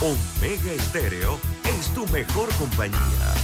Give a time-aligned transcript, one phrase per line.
[0.00, 3.34] Omega Estéreo es tu mejor compañía.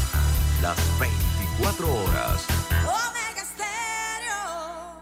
[0.63, 2.45] Las 24 horas.
[2.85, 4.95] Omega Stereo.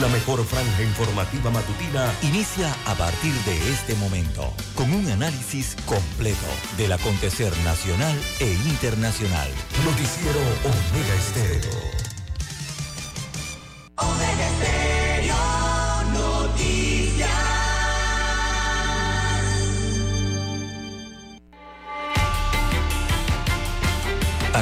[0.00, 6.48] La mejor franja informativa matutina Inicia a partir de este momento con un análisis completo
[6.76, 9.48] del acontecer nacional e internacional.
[9.84, 11.97] Noticiero Omega Estéreo.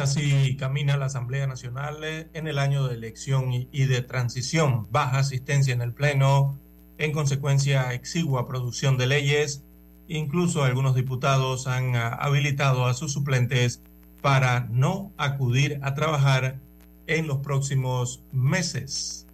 [0.00, 4.88] Así camina la Asamblea Nacional en el año de elección y de transición.
[4.90, 6.58] Baja asistencia en el Pleno,
[6.98, 9.64] en consecuencia exigua producción de leyes.
[10.08, 13.82] Incluso algunos diputados han ah, habilitado a sus suplentes
[14.20, 16.58] para no acudir a trabajar
[17.06, 19.26] en los próximos meses.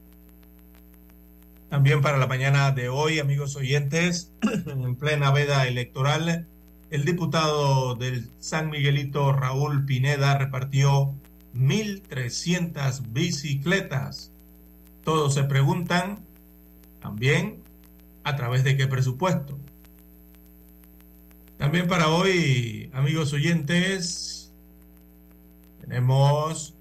[1.68, 4.32] También para la mañana de hoy, amigos oyentes,
[4.66, 6.46] en plena veda electoral,
[6.96, 11.12] el diputado del San Miguelito, Raúl Pineda, repartió
[11.54, 14.32] 1.300 bicicletas.
[15.04, 16.24] Todos se preguntan
[17.00, 17.62] también
[18.24, 19.58] a través de qué presupuesto.
[21.58, 24.50] También para hoy, amigos oyentes,
[25.82, 26.72] tenemos...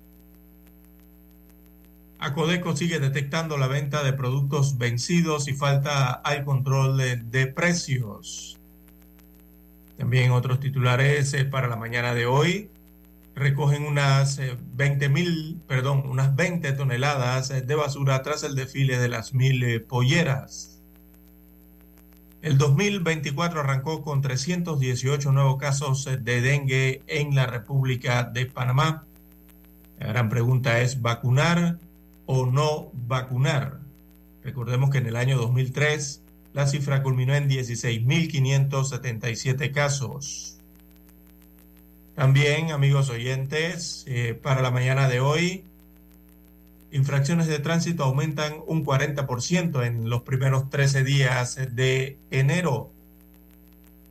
[2.19, 8.57] Acodeco sigue detectando la venta de productos vencidos y falta al control de, de precios.
[9.97, 12.69] También otros titulares eh, para la mañana de hoy
[13.35, 18.97] recogen unas eh, 20 mil, perdón, unas 20 toneladas eh, de basura tras el desfile
[18.97, 20.75] de las mil eh, polleras.
[22.45, 29.03] El 2024 arrancó con 318 nuevos casos eh, de dengue en la República de Panamá.
[29.99, 31.79] La gran pregunta es vacunar
[32.27, 33.79] o no vacunar.
[34.43, 36.21] Recordemos que en el año 2003
[36.55, 40.57] la cifra culminó en 16.577 casos.
[42.15, 45.65] También, amigos oyentes, eh, para la mañana de hoy,
[46.93, 52.89] infracciones de tránsito aumentan un 40% en los primeros 13 días de enero.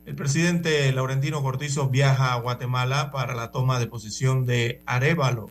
[0.05, 5.49] El presidente Laurentino Cortizo viaja a Guatemala para la toma de posición de Arevalo.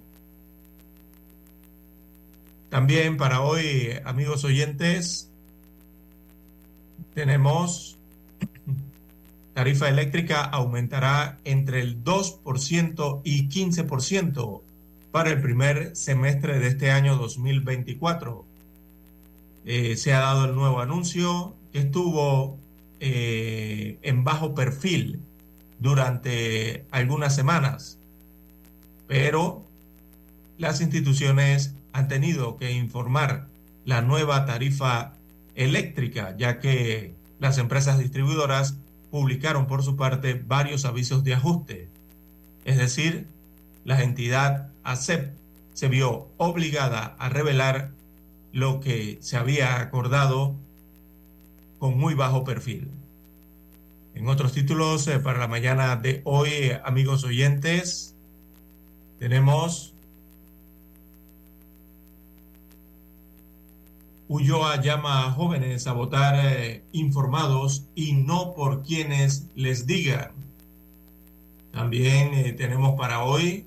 [2.69, 5.33] También para hoy, amigos oyentes,
[7.15, 7.97] tenemos
[9.55, 14.61] tarifa eléctrica aumentará entre el 2% y 15%
[15.13, 18.45] para el primer semestre de este año 2024.
[19.65, 22.59] Eh, se ha dado el nuevo anuncio que estuvo
[22.99, 25.21] eh, en bajo perfil
[25.79, 27.99] durante algunas semanas,
[29.07, 29.65] pero
[30.59, 33.47] las instituciones han tenido que informar
[33.85, 35.13] la nueva tarifa
[35.55, 38.77] eléctrica, ya que las empresas distribuidoras
[39.11, 41.89] publicaron por su parte varios avisos de ajuste.
[42.65, 43.27] Es decir,
[43.85, 45.33] la entidad ACEP
[45.73, 47.91] se vio obligada a revelar
[48.53, 50.55] lo que se había acordado
[51.79, 52.89] con muy bajo perfil.
[54.15, 58.15] En otros títulos eh, para la mañana de hoy, eh, amigos oyentes,
[59.19, 59.94] tenemos
[64.29, 70.33] Ulloa llama a jóvenes a votar eh, informados y no por quienes les digan.
[71.73, 73.67] También eh, tenemos para hoy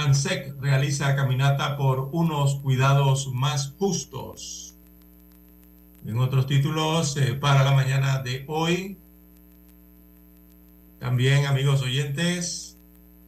[0.00, 4.74] ANSEC realiza caminata por unos cuidados más justos.
[6.06, 8.96] En otros títulos, eh, para la mañana de hoy,
[10.98, 12.78] también amigos oyentes,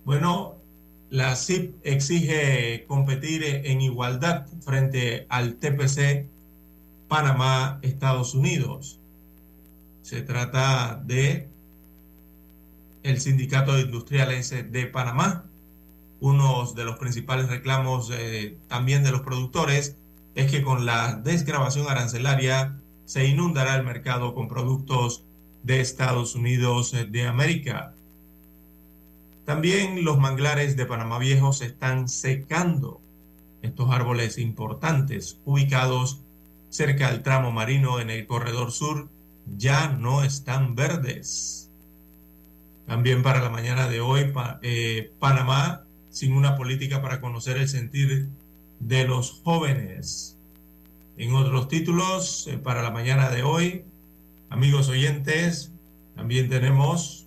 [0.05, 0.55] bueno,
[1.13, 6.27] la CIP exige competir en igualdad frente al TPC
[7.07, 8.99] Panamá, Estados Unidos.
[10.01, 11.51] Se trata de
[13.03, 15.45] el Sindicato de Industriales de Panamá.
[16.21, 19.97] Uno de los principales reclamos eh, también de los productores
[20.35, 25.25] es que con la desgrabación arancelaria se inundará el mercado con productos
[25.63, 27.93] de Estados Unidos de América.
[29.45, 33.01] También los manglares de Panamá Viejo se están secando.
[33.63, 36.21] Estos árboles importantes ubicados
[36.69, 39.09] cerca del tramo marino en el corredor sur
[39.57, 41.71] ya no están verdes.
[42.87, 48.29] También para la mañana de hoy, eh, Panamá sin una política para conocer el sentir
[48.81, 50.37] de los jóvenes.
[51.17, 53.85] En otros títulos, eh, para la mañana de hoy,
[54.51, 55.73] amigos oyentes,
[56.15, 57.27] también tenemos,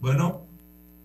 [0.00, 0.47] bueno,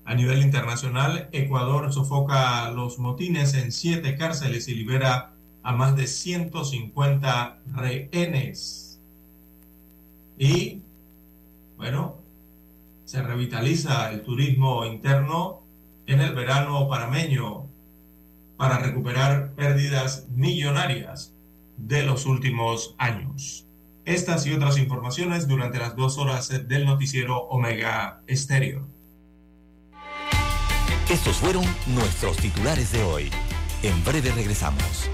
[0.05, 5.33] a nivel internacional, Ecuador sofoca los motines en siete cárceles y libera
[5.63, 8.99] a más de 150 rehenes.
[10.37, 10.81] Y,
[11.77, 12.17] bueno,
[13.05, 15.61] se revitaliza el turismo interno
[16.05, 17.67] en el verano panameño
[18.57, 21.33] para recuperar pérdidas millonarias
[21.77, 23.67] de los últimos años.
[24.05, 28.92] Estas y otras informaciones durante las dos horas del noticiero Omega Estéreo.
[31.09, 33.29] Estos fueron nuestros titulares de hoy.
[33.83, 35.09] En breve regresamos.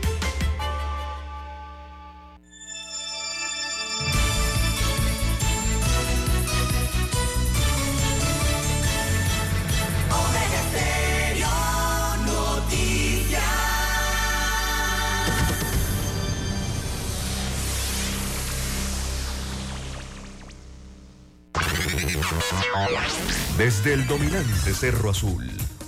[23.57, 25.51] Desde el dominante Cerro Azul,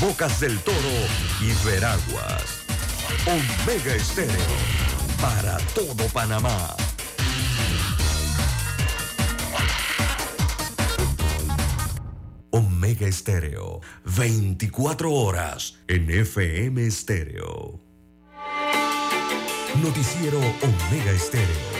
[0.00, 0.76] Bocas del Toro
[1.40, 2.62] y Veraguas.
[3.26, 4.32] Omega Estéreo
[5.20, 6.76] para todo Panamá.
[12.50, 17.80] Omega Estéreo, 24 horas en FM Estéreo.
[19.82, 21.77] Noticiero Omega Estéreo.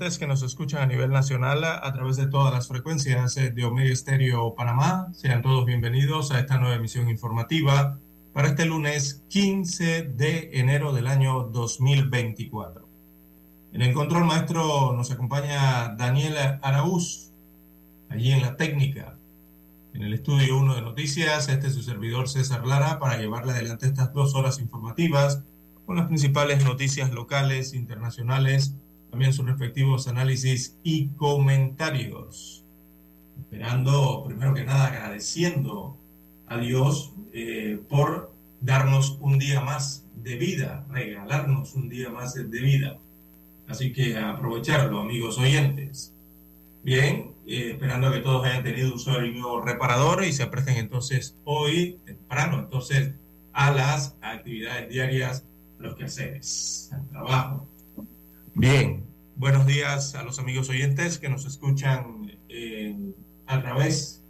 [0.00, 3.64] Oyentes que nos escuchan a nivel nacional a través de todas las frecuencias eh, de
[3.64, 5.08] Omega Estéreo Panamá.
[5.12, 7.98] Sean todos bienvenidos a esta nueva emisión informativa
[8.32, 12.88] para este lunes 15 de enero del año 2024.
[13.74, 17.32] En el control maestro nos acompaña Daniel Araúz,
[18.08, 19.18] allí en la técnica.
[19.92, 23.86] En el estudio 1 de noticias, este es su servidor César Lara para llevarle adelante
[23.86, 25.42] estas dos horas informativas
[25.84, 28.76] con las principales noticias locales, internacionales
[29.10, 32.64] también sus respectivos análisis y comentarios.
[33.38, 35.96] Esperando, primero que nada, agradeciendo
[36.46, 42.60] a Dios eh, por darnos un día más de vida, regalarnos un día más de
[42.60, 42.98] vida.
[43.66, 46.12] Así que aprovecharlo, amigos oyentes.
[46.82, 51.98] Bien, eh, esperando que todos hayan tenido un sueño reparador y se apresten entonces hoy,
[52.04, 53.12] temprano, entonces,
[53.52, 55.44] a las actividades diarias,
[55.78, 57.66] los quehaceres, al trabajo,
[58.54, 62.96] Bien, buenos días a los amigos oyentes que nos escuchan eh,
[63.46, 64.24] a través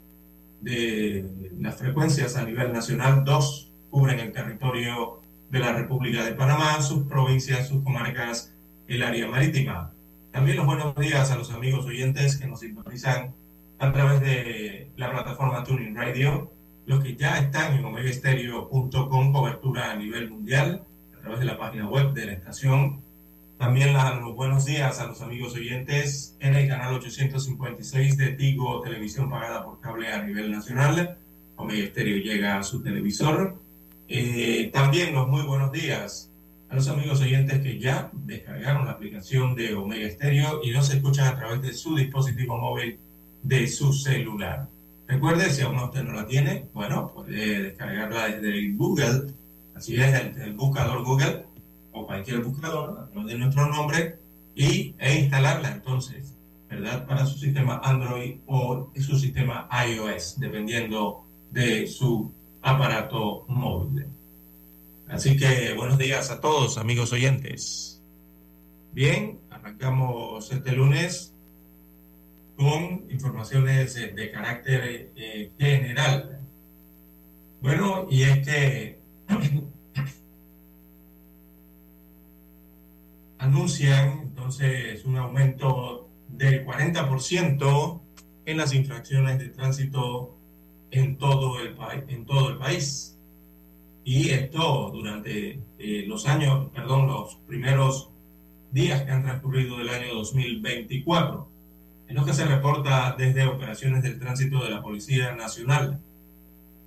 [0.61, 1.27] de
[1.59, 3.25] las frecuencias a nivel nacional.
[3.25, 8.55] Dos cubren el territorio de la República de Panamá, sus provincias, sus comarcas,
[8.89, 9.91] el área marítima.
[10.33, 13.33] También los buenos días a los amigos oyentes que nos sintonizan
[13.79, 16.53] a través de la plataforma Tuning Radio,
[16.85, 20.85] los que ya están en omegaestereo.com, cobertura a nivel mundial,
[21.17, 23.10] a través de la página web de la estación.
[23.61, 29.29] También los buenos días a los amigos oyentes en el canal 856 de Tigo, televisión
[29.29, 31.19] pagada por cable a nivel nacional.
[31.57, 33.61] Omega Estéreo llega a su televisor.
[34.09, 36.31] Eh, también los muy buenos días
[36.71, 41.29] a los amigos oyentes que ya descargaron la aplicación de Omega Estéreo y nos escuchan
[41.29, 42.99] a través de su dispositivo móvil
[43.43, 44.69] de su celular.
[45.07, 49.35] Recuerde, si aún usted no la tiene, bueno, puede descargarla desde Google,
[49.75, 51.50] así es, el, buscador Google
[51.92, 54.18] o cualquier buscador de nuestro nombre
[54.54, 56.35] y, e instalarla entonces,
[56.68, 57.06] ¿verdad?
[57.06, 62.32] Para su sistema Android o su sistema iOS, dependiendo de su
[62.62, 64.06] aparato móvil.
[65.09, 68.00] Así que buenos días a todos, amigos oyentes.
[68.92, 71.35] Bien, arrancamos este lunes
[72.56, 76.40] con informaciones de, carácter eh, general.
[77.62, 78.99] Bueno, y es que
[84.50, 88.00] entonces un aumento del 40%
[88.47, 90.37] en las infracciones de tránsito
[90.90, 91.76] en todo el,
[92.09, 93.16] en todo el país.
[94.04, 98.11] Y esto durante eh, los años, perdón, los primeros
[98.73, 101.49] días que han transcurrido del año 2024.
[102.09, 106.00] Es lo que se reporta desde operaciones del tránsito de la Policía Nacional.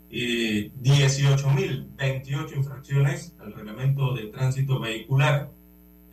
[0.10, 5.50] Eh, 18.028 infracciones al reglamento de tránsito vehicular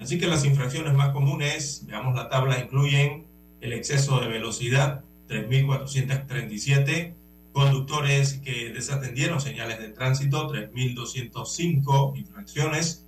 [0.00, 3.26] Así que las infracciones más comunes, veamos la tabla, incluyen
[3.60, 7.12] el exceso de velocidad, 3.437,
[7.52, 13.06] conductores que desatendieron señales de tránsito, 3.205 infracciones,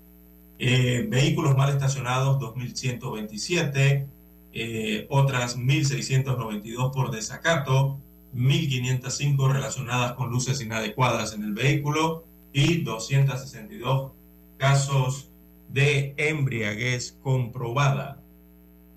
[0.59, 4.07] eh, vehículos mal estacionados, 2.127,
[4.53, 7.99] eh, otras 1.692 por desacato,
[8.35, 14.13] 1.505 relacionadas con luces inadecuadas en el vehículo y 262
[14.59, 15.29] casos
[15.71, 18.21] de embriaguez comprobada.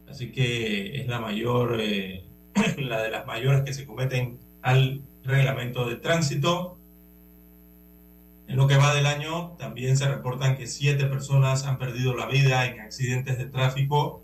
[0.08, 2.24] Así que es la mayor, eh,
[2.78, 6.78] la de las mayores que se cometen al reglamento de tránsito.
[8.48, 12.28] En lo que va del año, también se reportan que siete personas han perdido la
[12.28, 14.24] vida en accidentes de tráfico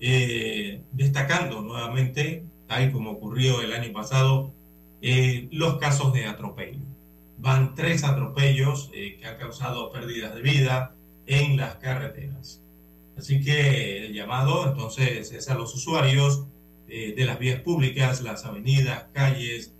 [0.00, 4.52] eh, destacando nuevamente, tal como ocurrió el año pasado,
[5.02, 6.80] eh, los casos de atropello.
[7.38, 10.94] Van tres atropellos eh, que han causado pérdidas de vida
[11.26, 12.62] en las carreteras.
[13.18, 16.46] Así que el llamado entonces es a los usuarios
[16.86, 19.74] de las vías públicas, las avenidas, calles,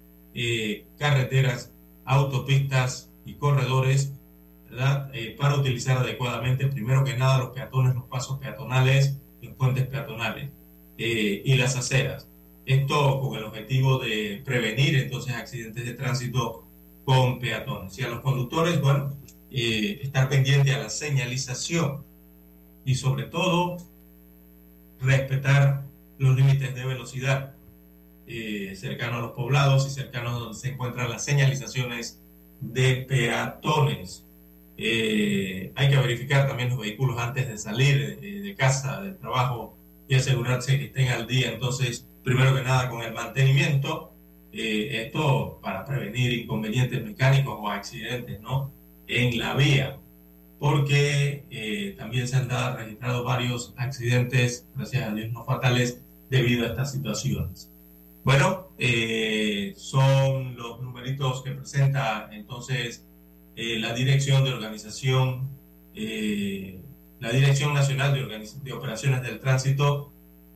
[0.98, 1.72] carreteras,
[2.04, 4.12] autopistas y corredores,
[4.68, 5.10] ¿verdad?
[5.38, 10.50] para utilizar adecuadamente, primero que nada, los peatones, los pasos peatonales, los puentes peatonales
[10.98, 12.28] eh, y las aceras.
[12.66, 16.64] Esto con el objetivo de prevenir entonces accidentes de tránsito
[17.04, 17.98] con peatones.
[17.98, 19.12] Y a los conductores, bueno,
[19.50, 22.04] eh, estar pendiente a la señalización
[22.84, 23.76] y sobre todo
[25.00, 25.84] respetar
[26.18, 27.53] los límites de velocidad
[28.26, 32.20] eh, cercanos a los poblados y cercanos donde se encuentran las señalizaciones
[32.60, 34.24] de peatones.
[34.76, 39.76] Eh, hay que verificar también los vehículos antes de salir de, casa, del trabajo
[40.08, 41.52] y asegurarse que estén al día.
[41.52, 44.12] Entonces, primero que nada, con el mantenimiento,
[44.52, 48.72] eh, esto para prevenir inconvenientes mecánicos o accidentes ¿no?
[49.06, 49.98] en la vía,
[50.58, 56.00] porque eh, también se han dado, registrado varios accidentes, gracias a Dios, no fatales,
[56.30, 57.70] debido a estas situaciones.
[58.24, 58.70] Bueno,
[59.76, 63.04] son los numeritos que presenta entonces
[63.56, 65.48] eh, la Dirección de Organización,
[65.94, 66.80] eh,
[67.20, 70.12] la Dirección Nacional de, de, Operaciones del Tránsito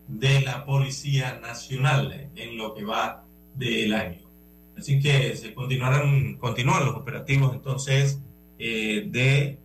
[0.08, 4.28] de la Policía Nacional en lo que va del año.
[4.76, 8.20] Así que se continuarán, continúan los operativos entonces
[8.58, 9.58] eh, de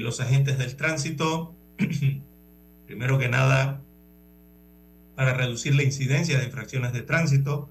[0.00, 1.54] los agentes del tránsito,
[2.86, 3.80] primero que nada,
[5.20, 7.68] para reducir la incidencia de infracciones de tránsito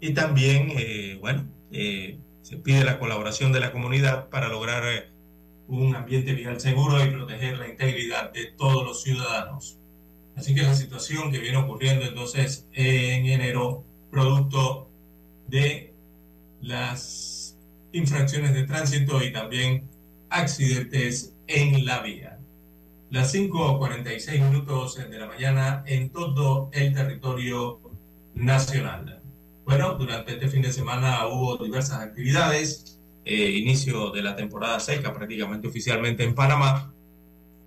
[0.00, 0.72] y también,
[1.20, 5.10] bueno, eh, se pide la colaboración de la comunidad para lograr eh,
[5.68, 9.76] un ambiente vial seguro y proteger la integridad de todos los ciudadanos.
[10.36, 14.88] Así que la situación que viene ocurriendo entonces en enero, producto
[15.48, 15.92] de
[16.62, 17.58] las
[17.92, 19.86] infracciones de tránsito y también
[20.30, 22.39] accidentes en la vía.
[23.10, 27.80] Las 5.46 minutos de la mañana en todo el territorio
[28.34, 29.20] nacional.
[29.64, 35.12] Bueno, durante este fin de semana hubo diversas actividades, eh, inicio de la temporada seca
[35.12, 36.94] prácticamente oficialmente en Panamá,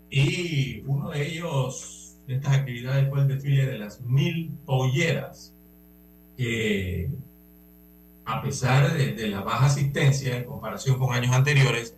[0.09, 5.53] y uno de ellos, de estas actividades, fue el desfile de las mil polleras,
[6.37, 7.09] que
[8.23, 11.97] a pesar de, de la baja asistencia en comparación con años anteriores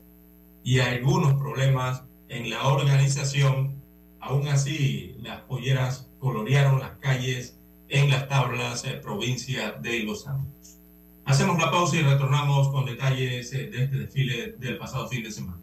[0.64, 3.82] y algunos problemas en la organización,
[4.20, 10.80] aún así las polleras colorearon las calles en las tablas eh, provincia de Los Ángeles.
[11.26, 15.32] Hacemos la pausa y retornamos con detalles eh, de este desfile del pasado fin de
[15.32, 15.62] semana.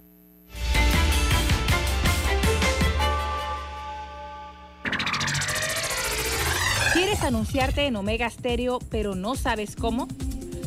[6.92, 10.08] ¿Quieres anunciarte en Omega Stereo pero no sabes cómo?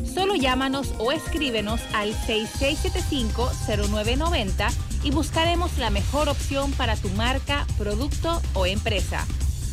[0.04, 8.42] Solo llámanos o escríbenos al 6675-0990 y buscaremos la mejor opción para tu marca, producto
[8.54, 9.24] o empresa.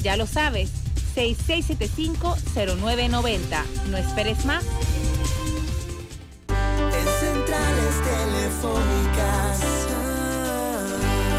[0.04, 0.70] Ya lo sabes,
[1.16, 3.40] 6675-0990.
[3.90, 4.64] No esperes más.
[6.50, 9.60] En centrales telefónicas,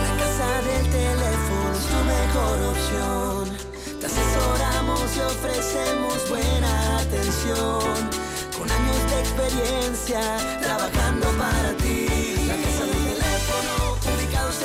[0.03, 3.47] la casa del teléfono es tu mejor opción.
[4.01, 8.11] Te asesoramos y ofrecemos buena atención.
[8.59, 10.21] Con años de experiencia,
[10.61, 12.14] trabajando para ti.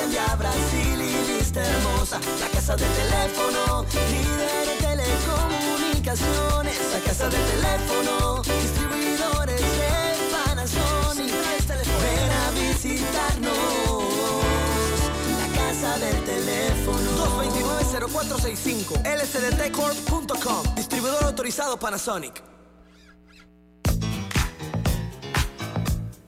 [0.00, 2.20] en Via Brasil y vista hermosa.
[2.40, 6.78] La casa del teléfono, líder en telecomunicaciones.
[6.92, 11.32] La casa del teléfono, distribuidores de Panasonic.
[12.02, 13.52] Ven a visitarnos.
[15.38, 17.10] La casa del teléfono.
[17.90, 22.42] 229-0465 lsdtcorp.com Distribuidor autorizado Panasonic.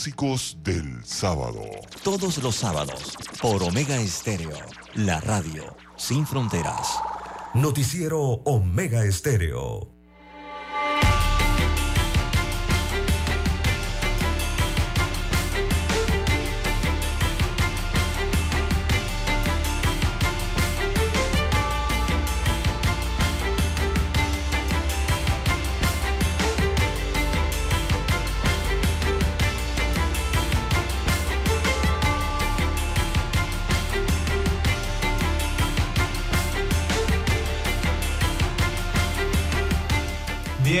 [0.00, 1.60] Clásicos del sábado.
[2.02, 4.56] Todos los sábados, por Omega Estéreo,
[4.94, 6.98] la radio sin fronteras.
[7.52, 9.99] Noticiero Omega Estéreo.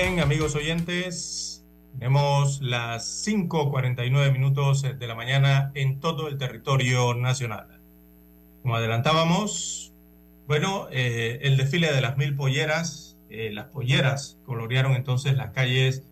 [0.02, 7.66] Bien, amigos oyentes, tenemos las 5.49 minutos de la mañana en todo el territorio nacional.
[8.62, 9.92] Como adelantábamos,
[10.46, 16.02] bueno, eh, el desfile de las mil polleras, eh, las polleras colorearon entonces las calles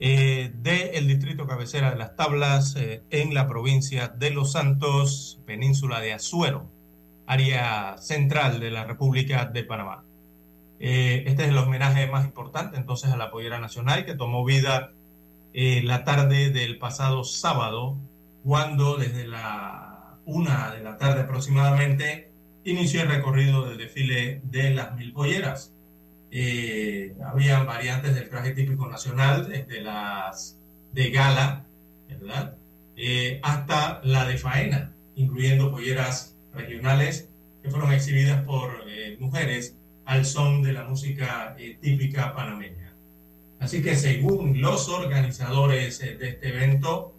[0.00, 6.00] eh, del distrito cabecera de las tablas eh, en la provincia de Los Santos, península
[6.00, 6.68] de Azuero,
[7.28, 10.02] área central de la República de Panamá.
[10.80, 14.92] Eh, este es el homenaje más importante entonces a la pollera nacional que tomó vida
[15.52, 17.98] eh, la tarde del pasado sábado,
[18.42, 22.30] cuando desde la una de la tarde aproximadamente
[22.64, 25.72] inició el recorrido del desfile de las mil polleras.
[26.30, 30.56] Eh, habían variantes del traje típico nacional, desde las
[30.92, 31.64] de gala,
[32.08, 32.54] ¿verdad?
[32.96, 37.28] Eh, hasta la de faena, incluyendo polleras regionales
[37.62, 42.92] que fueron exhibidas por eh, mujeres al son de la música eh, típica panameña.
[43.58, 47.14] Así que según los organizadores eh, de este evento,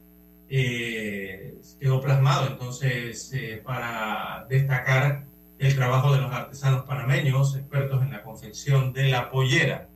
[0.49, 5.25] eh, quedó plasmado entonces para destacar
[5.59, 9.87] el trabajo de los artesanos panameños, expertos en la confección de la pollera.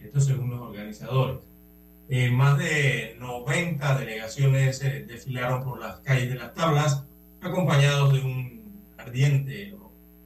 [0.00, 1.38] Esto según los organizadores.
[2.32, 7.04] Más de 90 delegaciones desfilaron por las calles de las tablas,
[7.42, 9.74] acompañados de un ardiente,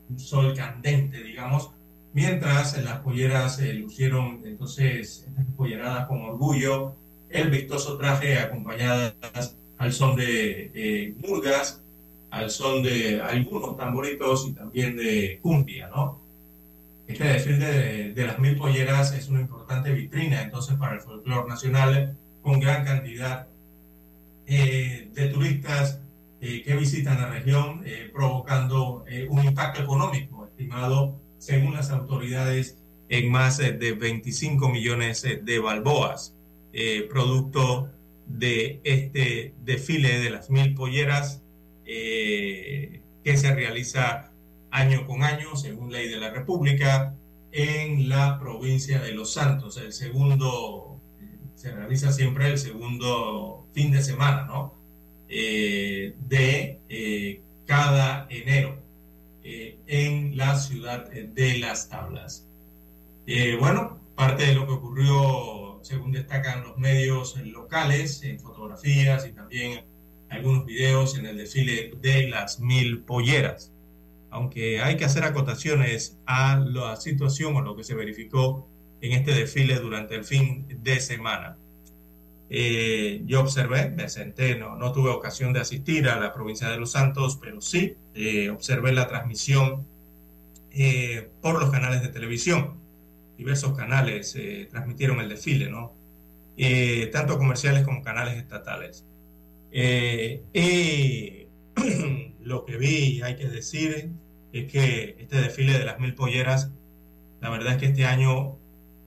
[0.09, 1.73] un sol candente, digamos,
[2.13, 6.95] mientras las polleras eh, lucieron entonces polleradas con orgullo,
[7.31, 11.83] el vistoso traje acompañadas al son de murgas,
[12.31, 16.23] al son de algunos tamboritos y también de cumbia, ¿no?
[17.07, 22.17] Este desfile de, las mil polleras es una importante vitrina entonces para el folclore nacional
[22.43, 23.49] con gran cantidad
[24.47, 26.01] eh, de turistas
[26.41, 32.79] eh, que visitan la región, eh, provocando un impacto económico estimado, según las autoridades,
[33.09, 36.37] en más de 25 millones de balboas,
[37.11, 37.91] producto
[38.27, 41.43] de este desfile de las mil polleras
[41.85, 43.03] que
[43.37, 44.31] se realiza
[44.71, 47.15] año con año, según ley de la República,
[47.51, 49.77] en la provincia de Los Santos.
[49.79, 51.01] El segundo,
[51.57, 54.75] se realiza siempre el segundo fin de semana, ¿no?
[55.29, 58.82] Eh, de eh, cada enero
[59.45, 62.49] eh, en la ciudad de Las Tablas.
[63.59, 69.85] bueno, parte de lo que ocurrió, según destacan los medios locales, en fotografías y también
[70.29, 73.73] algunos videos en el desfile de las mil polleras
[74.33, 78.67] aunque hay que hacer acotaciones a la situación o lo que se verificó
[79.03, 81.59] en este desfile durante el fin de semana.
[82.55, 86.77] Eh, yo observé, me senté, no, no, tuve ocasión de asistir a la provincia de
[86.77, 89.87] Los Santos, pero sí eh, observé la transmisión
[90.71, 92.75] eh, por los canales de televisión.
[93.39, 94.37] Diversos canales
[94.71, 95.95] transmitieron el desfile, ¿no?
[97.11, 99.07] tanto comerciales como canales estatales.
[102.43, 104.11] lo que vi, hay que decir,
[104.53, 106.71] es que este desfile de las mil polleras,
[107.41, 108.59] la verdad es que este año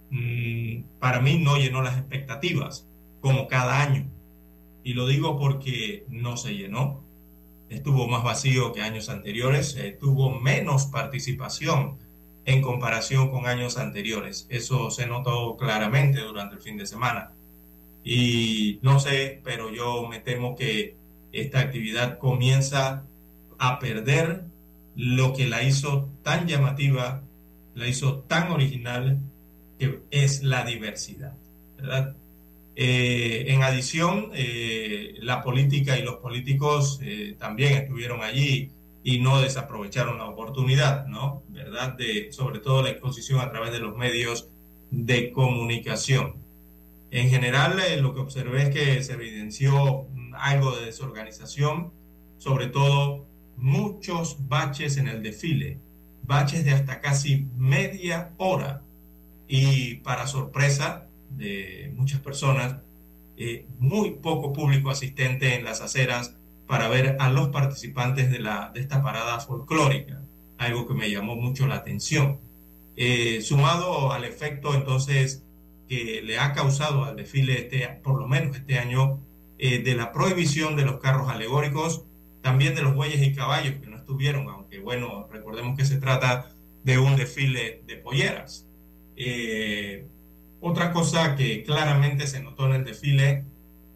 [0.09, 2.87] mm, para mí no llenó las expectativas,
[3.25, 4.05] como cada año.
[4.83, 7.01] Y lo digo porque no se llenó.
[7.69, 11.97] Estuvo más vacío que años anteriores, tuvo menos participación
[12.45, 14.45] en comparación con años anteriores.
[14.49, 17.31] Eso se notó claramente durante el fin de semana.
[18.03, 20.95] Y no sé, pero yo me temo que
[21.31, 23.05] esta actividad comienza
[23.57, 24.43] a perder
[24.95, 27.23] lo que la hizo tan llamativa,
[27.73, 29.17] la hizo tan original,
[29.79, 31.33] que es la diversidad.
[32.77, 39.39] Eh, en adición, eh, la política y los políticos eh, también estuvieron allí y no
[39.39, 41.43] desaprovecharon la oportunidad, ¿no?
[41.47, 41.93] ¿Verdad?
[41.93, 44.49] De, sobre todo la exposición a través de los medios
[44.91, 46.35] de comunicación.
[47.11, 51.93] En general, lo que observé es que se evidenció algo de desorganización,
[52.39, 55.79] sobre todo muchos baches en el desfile,
[56.23, 58.81] baches de hasta casi media hora.
[59.47, 62.77] Y para sorpresa de muchas personas,
[63.37, 66.35] eh, muy poco público asistente en las aceras
[66.67, 70.21] para ver a los participantes de, la, de esta parada folclórica,
[70.57, 72.39] algo que me llamó mucho la atención.
[72.97, 75.43] Eh, sumado al efecto entonces
[75.89, 79.19] que le ha causado al desfile, este, por lo menos este año,
[79.57, 82.05] eh, de la prohibición de los carros alegóricos
[82.45, 86.51] también de los bueyes y caballos que no estuvieron, aunque bueno, recordemos que se trata
[86.83, 88.67] de un desfile de polleras.
[89.15, 90.05] Eh,
[90.67, 93.45] otra cosa que claramente se notó en el desfile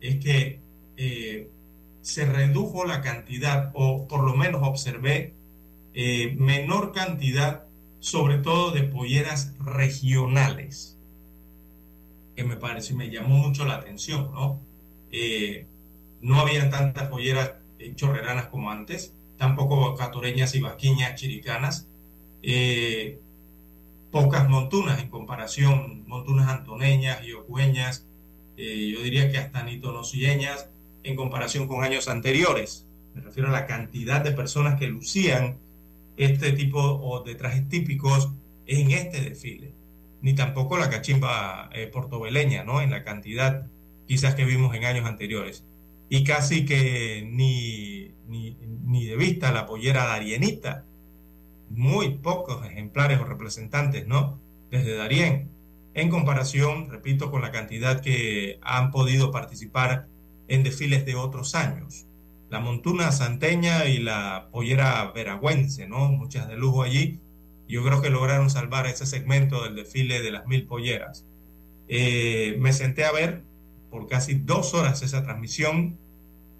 [0.01, 0.59] es que
[0.97, 1.49] eh,
[2.03, 5.33] se redujo la cantidad, o por lo menos observé
[5.95, 7.63] eh, menor cantidad,
[7.99, 10.95] sobre todo de polleras regionales,
[12.35, 14.61] que me parece, me llamó mucho la atención, ¿no?
[16.21, 17.53] no había tantas polleras
[17.95, 21.87] chorreranas como antes, tampoco catoreñas y vasquiñas chiricanas,
[22.43, 23.19] eh,
[24.11, 28.05] pocas montunas en comparación, montunas antoneñas y ocueñas,
[28.57, 30.69] eh, yo diría que hasta nitonosilleñas
[31.03, 32.85] en comparación con años anteriores.
[33.13, 35.57] Me refiero a la cantidad de personas que lucían
[36.17, 38.29] este tipo de trajes típicos
[38.65, 39.73] en este desfile.
[40.21, 42.81] Ni tampoco la cachimba eh, portobeleña, ¿no?
[42.81, 43.67] En la cantidad
[44.07, 45.63] quizás que vimos en años anteriores
[46.09, 50.85] y casi que ni, ni, de vista la pollera darienita.
[51.69, 54.39] Muy pocos ejemplares o representantes, ¿no?
[54.71, 55.49] Desde Darien,
[55.93, 60.07] en comparación, repito, con la cantidad que han podido participar
[60.47, 62.05] en desfiles de otros años.
[62.49, 66.11] La montuna santeña y la pollera veragüense, ¿no?
[66.11, 67.19] Muchas de lujo allí.
[67.67, 71.25] Yo creo que lograron salvar ese segmento del desfile de las mil polleras.
[71.87, 73.43] Eh, me senté a ver
[73.91, 75.97] por casi dos horas esa transmisión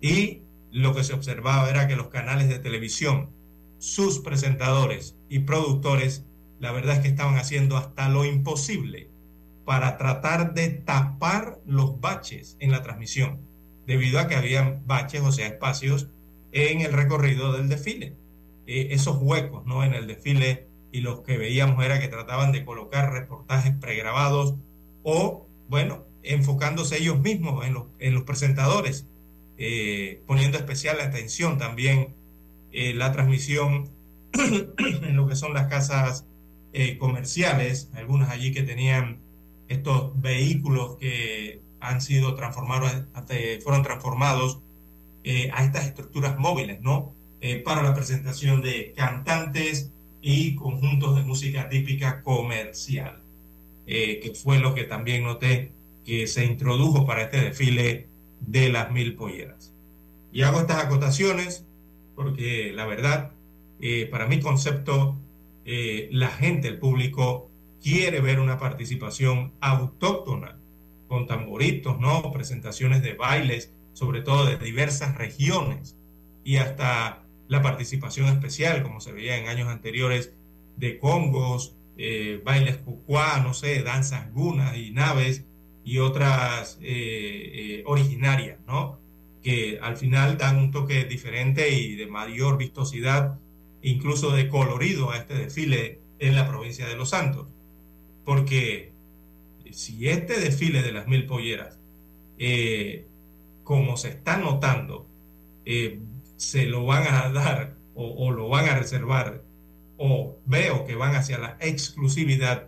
[0.01, 0.41] y
[0.71, 3.29] lo que se observaba era que los canales de televisión,
[3.79, 6.25] sus presentadores y productores,
[6.59, 9.09] la verdad es que estaban haciendo hasta lo imposible
[9.65, 13.39] para tratar de tapar los baches en la transmisión,
[13.87, 16.09] debido a que había baches, o sea, espacios
[16.51, 18.15] en el recorrido del desfile.
[18.67, 19.83] Eh, esos huecos ¿no?
[19.83, 24.55] en el desfile y los que veíamos era que trataban de colocar reportajes pregrabados
[25.03, 29.07] o, bueno, enfocándose ellos mismos en los, en los presentadores,
[29.57, 32.15] eh, poniendo especial atención también
[32.71, 33.89] eh, la transmisión
[34.33, 36.25] en lo que son las casas
[36.73, 39.19] eh, comerciales, algunas allí que tenían
[39.67, 42.91] estos vehículos que han sido transformados,
[43.63, 44.59] fueron transformados
[45.53, 47.13] a estas estructuras móviles, ¿no?
[47.63, 53.21] para la presentación de cantantes y conjuntos de música típica comercial,
[53.85, 55.71] que fue lo que también noté
[56.03, 58.07] que se introdujo para este desfile
[58.39, 59.71] de las mil polleras.
[60.31, 61.65] Y hago estas acotaciones
[62.19, 63.31] porque la verdad,
[63.79, 65.15] eh, para mi concepto,
[65.63, 67.49] eh, la gente, el público,
[67.81, 70.59] quiere ver una participación autóctona
[71.07, 72.29] con tamboritos, ¿no?
[72.33, 75.95] Presentaciones de bailes, sobre todo de diversas regiones,
[76.43, 80.33] y hasta la participación especial, como se veía en años anteriores,
[80.75, 85.45] de congos, eh, bailes cucuá, no sé, danzas gunas y naves,
[85.85, 88.99] y otras eh, originarias, ¿no?
[89.43, 93.39] Que al final dan un toque diferente y de mayor vistosidad,
[93.81, 97.47] incluso de colorido a este desfile en la provincia de Los Santos.
[98.25, 98.91] Porque
[99.71, 101.79] si este desfile de las mil polleras,
[102.37, 103.05] eh,
[103.63, 105.07] como se está notando,
[106.37, 109.43] se lo van a dar o, o, lo van a reservar,
[109.97, 112.67] o veo que van hacia la exclusividad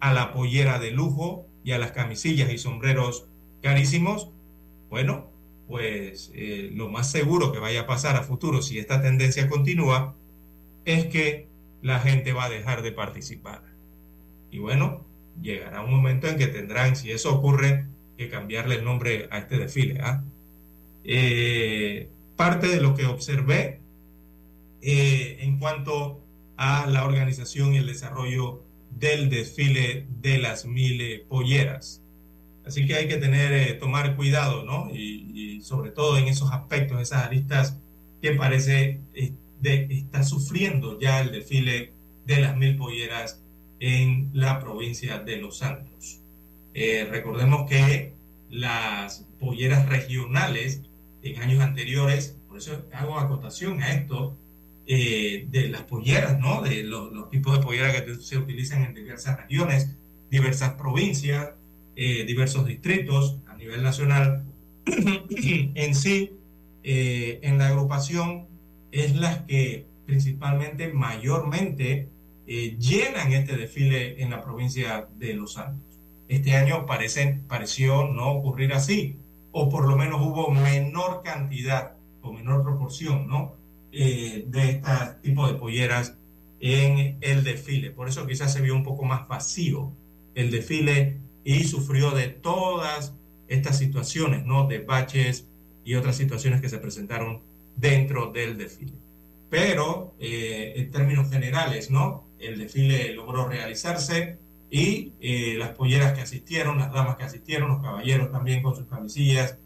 [0.00, 3.26] a la pollera de lujo, y a las camisillas y sombreros
[3.60, 4.30] carísimos,
[4.88, 5.30] bueno,
[5.66, 10.14] pues eh, lo más seguro que vaya a pasar a futuro si esta tendencia continúa
[10.84, 11.46] es que
[11.82, 13.62] la gente va a dejar de participar.
[14.50, 15.04] Y bueno,
[15.40, 19.58] llegará un momento en que tendrán, si eso ocurre, que cambiarle el nombre a este
[19.58, 20.00] desfile.
[20.00, 20.24] ¿ah?
[21.04, 23.80] Eh, parte de lo que observé
[24.80, 26.20] eh, en cuanto
[26.56, 31.97] a la organización y el desarrollo del desfile de las mil polleras.
[32.68, 34.90] Así que hay que tener, eh, tomar cuidado, ¿no?
[34.94, 35.26] Y,
[35.62, 37.76] sobre todo en esos aspectos, esas aristas
[38.22, 41.92] que parece eh, de, está sufriendo ya el desfile
[42.26, 43.42] de las mil polleras
[43.80, 46.20] en la provincia de Los Santos.
[46.74, 48.12] Eh, recordemos que
[48.50, 50.82] las polleras regionales
[51.22, 54.36] en años anteriores, por eso hago acotación a esto,
[54.86, 56.62] eh, de las polleras, ¿no?
[56.62, 59.90] De los, tipos de polleras que se utilizan en diversas regiones,
[60.30, 61.50] diversas provincias,
[61.98, 64.44] eh, diversos distritos a nivel nacional.
[64.86, 66.30] en sí,
[66.82, 68.46] eh, en la agrupación
[68.90, 72.08] es las que principalmente, mayormente,
[72.46, 76.00] llenan este desfile en la provincia de Los Santos.
[76.28, 79.16] Este año parece, pareció no ocurrir así,
[79.52, 83.58] o por lo menos hubo menor cantidad o menor proporción, ¿no?
[83.90, 84.90] Eh, de este
[85.22, 86.14] tipo de polleras
[86.60, 87.90] en el desfile.
[87.90, 89.92] Por eso quizás se vio un poco más vacío
[90.34, 93.14] el desfile y sufrió de todas
[93.48, 94.66] estas situaciones, ¿no?
[94.66, 95.46] De baches
[95.84, 97.40] y otras situaciones que se presentaron
[97.76, 98.92] dentro del desfile.
[99.50, 102.28] Pero eh, en términos generales, ¿no?
[102.38, 104.38] El desfile logró realizarse
[104.70, 108.86] y eh, las polleras que asistieron, las damas que asistieron, los caballeros también con sus
[108.86, 109.56] camisillas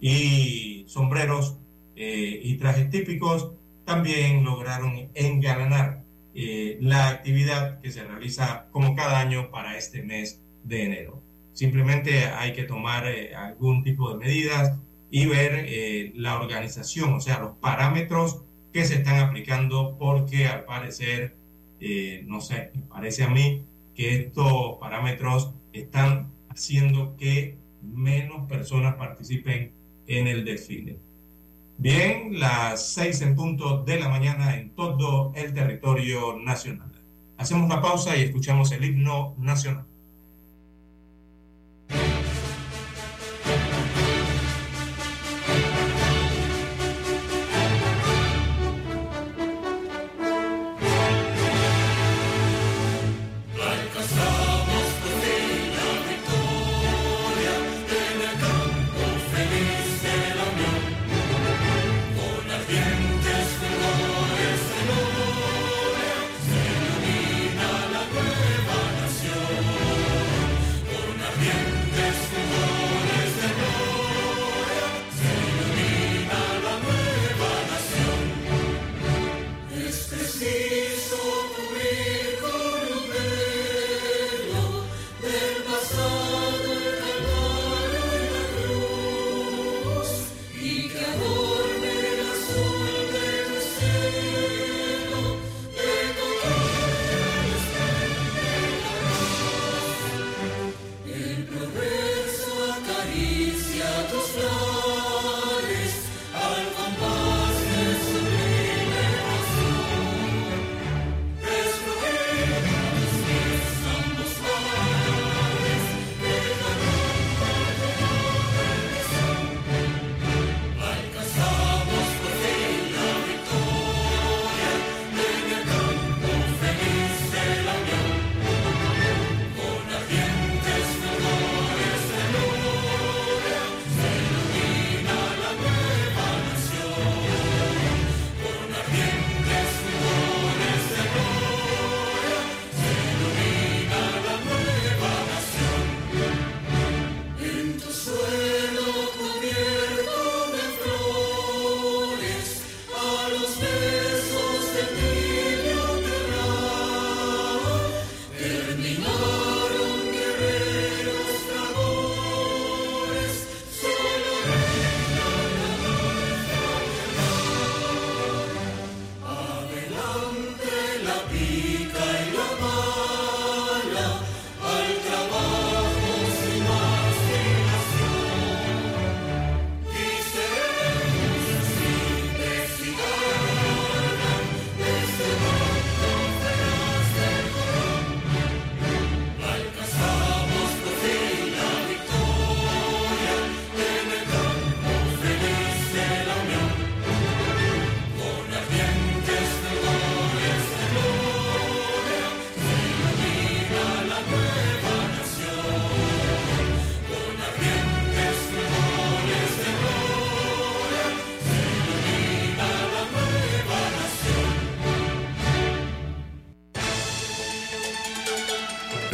[0.00, 1.56] y sombreros
[1.94, 3.52] y trajes típicos,
[3.84, 6.02] también lograron engalanar
[6.34, 11.21] eh, la actividad que se realiza como cada año para este mes de enero.
[11.52, 14.78] Simplemente hay que tomar eh, algún tipo de medidas
[15.10, 20.64] y ver eh, la organización, o sea, los parámetros que se están aplicando, porque al
[20.64, 21.36] parecer,
[22.24, 29.72] no sé, me parece a mí que estos parámetros están haciendo que menos personas participen
[30.06, 30.98] en el desfile.
[31.78, 36.92] Bien, las seis en punto de la mañana en todo el territorio nacional.
[37.38, 39.86] Hacemos una pausa y escuchamos el himno nacional.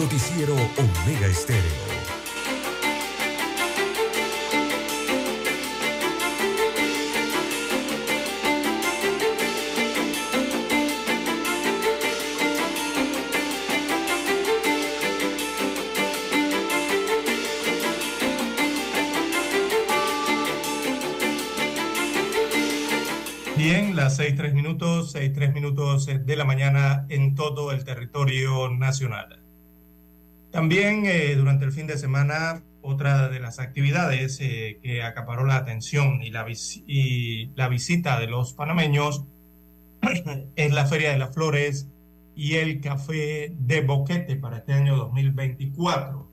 [0.00, 1.60] Noticiero Omega Estéreo.
[23.54, 28.70] Bien, las seis tres minutos, seis tres minutos de la mañana en todo el territorio
[28.70, 29.49] nacional.
[30.50, 35.56] También eh, durante el fin de semana, otra de las actividades eh, que acaparó la
[35.56, 36.44] atención y la,
[37.68, 39.24] visita de los panameños
[40.56, 41.88] es la Feria de las Flores
[42.34, 46.28] y el Café de Boquete para este año 2024.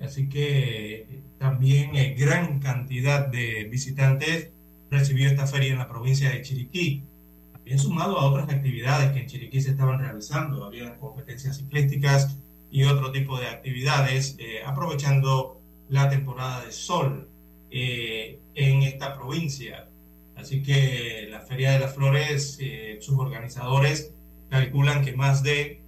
[0.00, 4.50] Así que también eh, gran cantidad de visitantes
[4.90, 7.04] recibió esta feria en la provincia de Chiriquí.
[7.52, 12.38] También sumado a otras actividades que en Chiriquí se estaban realizando, había competencias ciclísticas
[12.70, 17.28] y otro tipo de actividades, eh, aprovechando la temporada de sol
[17.70, 19.88] eh, en esta provincia.
[20.36, 24.14] Así que la Feria de las Flores, eh, sus organizadores
[24.50, 25.80] calculan que más de,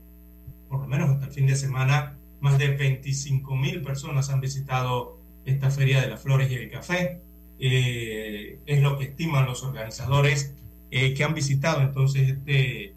[0.69, 5.19] por lo menos hasta el fin de semana, más de 25 mil personas han visitado
[5.45, 7.21] esta Feria de las Flores y el Café.
[7.59, 10.55] es lo que estiman los organizadores
[10.91, 12.95] que han visitado entonces este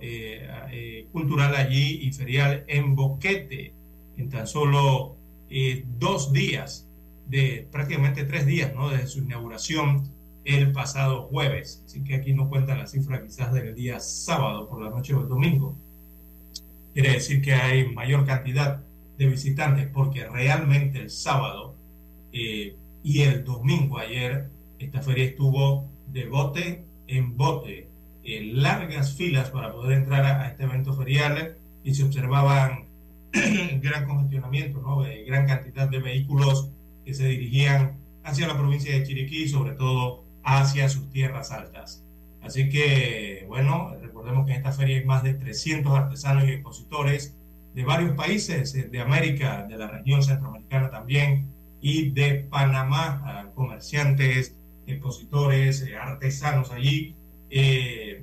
[0.00, 3.74] eh, eh, cultural allí y ferial en Boquete,
[4.16, 5.16] en tan solo
[5.50, 6.88] eh, dos días,
[7.28, 8.88] de prácticamente tres días, ¿no?
[8.88, 10.04] Desde su inauguración
[10.44, 11.82] el pasado jueves.
[11.84, 15.20] Así que aquí no cuentan la cifra quizás del día sábado por la noche o
[15.20, 15.76] el domingo.
[16.94, 18.82] Quiere decir que hay mayor cantidad
[19.18, 21.74] de visitantes porque realmente el sábado
[22.32, 27.88] y el domingo ayer esta feria estuvo de bote en bote
[28.52, 32.86] largas filas para poder entrar a, este evento ferial y se observaban
[33.80, 35.02] gran congestionamiento, ¿no?
[35.02, 36.70] de gran cantidad de vehículos
[37.04, 42.02] que se dirigían hacia la provincia de Chiriquí sobre todo hacia sus tierras altas.
[42.42, 47.36] Así que, bueno, recordemos que en esta feria hay más de 300 artesanos y expositores
[47.74, 51.48] de varios países eh, de América, de la región centroamericana también,
[51.80, 54.56] y de Panamá, comerciantes,
[54.86, 57.15] expositores, eh, artesanos allí,
[57.50, 58.22] eh,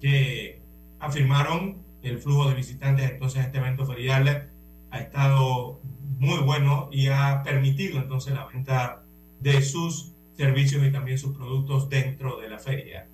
[0.00, 0.60] que
[0.98, 4.50] afirmaron el flujo de visitantes entonces este evento ferial
[4.90, 5.80] ha estado
[6.18, 9.02] muy bueno y ha permitido entonces la venta
[9.40, 13.08] de sus servicios y también sus productos dentro de la feria.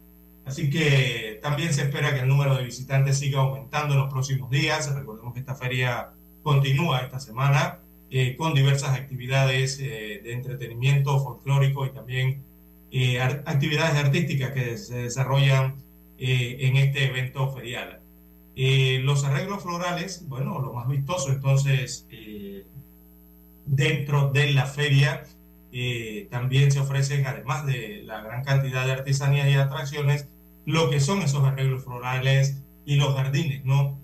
[0.45, 4.51] Así que también se espera que el número de visitantes siga aumentando en los próximos
[4.51, 4.95] días.
[4.95, 6.11] Recordemos que esta feria
[6.43, 7.81] continúa esta semana
[8.11, 12.43] eh, con diversas actividades eh, de entretenimiento folclórico y también
[12.91, 15.77] eh, actividades artísticas que se desarrollan
[16.19, 18.01] eh, en este evento ferial.
[18.57, 22.07] Eh, los arreglos florales, bueno, lo más vistoso entonces
[23.67, 25.23] dentro de la feria
[26.31, 30.27] también se ofrecen, además de la gran cantidad de artesanías y atracciones,
[30.65, 33.99] lo que son esos arreglos florales y los jardines, ¿no?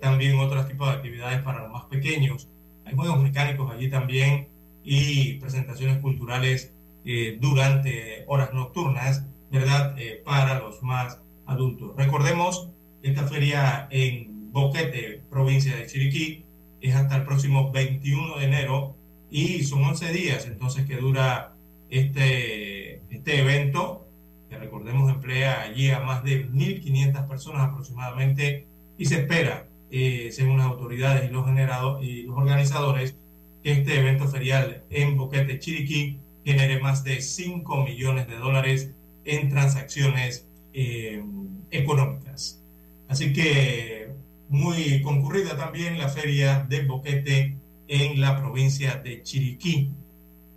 [0.00, 2.48] también otros tipos de actividades para los más pequeños.
[2.86, 4.48] Hay juegos mecánicos allí también
[4.82, 6.72] y presentaciones culturales
[7.04, 9.94] eh, durante horas nocturnas, ¿verdad?
[9.98, 11.92] Eh, para los más adultos.
[11.96, 12.68] Recordemos,
[13.02, 16.44] esta feria en Boquete, provincia de Chiriquí,
[16.80, 18.96] es hasta el próximo 21 de enero
[19.30, 21.54] y son 11 días entonces que dura
[21.90, 24.06] este, este evento,
[24.48, 28.66] que recordemos emplea allí a más de 1.500 personas aproximadamente
[28.98, 33.16] y se espera, eh, según las autoridades y los, generados, y los organizadores,
[33.62, 38.90] que este evento ferial en Boquete, Chiriquí, genere más de 5 millones de dólares
[39.24, 41.22] en transacciones eh,
[41.70, 42.62] económicas.
[43.08, 44.08] Así que
[44.48, 47.56] muy concurrida también la feria de Boquete
[47.88, 49.90] en la provincia de Chiriquí.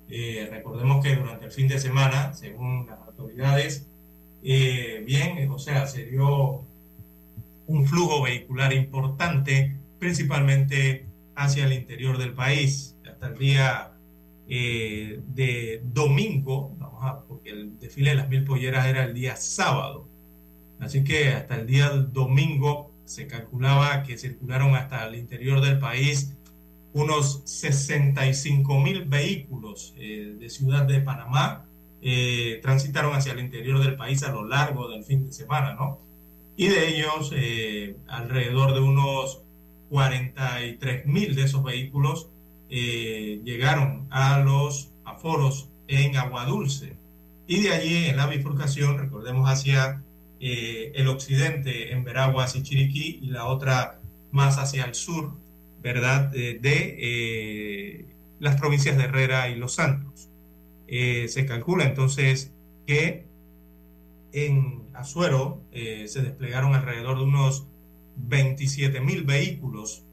[0.09, 3.88] Eh, recordemos que durante el fin de semana, según las autoridades,
[4.43, 6.63] eh, bien, o sea, se dio
[7.67, 11.05] un flujo vehicular importante, principalmente
[11.36, 12.95] hacia el interior del país.
[13.09, 13.91] Hasta el día
[14.48, 16.76] eh, de domingo,
[17.28, 20.08] porque el desfile de las mil polleras era el día sábado.
[20.80, 26.34] Así que hasta el día domingo se calculaba que circularon hasta el interior del país
[26.93, 31.66] unos 65 mil vehículos eh, de Ciudad de Panamá,
[32.02, 36.00] eh, transitaron hacia el interior del país a lo largo del fin de semana, ¿no?
[36.56, 37.34] Y de ellos,
[38.08, 39.41] alrededor de unos
[39.89, 42.30] 43 mil de esos vehículos
[42.76, 46.97] llegaron a los aforos en Agua Dulce.
[47.47, 50.03] Y de allí, en la bifurcación, recordemos hacia
[50.39, 54.01] eh, el occidente en Veraguas y Chiriquí y la otra
[54.32, 55.34] más hacia el sur,
[55.82, 56.30] ¿verdad?
[56.30, 58.05] de eh,
[58.39, 60.30] las provincias de Herrera y Los Santos.
[60.88, 62.51] Eh, se calcula entonces
[62.86, 63.26] que
[64.32, 67.67] en Azuero se desplegaron alrededor de unos
[68.17, 70.03] 27 mil vehículos,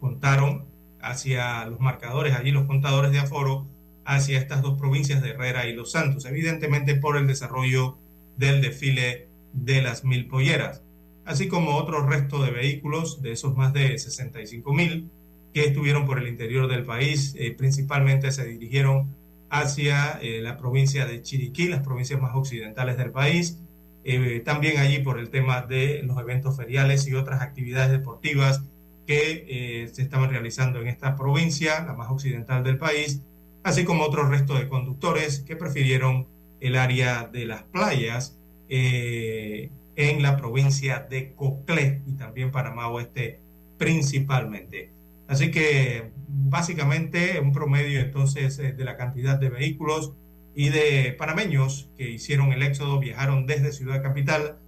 [0.00, 0.64] contaron
[1.10, 3.66] hacia los marcadores, allí los contadores de aforo,
[4.04, 7.96] hacia estas dos provincias de Herrera y Los Santos, evidentemente por el desarrollo
[8.36, 10.82] del desfile de las mil polleras,
[11.24, 15.10] así como otro resto de vehículos, de esos más de 65 mil,
[15.52, 19.14] que estuvieron por el interior del país, eh, principalmente se dirigieron
[19.50, 23.60] hacia eh, la provincia de Chiriquí, las provincias más occidentales del país,
[24.02, 28.64] eh, también allí por el tema de los eventos feriales y otras actividades deportivas
[29.06, 33.20] que se estaban realizando en esta provincia, la más occidental del país,
[33.64, 36.28] así como otro resto de conductores que prefirieron
[36.60, 38.38] el área de las playas
[38.68, 43.40] eh, en la provincia de Coclé y también Panamá Oeste
[43.78, 44.90] principalmente.
[45.26, 50.12] Así que básicamente un promedio entonces eh, de la cantidad de vehículos
[50.54, 54.58] y de panameños que hicieron el éxodo viajaron desde Ciudad Capital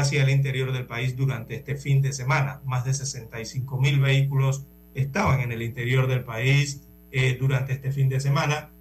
[0.00, 2.60] hacia el interior del país durante este fin de semana.
[2.64, 8.08] Más de 65 mil vehículos estaban en el interior del país eh, durante este fin
[8.08, 8.72] de semana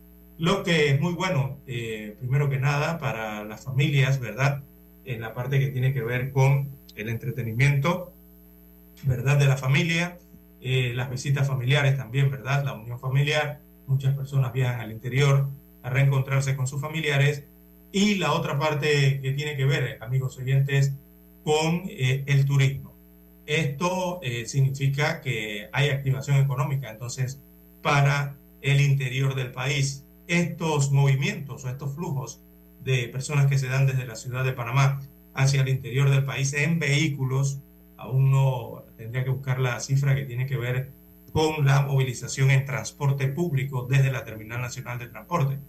[0.41, 4.64] lo que es muy bueno, eh, primero que nada, para las familias, ¿verdad?
[5.05, 8.12] En la parte que tiene que ver con el entretenimiento,
[9.03, 9.38] ¿verdad?
[9.38, 10.18] De la familia,
[10.59, 12.66] eh, las visitas familiares también, ¿verdad?
[12.66, 15.47] La unión familiar, muchas personas viajan al interior
[15.84, 17.43] a reencontrarse con sus familiares.
[17.92, 20.94] Y la otra parte que tiene que ver, amigos oyentes,
[21.44, 22.94] con eh, el turismo.
[23.46, 27.42] Esto significa que hay activación económica, entonces,
[27.82, 32.42] para el interior del país estos movimientos o estos flujos
[32.84, 35.02] de personas que se dan desde la ciudad de Panamá
[35.34, 37.60] hacia el interior del país en vehículos,
[37.98, 40.92] aún no tendría que buscar la cifra que tiene que ver
[41.32, 45.60] con la movilización en transporte público desde la Terminal Nacional de Transporte,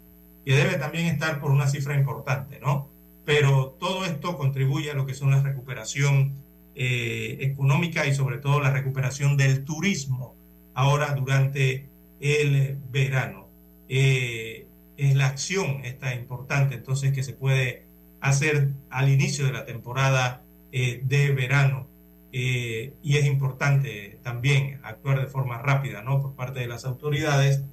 [0.45, 2.89] que debe también estar por una cifra importante, ¿no?
[3.25, 6.35] Pero todo esto contribuye a lo que son la recuperación
[6.75, 10.35] eh, económica y sobre todo la recuperación del turismo
[10.75, 11.89] ahora durante
[12.21, 13.49] el verano.
[13.89, 14.67] Eh,
[14.97, 17.85] es la acción esta importante entonces que se puede
[18.21, 21.89] hacer al inicio de la temporada eh, de verano
[22.33, 26.23] eh, y es importante también actuar de forma rápida ¿no?
[26.23, 27.65] por parte de las autoridades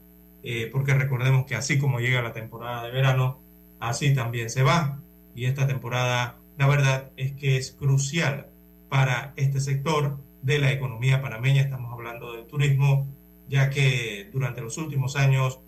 [0.72, 3.40] porque recordemos que así como llega la temporada de verano
[3.80, 5.00] así también se va.
[5.36, 8.48] Y esta temporada la verdad es que es crucial
[8.90, 11.62] para este sector de la economía panameña.
[11.62, 13.08] Estamos hablando del turismo
[13.50, 15.60] ya que durante los últimos años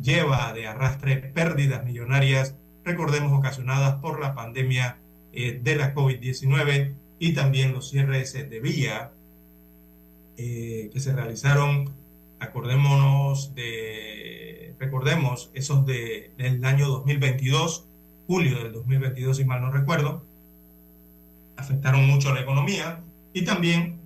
[0.00, 4.98] lleva de arrastre pérdidas millonarias, recordemos, ocasionadas por la pandemia
[5.32, 9.12] eh, de la COVID-19 y también los cierres de vía
[10.38, 11.94] eh, que se realizaron,
[12.38, 17.86] acordémonos de, recordemos, esos de, del año 2022,
[18.26, 20.24] julio del 2022, si mal no recuerdo,
[21.56, 24.00] afectaron mucho a la economía y también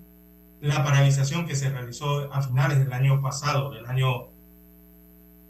[0.60, 4.28] la paralización que se realizó a finales del año pasado, del año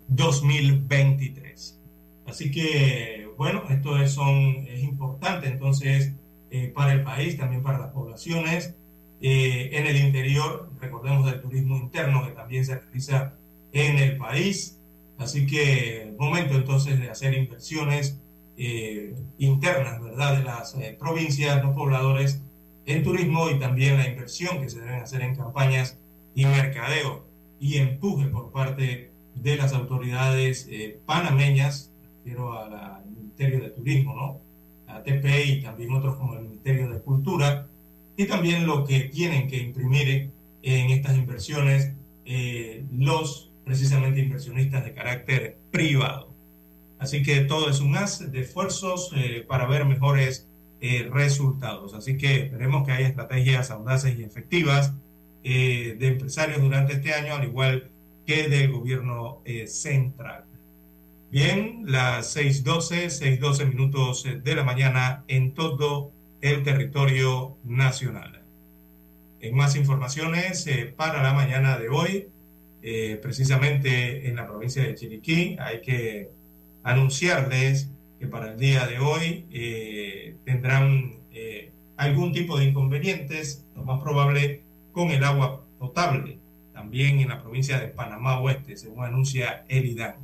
[0.08, 1.78] 2023.
[2.26, 6.12] Así que, bueno, esto es, son, es importante entonces
[6.50, 8.74] eh, para el país, también para las poblaciones.
[9.20, 13.34] Eh, en el interior, recordemos del turismo interno que también se realiza
[13.72, 14.80] en el país.
[15.18, 18.20] Así que, momento entonces de hacer inversiones
[18.56, 22.42] eh, internas, ¿verdad?, de las provincias, los pobladores
[22.86, 25.98] en turismo y también la inversión que se deben hacer en campañas
[26.34, 27.26] y mercadeo
[27.58, 34.40] y empuje por parte de las autoridades eh, panameñas, refiero al Ministerio de Turismo, ¿no?
[34.92, 37.68] A TP y también otros como el Ministerio de Cultura,
[38.22, 40.30] y también lo que tienen que imprimir
[40.62, 41.92] en estas inversiones
[42.24, 46.34] eh, los precisamente inversionistas de carácter privado.
[46.98, 50.46] Así que todo es un haz de esfuerzos eh, para ver mejores
[51.10, 51.92] resultados.
[51.92, 54.94] Así que esperemos que haya estrategias audaces y efectivas
[55.42, 57.90] de empresarios durante este año, al igual
[58.30, 60.44] del gobierno eh, central.
[61.32, 68.36] Bien, las 6.12, 6.12 minutos de la mañana en todo el territorio nacional.
[69.42, 72.28] en más informaciones eh, para la mañana de hoy,
[72.82, 76.28] eh, precisamente en la provincia de Chiriquí, hay que
[76.82, 81.18] anunciarles que para el día de hoy eh, tendrán
[81.96, 84.62] algún tipo de inconvenientes, lo más probable
[84.92, 86.38] con el agua potable,
[86.72, 90.16] también en la provincia de Panamá Oeste, según anuncia el IDAN.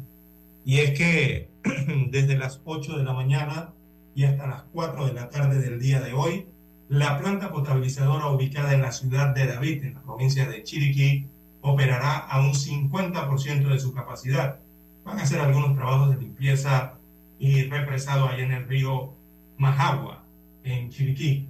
[0.65, 1.49] Y es que
[2.11, 3.73] desde las 8 de la mañana
[4.17, 6.47] y hasta las 4 de la tarde del día de hoy,
[6.89, 11.27] la planta potabilizadora ubicada en la ciudad de David, en la provincia de Chiriquí,
[11.61, 14.59] operará a un 50% de su capacidad.
[15.05, 16.95] Van a hacer algunos trabajos de limpieza
[17.39, 19.13] y represado allá en el río
[19.59, 20.25] Majagua,
[20.65, 21.47] en Chiriquí.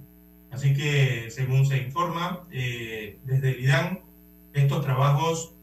[0.51, 4.01] Así que, según se informa eh, desde el IDAN,
[4.53, 5.53] estos trabajos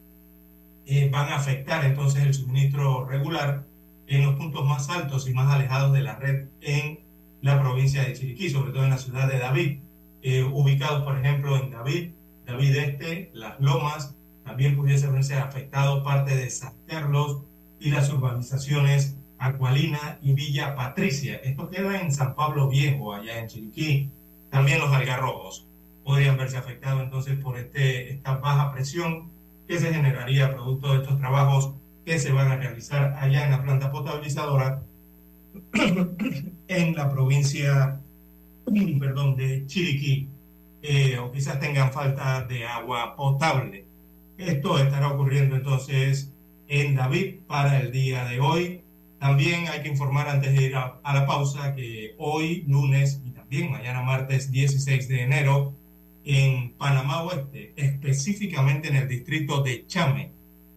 [0.86, 3.66] eh, van a afectar entonces el suministro regular
[4.06, 7.00] en los puntos más altos y más alejados de la red en
[7.40, 9.78] la provincia de Chiriquí, sobre todo en la ciudad de David,
[10.22, 12.10] eh, ubicados por ejemplo en David,
[12.46, 17.42] David Este, Las Lomas, también pudiese verse afectado parte de San Carlos
[17.80, 21.36] y las urbanizaciones Acualina y Villa Patricia.
[21.36, 24.10] Esto queda en San Pablo Viejo, allá en Chiriquí.
[24.50, 25.66] También los algarrobos
[26.04, 29.30] podrían verse afectados entonces por este, esta baja presión
[29.66, 31.74] que se generaría producto de estos trabajos
[32.04, 34.82] que se van a realizar allá en la planta potabilizadora
[36.68, 38.00] en la provincia
[38.98, 40.28] perdón, de Chiriquí,
[40.82, 43.84] eh, o quizás tengan falta de agua potable.
[44.38, 46.32] Esto estará ocurriendo entonces
[46.68, 48.80] en David para el día de hoy.
[49.18, 53.30] También hay que informar antes de ir a, a la pausa que hoy, lunes y
[53.30, 55.74] también mañana martes 16 de enero,
[56.24, 60.30] en Panamá Oeste, específicamente en el distrito de Chame,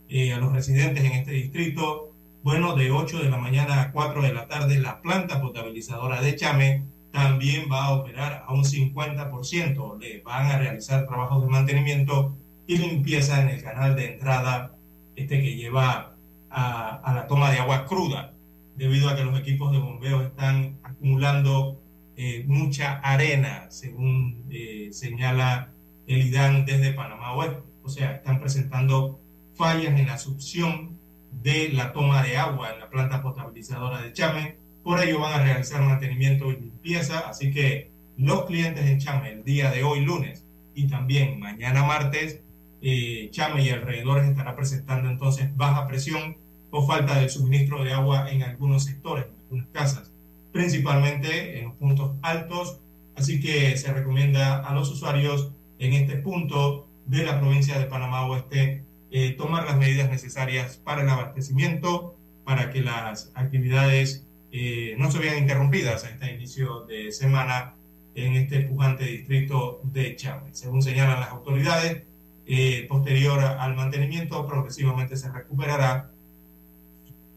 [0.10, 2.12] eh, a los residentes en este distrito.
[2.44, 6.36] Bueno, de 8 de la mañana a 4 de la tarde, la planta potabilizadora de
[6.36, 10.00] Chame también va a operar a un 50%.
[10.00, 12.36] Le van a realizar trabajos de mantenimiento
[12.68, 14.74] y limpieza en el canal de entrada
[15.16, 16.16] este que lleva
[16.50, 18.34] a, a la toma de agua cruda,
[18.76, 21.80] debido a que los equipos de bombeo están acumulando
[22.20, 25.70] eh, mucha arena, según eh, señala
[26.08, 27.62] el IDAN desde Panamá Oeste.
[27.84, 29.20] O sea, están presentando
[29.58, 30.98] fallas en la succión
[31.32, 34.58] de la toma de agua en la planta potabilizadora de Chame.
[34.84, 37.28] Por ello van a realizar mantenimiento y limpieza.
[37.28, 42.42] Así que los clientes en Chame el día de hoy lunes y también mañana martes,
[42.82, 46.38] eh, Chame y alrededores estará presentando entonces baja presión
[46.70, 50.12] o falta de suministro de agua en algunos sectores, en algunas casas,
[50.52, 52.80] principalmente en los puntos altos.
[53.16, 58.28] Así que se recomienda a los usuarios en este punto de la provincia de Panamá
[58.28, 65.12] Oeste eh, tomar las medidas necesarias para el abastecimiento, para que las actividades eh, no
[65.12, 67.76] se vean interrumpidas a este inicio de semana
[68.16, 70.58] en este pujante distrito de Chávez.
[70.60, 72.04] Según señalan las autoridades,
[72.46, 76.12] eh, posterior al mantenimiento, progresivamente se recuperará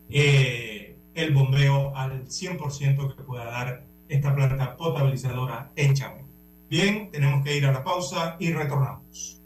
[0.09, 6.25] el bombeo al 100% que pueda dar esta planta potabilizadora en Chávez.
[6.68, 9.39] Bien, tenemos que ir a la pausa y retornamos.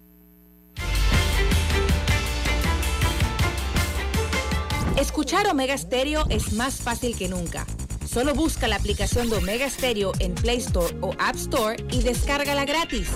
[4.98, 7.66] Escuchar Omega Stereo es más fácil que nunca.
[8.06, 12.64] Solo busca la aplicación de Omega Stereo en Play Store o App Store y descárgala
[12.64, 13.08] gratis.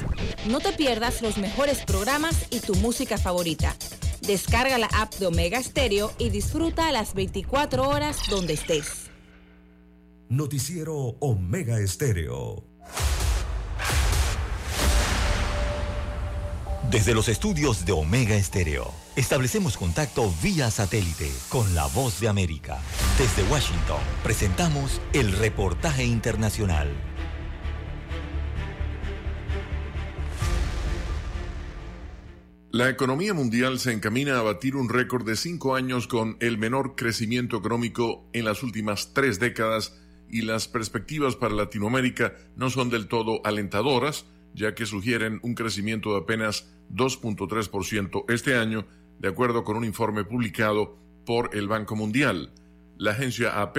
[0.49, 3.77] No te pierdas los mejores programas y tu música favorita.
[4.23, 9.09] Descarga la app de Omega Stereo y disfruta las 24 horas donde estés.
[10.29, 12.65] Noticiero Omega Estéreo.
[16.85, 22.79] Desde los estudios de Omega Estéreo, establecemos contacto vía satélite con la voz de América.
[23.19, 26.89] Desde Washington, presentamos el reportaje internacional.
[32.71, 36.95] La economía mundial se encamina a batir un récord de cinco años con el menor
[36.95, 39.99] crecimiento económico en las últimas tres décadas
[40.31, 46.13] y las perspectivas para Latinoamérica no son del todo alentadoras, ya que sugieren un crecimiento
[46.13, 48.87] de apenas 2.3% este año,
[49.19, 52.53] de acuerdo con un informe publicado por el Banco Mundial.
[52.97, 53.79] La agencia AP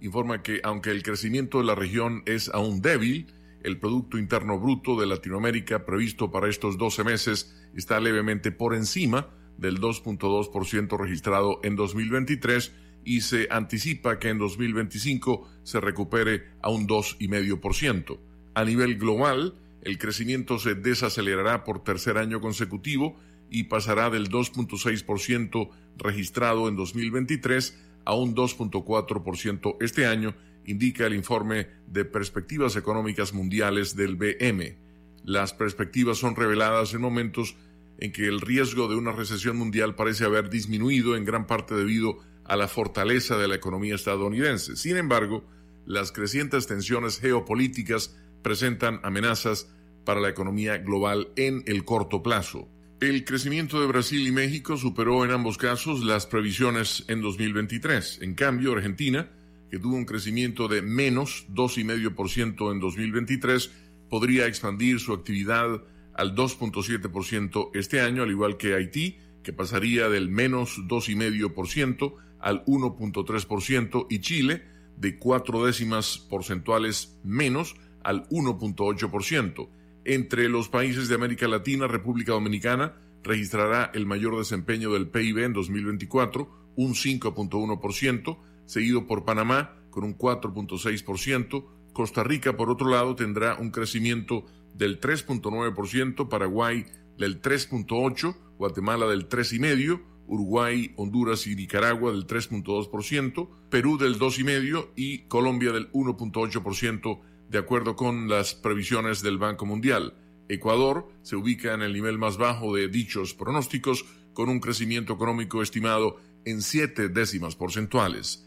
[0.00, 4.98] informa que aunque el crecimiento de la región es aún débil, el Producto Interno Bruto
[4.98, 11.76] de Latinoamérica previsto para estos 12 meses está levemente por encima del 2.2% registrado en
[11.76, 12.72] 2023
[13.04, 18.18] y se anticipa que en 2025 se recupere a un 2,5%.
[18.54, 23.18] A nivel global, el crecimiento se desacelerará por tercer año consecutivo
[23.50, 30.34] y pasará del 2.6% registrado en 2023 a un 2.4% este año,
[30.66, 34.76] indica el informe de Perspectivas Económicas Mundiales del BM.
[35.24, 37.56] las perspectivas son reveladas en momentos
[37.98, 42.18] en que el riesgo de una recesión mundial parece haber disminuido en gran parte debido
[42.44, 44.76] a la fortaleza de la economía estadounidense.
[44.76, 45.44] Sin embargo,
[45.84, 49.68] las crecientes tensiones geopolíticas presentan amenazas
[50.04, 52.68] para la economía global en el corto plazo.
[53.00, 58.18] El crecimiento de Brasil y México superó en ambos casos las previsiones en 2023.
[58.20, 59.30] En cambio, Argentina,
[59.70, 63.70] que tuvo un crecimiento de menos 2,5% en 2023,
[64.10, 65.82] podría expandir su actividad
[66.14, 74.06] al 2.7% este año, al igual que Haití, que pasaría del menos 2,5% al 1.3%,
[74.10, 74.62] y Chile,
[74.98, 79.68] de cuatro décimas porcentuales menos al 1.8%.
[80.04, 85.52] Entre los países de América Latina, República Dominicana registrará el mayor desempeño del PIB en
[85.52, 93.56] 2024, un 5.1%, seguido por Panamá con un 4.6%, Costa Rica, por otro lado, tendrá
[93.56, 94.44] un crecimiento
[94.74, 96.86] del 3.9%, Paraguay
[97.18, 105.22] del 3.8%, Guatemala del 3,5%, Uruguay, Honduras y Nicaragua del 3.2%, Perú del 2,5% y
[105.26, 107.20] Colombia del 1.8%,
[107.50, 110.14] de acuerdo con las previsiones del Banco Mundial.
[110.48, 115.60] Ecuador se ubica en el nivel más bajo de dichos pronósticos, con un crecimiento económico
[115.60, 118.46] estimado en siete décimas porcentuales.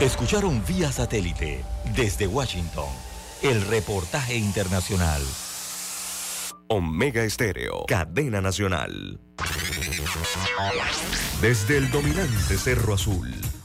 [0.00, 1.62] Escucharon vía satélite
[1.94, 2.88] desde Washington
[3.42, 5.20] el reportaje internacional.
[6.68, 9.20] Omega Estéreo, cadena nacional.
[11.42, 13.34] Desde el dominante Cerro Azul,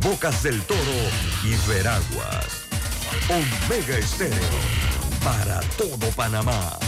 [0.00, 0.80] Bocas del Toro
[1.44, 2.66] y Veraguas.
[3.28, 4.38] Omega Estéreo
[5.24, 6.78] para todo Panamá.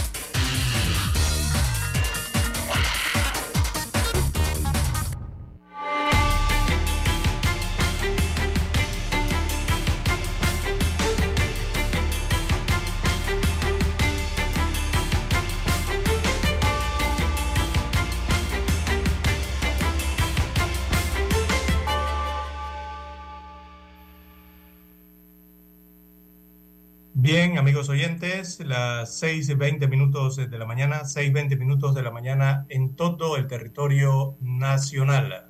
[27.33, 32.03] Bien, amigos oyentes, las 6 y 20 minutos de la mañana, 6 20 minutos de
[32.03, 35.49] la mañana en todo el territorio nacional.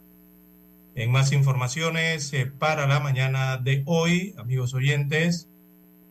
[0.94, 5.50] En más informaciones eh, para la mañana de hoy, amigos oyentes,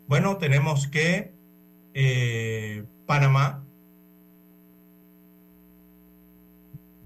[0.09, 1.35] bueno, tenemos que
[1.95, 3.64] eh, Panamá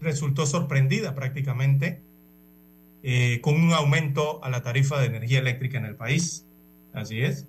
[0.00, 2.02] resultó sorprendida prácticamente
[3.02, 6.46] eh, con un aumento a la tarifa de energía eléctrica en el país.
[6.94, 7.46] Así es.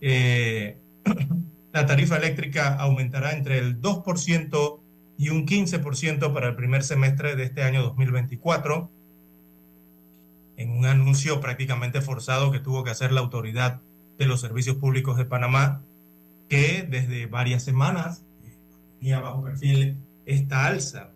[0.00, 0.78] Eh,
[1.72, 4.80] la tarifa eléctrica aumentará entre el 2%
[5.18, 8.90] y un 15% para el primer semestre de este año 2024,
[10.56, 13.80] en un anuncio prácticamente forzado que tuvo que hacer la autoridad
[14.18, 15.82] de los servicios públicos de Panamá,
[16.48, 18.24] que desde varias semanas
[18.98, 21.12] tenía bajo perfil esta alza.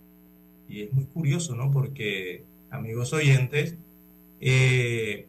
[0.69, 1.71] Y es muy curioso, ¿no?
[1.71, 3.77] Porque, amigos oyentes,
[4.41, 5.29] eh,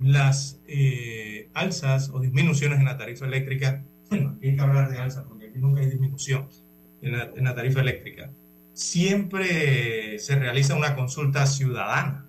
[0.00, 5.24] las eh, alzas o disminuciones en la tarifa eléctrica, bueno, hay que hablar de alza
[5.24, 6.48] porque aquí nunca hay disminución
[7.02, 8.30] en la, en la tarifa eléctrica,
[8.72, 12.26] siempre se realiza una consulta ciudadana.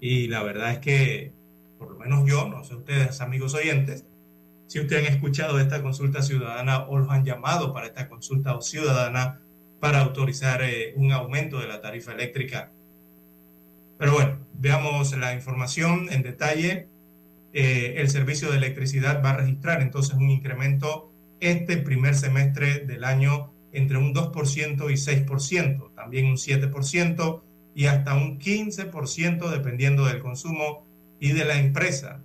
[0.00, 1.32] Y la verdad es que,
[1.78, 4.04] por lo menos yo, no sé ustedes, amigos oyentes,
[4.66, 9.40] si ustedes han escuchado esta consulta ciudadana o los han llamado para esta consulta ciudadana
[9.80, 12.72] para autorizar eh, un aumento de la tarifa eléctrica.
[13.98, 16.88] Pero bueno, veamos la información en detalle.
[17.52, 23.04] Eh, el servicio de electricidad va a registrar entonces un incremento este primer semestre del
[23.04, 27.42] año entre un 2% y 6%, también un 7%
[27.74, 30.86] y hasta un 15% dependiendo del consumo
[31.18, 32.22] y de la empresa,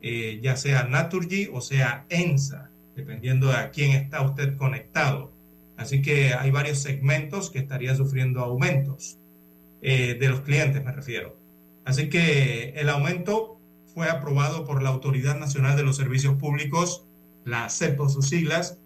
[0.00, 5.32] eh, ya sea Naturgy o sea ENSA, dependiendo de a quién está usted conectado.
[5.76, 9.18] Así que hay varios segmentos que estarían sufriendo aumentos,
[9.80, 11.41] eh, de los clientes me refiero.
[11.84, 13.60] Así que el aumento
[13.94, 17.04] fue aprobado por la Autoridad Nacional de los Servicios Públicos,
[17.44, 18.78] la CEP por sus siglas.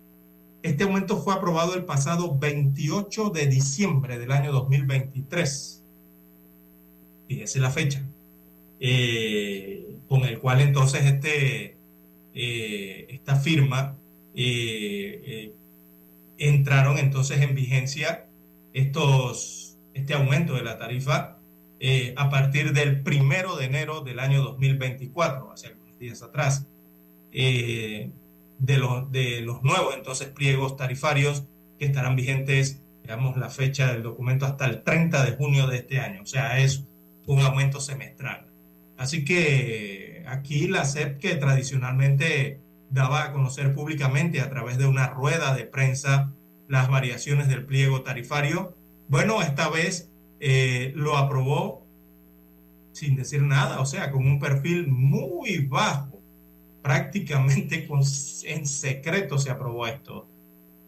[0.62, 5.84] Este aumento fue aprobado el pasado 28 de diciembre del año 2023.
[7.28, 8.05] Fíjese la fecha.
[8.80, 11.76] Eh, con el cual entonces este
[12.38, 13.97] esta firma,
[16.38, 18.26] entraron entonces en vigencia
[18.72, 21.36] estos, este aumento de la tarifa
[22.16, 26.66] a partir del primero de enero del año 2024, hace algunos días atrás.
[27.31, 28.12] de,
[28.79, 31.45] los, de los nuevos entonces pliegos tarifarios
[31.79, 36.01] que estarán vigentes, digamos, la fecha del documento hasta el 30 de junio de este
[36.01, 36.22] año.
[36.22, 36.85] O sea, es
[37.27, 38.47] un aumento semestral.
[38.97, 42.61] Así que aquí la SEP que tradicionalmente
[42.91, 46.33] daba a conocer públicamente a través de una rueda de prensa
[46.68, 48.74] las variaciones del pliego tarifario,
[49.09, 50.11] bueno, esta vez
[50.41, 51.87] eh, lo aprobó
[52.97, 56.18] sin decir nada, o sea, con un perfil muy bajo,
[56.82, 57.87] prácticamente
[58.45, 60.26] en secreto se aprobó esto.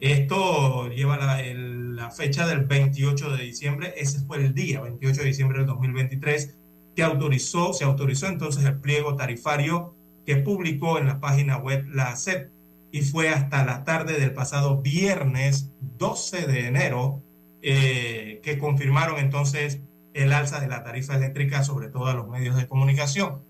[0.00, 5.58] Esto lleva la, fecha del 28 de diciembre, ese fue el día, 28 de diciembre
[5.58, 6.56] del 2023,
[6.96, 9.94] que autorizó, se autorizó entonces el pliego tarifario
[10.24, 12.50] que publicó en la página web la SEP
[12.90, 17.22] y fue hasta la tarde del pasado viernes 12 de enero
[17.62, 19.80] eh, que confirmaron entonces
[20.14, 23.42] el alza de la tarifa eléctrica sobre todo a los medios de comunicación.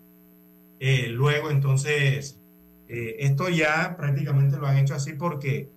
[0.79, 2.39] Eh, luego entonces,
[2.87, 5.69] eh, esto ya prácticamente lo han hecho así porque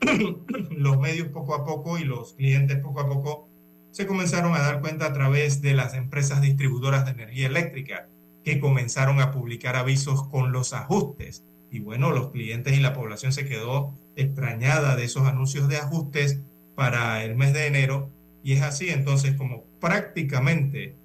[0.70, 3.48] los medios poco a poco y los clientes poco a poco
[3.90, 8.08] se comenzaron a dar cuenta a través de las empresas distribuidoras de energía eléctrica
[8.44, 11.44] que comenzaron a publicar avisos con los ajustes.
[11.70, 16.40] Y bueno, los clientes y la población se quedó extrañada de esos anuncios de ajustes
[16.74, 18.10] para el mes de enero.
[18.42, 20.96] Y es así entonces como prácticamente,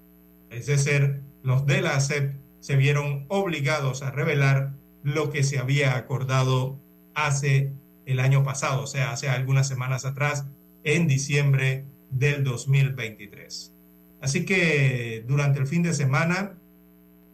[0.49, 5.95] es decir, los de la ASEP se vieron obligados a revelar lo que se había
[5.95, 6.79] acordado
[7.13, 7.73] hace
[8.05, 10.45] el año pasado, o sea, hace algunas semanas atrás,
[10.83, 13.73] en diciembre del 2023.
[14.21, 16.57] Así que durante el fin de semana,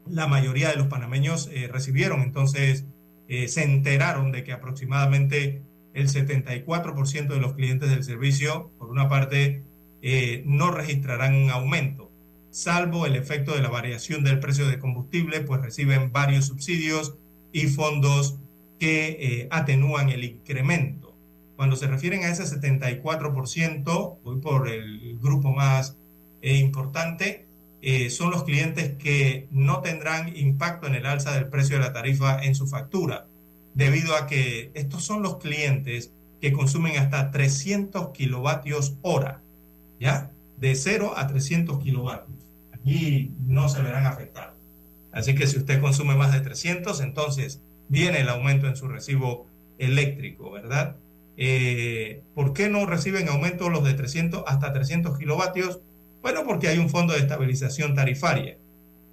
[0.08, 2.86] la mayoría de los panameños eh, recibieron, entonces
[3.28, 5.64] eh, se enteraron de que aproximadamente
[5.94, 9.64] el 74% de los clientes del servicio, por una parte,
[10.02, 12.12] eh, no registrarán un aumento,
[12.50, 17.16] salvo el efecto de la variación del precio de combustible, pues reciben varios subsidios
[17.52, 18.40] y fondos
[18.80, 21.16] que eh, atenúan el incremento.
[21.56, 25.98] Cuando se refieren a ese 74%, voy por el grupo más
[26.42, 27.48] eh, importante,
[28.10, 32.42] son los clientes que no tendrán impacto en el alza del precio de la tarifa
[32.42, 33.28] en su factura,
[33.74, 36.12] debido a que estos son los clientes
[36.42, 39.42] que consumen hasta 300 kilovatios hora,
[40.00, 40.32] ¿ya?
[40.58, 42.38] De 0 a 300 kilovatios.
[42.74, 44.58] Aquí no se verán afectados.
[45.12, 49.48] Así que si usted consume más de 300, entonces viene el aumento en su recibo
[49.78, 50.98] eléctrico, ¿verdad?
[51.38, 55.82] Eh, ¿Por qué no reciben aumento los de 300 hasta 300 kilovatios?
[56.22, 58.58] Bueno, porque hay un fondo de estabilización tarifaria,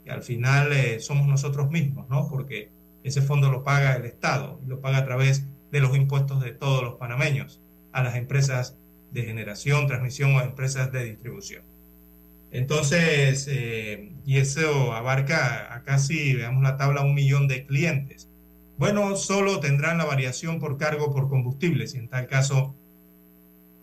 [0.05, 2.29] y al final eh, somos nosotros mismos, ¿no?
[2.29, 2.71] Porque
[3.05, 6.83] ese fondo lo paga el Estado, lo paga a través de los impuestos de todos
[6.83, 7.61] los panameños
[7.93, 8.77] a las empresas
[9.13, 11.65] de generación, transmisión o empresas de distribución.
[12.53, 18.29] Entonces, eh, y eso abarca a casi, veamos la tabla, un millón de clientes.
[18.77, 22.75] Bueno, solo tendrán la variación por cargo por combustible, si en tal caso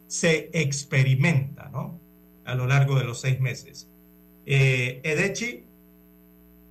[0.07, 1.99] se experimenta, ¿no?
[2.45, 3.89] A lo largo de los seis meses.
[4.45, 5.66] Eh, Edechi,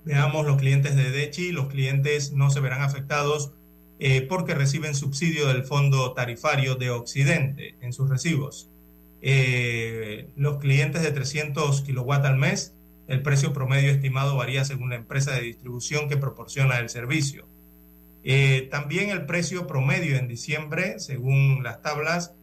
[0.07, 3.51] veamos los clientes de Edechi, los clientes no se verán afectados
[3.99, 8.69] eh, porque reciben subsidio del Fondo Tarifario de Occidente en sus recibos.
[9.21, 12.75] Eh, los clientes de 300 kilowatt al mes,
[13.07, 17.47] el precio promedio estimado varía según la empresa de distribución que proporciona el servicio.
[18.23, 22.33] Eh, también el precio promedio en diciembre, según las tablas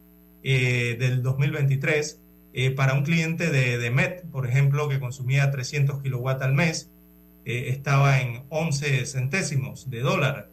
[0.43, 2.19] eh, del 2023,
[2.53, 6.89] eh, para un cliente de, de, MET, por ejemplo, que consumía 300 kilowatts al mes,
[7.45, 10.49] estaba en 11 centésimos de dólar.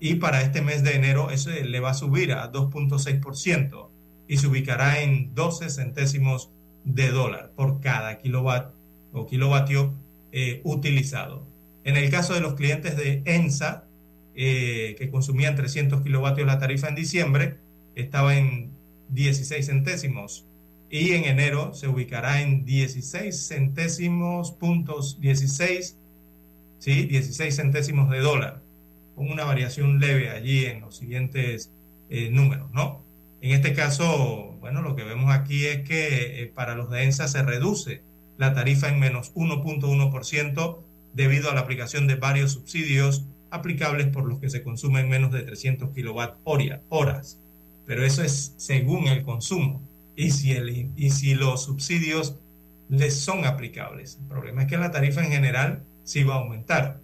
[0.00, 3.88] Y para este mes de enero eso le va a subir a 2.6%
[4.28, 6.50] y se ubicará en 12 centésimos
[6.84, 8.74] de dólar por cada kilowatt
[9.12, 9.94] o kilovatio
[10.64, 11.46] utilizado.
[11.84, 13.84] En el caso de los clientes de ENSA,
[14.34, 17.58] eh, que consumían 300 kilovatios la tarifa en diciembre,
[17.94, 18.70] estaba en
[19.10, 20.46] 16 centésimos
[20.90, 25.98] y en enero se ubicará en 16 centésimos puntos 16,
[26.84, 27.04] ¿sí?
[27.06, 28.60] 16 centésimos de dólar,
[29.14, 31.72] con una variación leve allí en los siguientes
[32.10, 33.02] eh, números, ¿no?
[33.40, 37.26] En este caso, bueno, lo que vemos aquí es que eh, para los de ENSA
[37.28, 38.02] se reduce
[38.36, 40.78] la tarifa en menos 1.1%
[41.14, 45.40] debido a la aplicación de varios subsidios aplicables por los que se consumen menos de
[45.42, 47.40] 300 kilowatt horas.
[47.86, 49.80] Pero eso es según el consumo
[50.16, 52.36] y si, el, y si los subsidios
[52.90, 54.18] les son aplicables.
[54.20, 57.00] El problema es que la tarifa en general sí va a aumentar.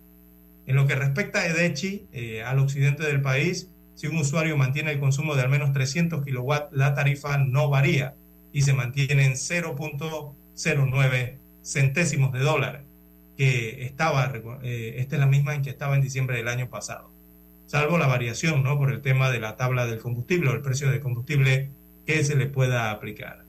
[0.67, 4.93] En lo que respecta a Edechi, eh, al occidente del país, si un usuario mantiene
[4.93, 8.15] el consumo de al menos 300 kilowatts, la tarifa no varía
[8.53, 12.85] y se mantiene en 0.09 centésimos de dólar,
[13.37, 14.33] que estaba,
[14.63, 17.11] eh, esta es la misma en que estaba en diciembre del año pasado,
[17.67, 18.79] salvo la variación, ¿no?
[18.79, 21.71] Por el tema de la tabla del combustible o el precio del combustible
[22.07, 23.45] que se le pueda aplicar.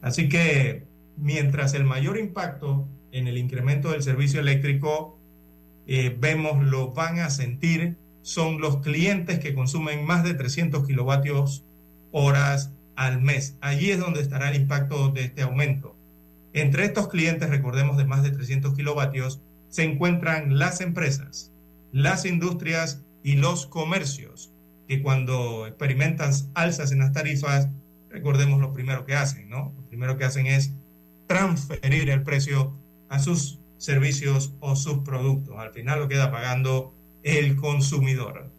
[0.00, 0.84] Así que
[1.16, 5.18] mientras el mayor impacto en el incremento del servicio eléctrico
[5.86, 11.64] eh, vemos lo van a sentir son los clientes que consumen más de 300 kilovatios
[12.12, 13.56] horas al mes.
[13.60, 15.96] Allí es donde estará el impacto de este aumento.
[16.52, 21.50] Entre estos clientes, recordemos, de más de 300 kilovatios, se encuentran las empresas,
[21.92, 24.52] las industrias y los comercios,
[24.86, 27.68] que cuando experimentan alzas en las tarifas,
[28.10, 29.72] recordemos lo primero que hacen, ¿no?
[29.76, 30.74] Lo primero que hacen es
[31.26, 32.76] transferir el precio
[33.12, 35.54] a sus servicios o sus productos.
[35.58, 38.50] Al final lo queda pagando el consumidor.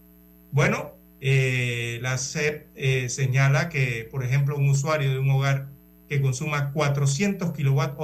[0.52, 5.70] Bueno, eh, la SEP eh, señala que, por ejemplo, un usuario de un hogar
[6.08, 7.98] que consuma 400 kilowatt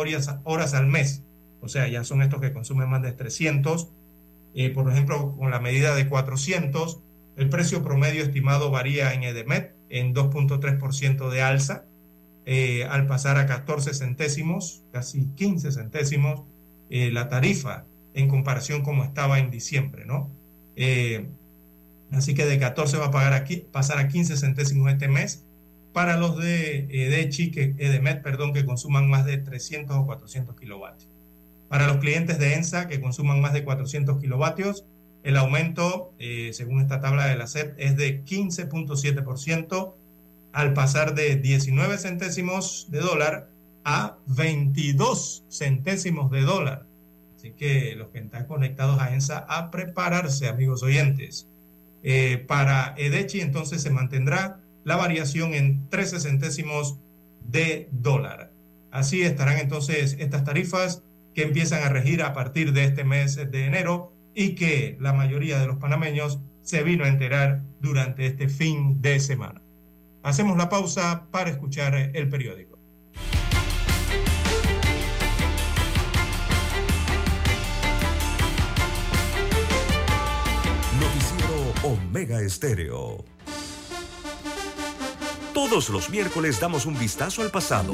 [0.74, 1.24] al mes,
[1.62, 3.90] o sea, ya son estos que consumen más de 300,
[4.56, 7.00] eh, por ejemplo, con la medida de 400,
[7.38, 11.86] el precio promedio estimado varía en EDEMET en 2.3% de alza,
[12.90, 16.44] al pasar a 14 centésimos, casi 15 centésimos,
[16.90, 20.30] la tarifa en comparación como estaba en diciembre, ¿no?
[20.76, 21.28] Eh,
[22.12, 25.46] así que de 14 va a pagar aquí, pasar a 15 centésimos este mes
[25.94, 29.98] para los de, eh, de Chique, eh, de Met, perdón, que consuman más de 300
[29.98, 31.10] o 400 kilovatios.
[31.68, 34.86] Para los clientes de ENSA que consuman más de 400 kilovatios,
[35.22, 36.14] el aumento,
[36.54, 39.94] según esta tabla de la SEP, es de 15.7%
[40.60, 43.48] al pasar de 19 centésimos de dólar
[43.86, 46.86] a 22 centésimos de dólar.
[47.38, 51.48] Así que los que están conectados a ENSA, a prepararse, amigos oyentes.
[52.04, 56.98] Eh, para EDECHI entonces se mantendrá la variación en 13 centésimos
[57.46, 58.52] de dólar.
[58.92, 61.04] Así estarán entonces estas tarifas
[61.34, 65.58] que empiezan a regir a partir de este mes de enero y que la mayoría
[65.58, 69.62] de los panameños se vino a enterar durante este fin de semana.
[70.24, 72.80] Hacemos la pausa para escuchar el periódico.
[81.84, 83.24] Omega Estéreo.
[85.54, 87.94] Todos los miércoles damos un vistazo al pasado.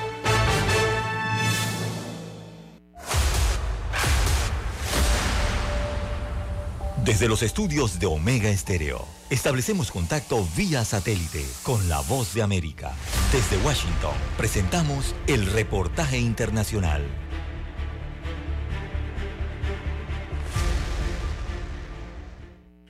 [7.03, 12.95] Desde los estudios de Omega Estéreo, establecemos contacto vía satélite con la voz de América.
[13.31, 17.01] Desde Washington, presentamos el reportaje internacional.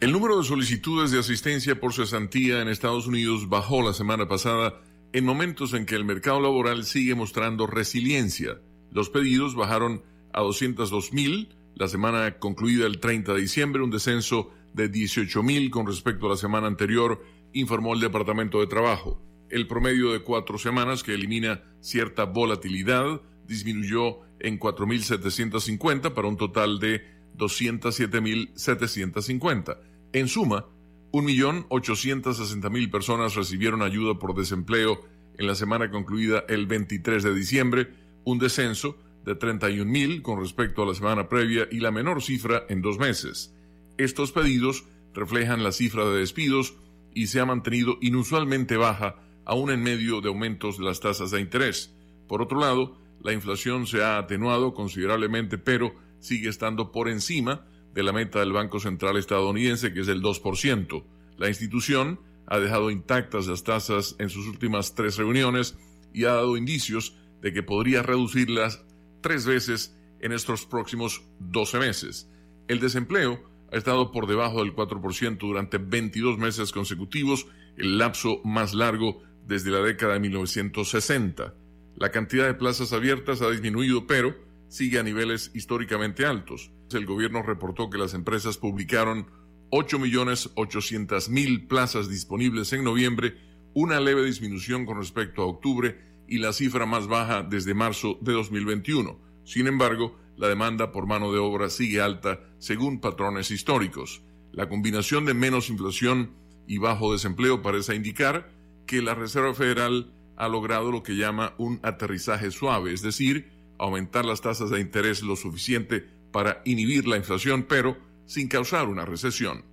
[0.01, 4.81] El número de solicitudes de asistencia por cesantía en Estados Unidos bajó la semana pasada
[5.13, 8.59] en momentos en que el mercado laboral sigue mostrando resiliencia.
[8.91, 10.03] Los pedidos bajaron
[10.33, 15.69] a 202 mil la semana concluida el 30 de diciembre, un descenso de 18 mil
[15.69, 17.21] con respecto a la semana anterior,
[17.53, 19.21] informó el Departamento de Trabajo.
[19.49, 26.79] El promedio de cuatro semanas, que elimina cierta volatilidad, disminuyó en 4.750 para un total
[26.79, 27.03] de
[27.37, 29.77] 207.750.
[30.13, 30.65] En suma,
[31.11, 35.01] 1.860.000 personas recibieron ayuda por desempleo
[35.37, 37.89] en la semana concluida el 23 de diciembre,
[38.23, 42.81] un descenso de 31.000 con respecto a la semana previa y la menor cifra en
[42.81, 43.53] dos meses.
[43.97, 46.75] Estos pedidos reflejan la cifra de despidos
[47.13, 49.15] y se ha mantenido inusualmente baja
[49.45, 51.93] aún en medio de aumentos de las tasas de interés.
[52.27, 58.03] Por otro lado, la inflación se ha atenuado considerablemente, pero sigue estando por encima de
[58.03, 61.03] la meta del Banco Central estadounidense, que es del 2%.
[61.37, 65.77] La institución ha dejado intactas las tasas en sus últimas tres reuniones
[66.13, 68.83] y ha dado indicios de que podría reducirlas
[69.21, 72.29] tres veces en estos próximos 12 meses.
[72.67, 77.47] El desempleo ha estado por debajo del 4% durante 22 meses consecutivos,
[77.77, 81.55] el lapso más largo desde la década de 1960.
[81.95, 84.35] La cantidad de plazas abiertas ha disminuido, pero
[84.67, 86.71] sigue a niveles históricamente altos.
[86.91, 89.27] El gobierno reportó que las empresas publicaron
[89.71, 93.37] 8.800.000 plazas disponibles en noviembre,
[93.73, 98.31] una leve disminución con respecto a octubre y la cifra más baja desde marzo de
[98.31, 99.19] 2021.
[99.43, 104.23] Sin embargo, la demanda por mano de obra sigue alta según patrones históricos.
[104.53, 106.31] La combinación de menos inflación
[106.67, 108.49] y bajo desempleo parece indicar
[108.87, 114.23] que la Reserva Federal ha logrado lo que llama un aterrizaje suave, es decir, aumentar
[114.23, 119.65] las tasas de interés lo suficiente para inhibir la inflación, pero sin causar una recesión.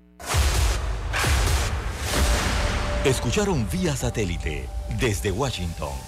[3.05, 6.08] Escucharon vía satélite desde Washington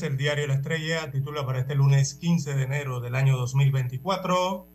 [0.00, 4.66] El diario La Estrella titula para este lunes 15 de enero del año 2024,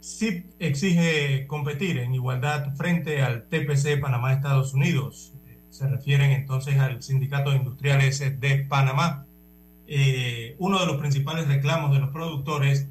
[0.00, 5.32] CIP exige competir en igualdad frente al TPC Panamá-Estados Unidos.
[5.70, 9.26] Se refieren entonces al Sindicato de Industriales de Panamá.
[9.88, 12.86] Eh, uno de los principales reclamos de los productores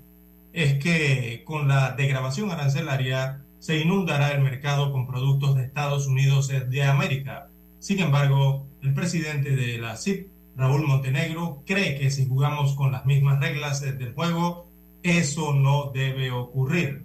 [0.51, 6.49] es que con la degradación arancelaria se inundará el mercado con productos de Estados Unidos
[6.49, 7.47] de América.
[7.79, 13.05] Sin embargo, el presidente de la CIP, Raúl Montenegro cree que si jugamos con las
[13.05, 14.67] mismas reglas del juego,
[15.03, 17.03] eso no debe ocurrir.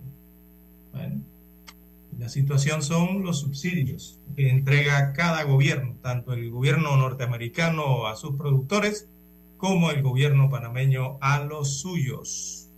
[2.19, 8.37] la situación son los subsidios que entrega cada gobierno, tanto el gobierno norteamericano a sus
[8.37, 9.09] productores
[9.59, 12.71] como el gobierno panameño a los suyos.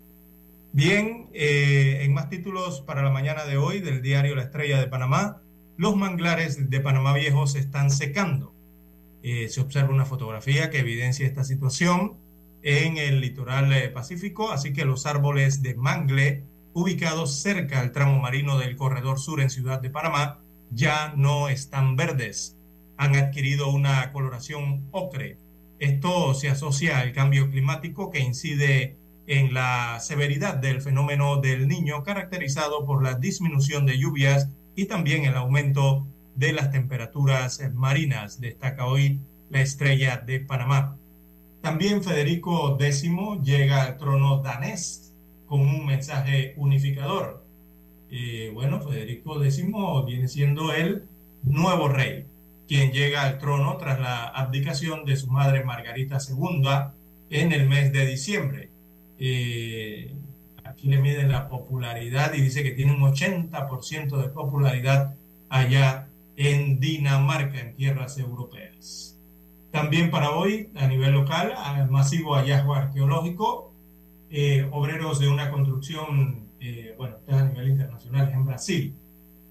[0.72, 4.86] Bien, eh, en más títulos para la mañana de hoy del diario La Estrella de
[4.86, 5.40] Panamá,
[5.76, 8.52] los manglares de Panamá Viejo se están secando.
[9.22, 12.16] Eh, se observa una fotografía que evidencia esta situación
[12.62, 18.20] en el litoral eh, pacífico, así que los árboles de mangle ubicados cerca al tramo
[18.20, 20.40] marino del corredor sur en Ciudad de Panamá
[20.70, 22.56] ya no están verdes,
[22.96, 25.38] han adquirido una coloración ocre.
[25.78, 28.96] Esto se asocia al cambio climático que incide
[29.26, 35.24] en la severidad del fenómeno del niño caracterizado por la disminución de lluvias y también
[35.24, 36.06] el aumento
[36.38, 39.18] de las temperaturas marinas, destaca hoy
[39.50, 40.96] la estrella de Panamá.
[41.60, 43.10] También Federico X
[43.42, 45.12] llega al trono danés
[45.46, 47.44] con un mensaje unificador.
[48.12, 49.64] Eh, bueno, Federico X
[50.06, 51.08] viene siendo el
[51.42, 52.26] nuevo rey,
[52.68, 56.62] quien llega al trono tras la abdicación de su madre Margarita II
[57.30, 58.70] en el mes de diciembre.
[59.18, 60.14] Eh,
[60.62, 65.16] aquí le miden la popularidad y dice que tiene un 80% de popularidad
[65.48, 66.07] allá
[66.38, 69.18] en Dinamarca, en tierras europeas.
[69.72, 71.52] También para hoy, a nivel local,
[71.90, 73.74] masivo hallazgo arqueológico,
[74.30, 78.94] eh, obreros de una construcción, eh, bueno, a nivel internacional, en Brasil,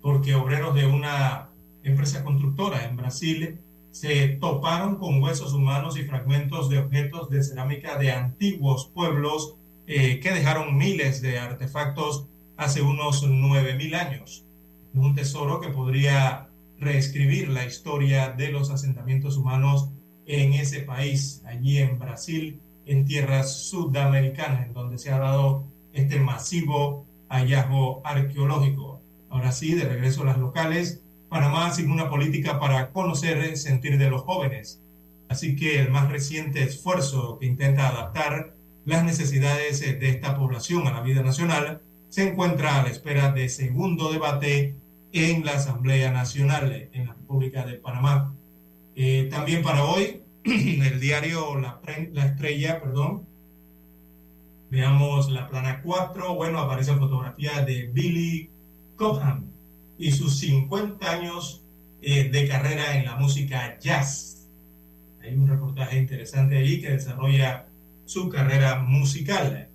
[0.02, 1.50] porque obreros de una
[1.84, 3.60] empresa constructora en Brasil
[3.92, 9.56] se toparon con huesos humanos y fragmentos de objetos de cerámica de antiguos pueblos
[9.88, 14.46] eh, que dejaron miles de artefactos hace unos 9.000 años.
[14.94, 16.48] Un tesoro que podría
[16.80, 19.90] reescribir la historia de los asentamientos humanos
[20.26, 26.20] en ese país, allí en Brasil, en tierras sudamericanas, en donde se ha dado este
[26.20, 29.02] masivo hallazgo arqueológico.
[29.30, 33.98] Ahora sí, de regreso a las locales, Panamá sigue una política para conocer el sentir
[33.98, 34.82] de los jóvenes.
[35.30, 38.56] Así que el más reciente esfuerzo que intenta adaptar
[38.86, 43.50] las necesidades de esta población a la vida nacional se encuentra a la espera de
[43.50, 44.78] segundo debate
[45.14, 48.34] en la Asamblea Nacional en la República de Panamá.
[48.96, 51.80] Eh, también para hoy, el diario La,
[52.12, 53.28] la Estrella, perdón,
[54.70, 58.50] veamos la plana 4, bueno, aparece fotografía de Billy
[58.96, 59.52] Cobham
[59.98, 61.64] y sus 50 años
[62.02, 64.48] eh, de carrera en la música jazz.
[65.22, 67.66] Hay un reportaje interesante ahí que desarrolla
[68.06, 69.70] su carrera musical.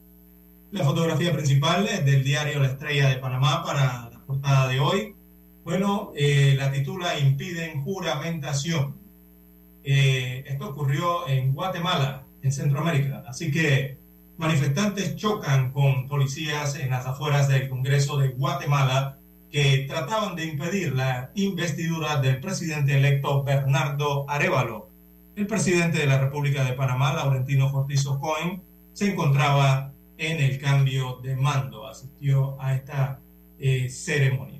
[0.71, 5.15] La fotografía principal del diario La Estrella de Panamá para la portada de hoy.
[5.65, 8.97] Bueno, eh, la titula Impiden juramentación.
[9.85, 13.23] Eh, esto ocurrió en Guatemala, en Centroamérica.
[13.29, 13.97] Así que
[14.39, 19.19] manifestantes chocan con policías en las afueras del Congreso de Guatemala
[19.53, 24.89] que trataban de impedir la investidura del presidente electo Bernardo Arevalo.
[25.37, 28.63] El presidente de la República de Panamá, Laurentino Cortizo Cohen,
[28.95, 33.21] se encontraba en el cambio de mando, asistió a esta
[33.59, 34.52] eh, ceremonia.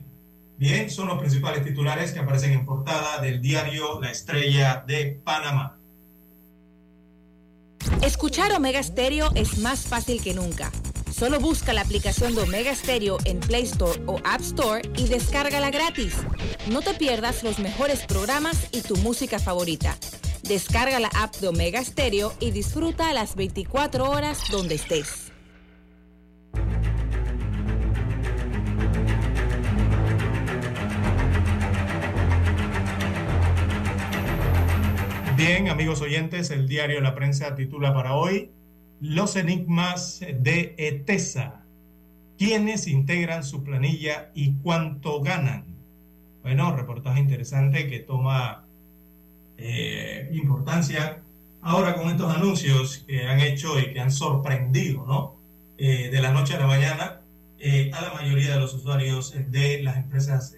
[0.63, 5.77] Bien, son los principales titulares que aparecen en portada del diario La Estrella de Panamá.
[8.01, 10.71] Escuchar Omega Stereo es más fácil que nunca.
[11.13, 15.73] Solo busca la aplicación de Omega Stereo en Play Store o App Store y descárgala
[15.73, 16.15] gratis.
[16.71, 19.99] No te pierdas los mejores programas y tu música favorita.
[20.45, 25.32] Descarga la app de Omega Stereo y disfruta las 24 horas donde estés.
[35.45, 38.53] Bien, amigos oyentes, el diario La Prensa titula para hoy
[39.01, 41.65] Los enigmas de ETESA.
[42.39, 45.65] ¿Quiénes integran su planilla y cuánto ganan?
[46.43, 48.67] Bueno, reportaje interesante que toma
[49.59, 51.25] eh, importancia
[51.61, 55.35] ahora con estos anuncios que han hecho y que han sorprendido, ¿no?
[55.77, 57.21] Eh, de la noche a la mañana
[57.59, 60.55] eh, a la mayoría de los usuarios de las empresas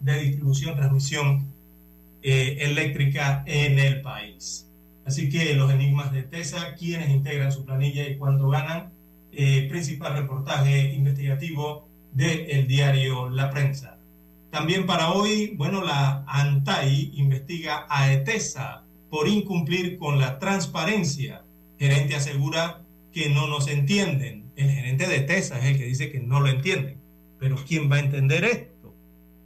[0.00, 1.51] de distribución, transmisión
[2.22, 4.68] eléctrica en el país.
[5.04, 8.92] Así que los enigmas de TESA, quiénes integran su planilla y cuánto ganan,
[9.68, 13.98] principal reportaje investigativo del diario La Prensa.
[14.52, 21.42] También para hoy, bueno, la ANTAI investiga a ETESA por incumplir con la transparencia.
[21.78, 22.82] Gerente asegura
[23.12, 24.52] que no nos entienden.
[24.56, 26.98] El gerente de ETESA es el que dice que no lo entienden.
[27.38, 28.94] Pero ¿quién va a entender esto?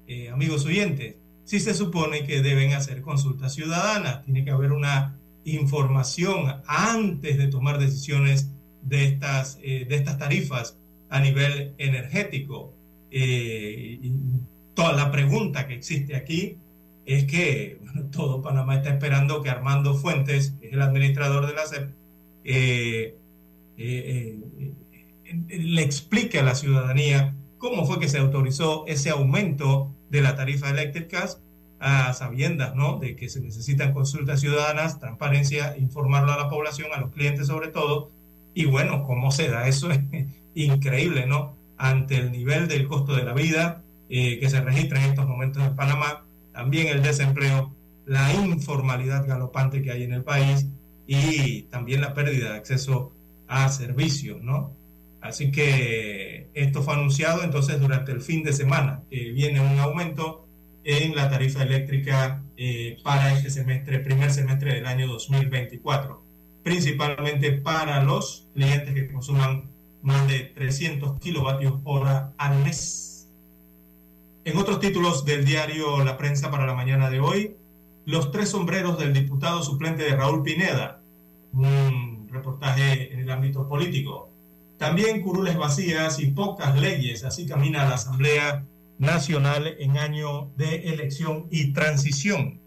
[0.09, 1.15] Eh, amigos oyentes,
[1.47, 7.47] si se supone que deben hacer consultas ciudadanas, tiene que haber una información antes de
[7.47, 8.51] tomar decisiones
[8.83, 10.77] de estas, eh, de estas tarifas
[11.09, 12.75] a nivel energético.
[13.11, 13.99] Eh,
[14.75, 16.59] toda la pregunta que existe aquí
[17.07, 21.67] es que todo Panamá está esperando que Armando Fuentes, que es el administrador de la
[21.67, 21.91] CEP,
[22.45, 23.17] eh,
[23.77, 24.39] eh,
[25.25, 30.35] eh, le explique a la ciudadanía cómo fue que se autorizó ese aumento de la
[30.37, 31.27] tarifa eléctrica
[31.79, 32.99] a sabiendas ¿no?
[32.99, 37.69] de que se necesitan consultas ciudadanas, transparencia, informarlo a la población, a los clientes sobre
[37.69, 38.11] todo,
[38.55, 40.01] y bueno, cómo se da, eso es
[40.55, 41.55] increíble, ¿no?
[41.77, 45.63] Ante el nivel del costo de la vida, eh, que se registra en estos momentos
[45.63, 47.75] en Panamá, también el desempleo,
[48.07, 50.67] la informalidad galopante que hay en el país
[51.07, 53.13] y también la pérdida de acceso
[53.47, 54.73] a servicios, ¿no?
[55.27, 60.47] Así que esto fue anunciado entonces durante el fin de semana, que viene un aumento
[60.85, 66.23] en la tarifa eléctrica eh, para este semestre, primer semestre del año 2024,
[66.63, 69.71] principalmente para los clientes que consuman
[70.03, 73.29] más de 300 kilovatios hora al mes.
[74.45, 77.57] En otros títulos del diario La Prensa para la mañana de hoy,
[78.05, 81.03] los tres sombreros del diputado suplente de Raúl Pineda,
[81.53, 84.26] un reportaje en el ámbito político.
[84.79, 88.67] También curules vacías y pocas leyes, así camina la Asamblea
[88.99, 92.61] Nacional en año de elección y transición.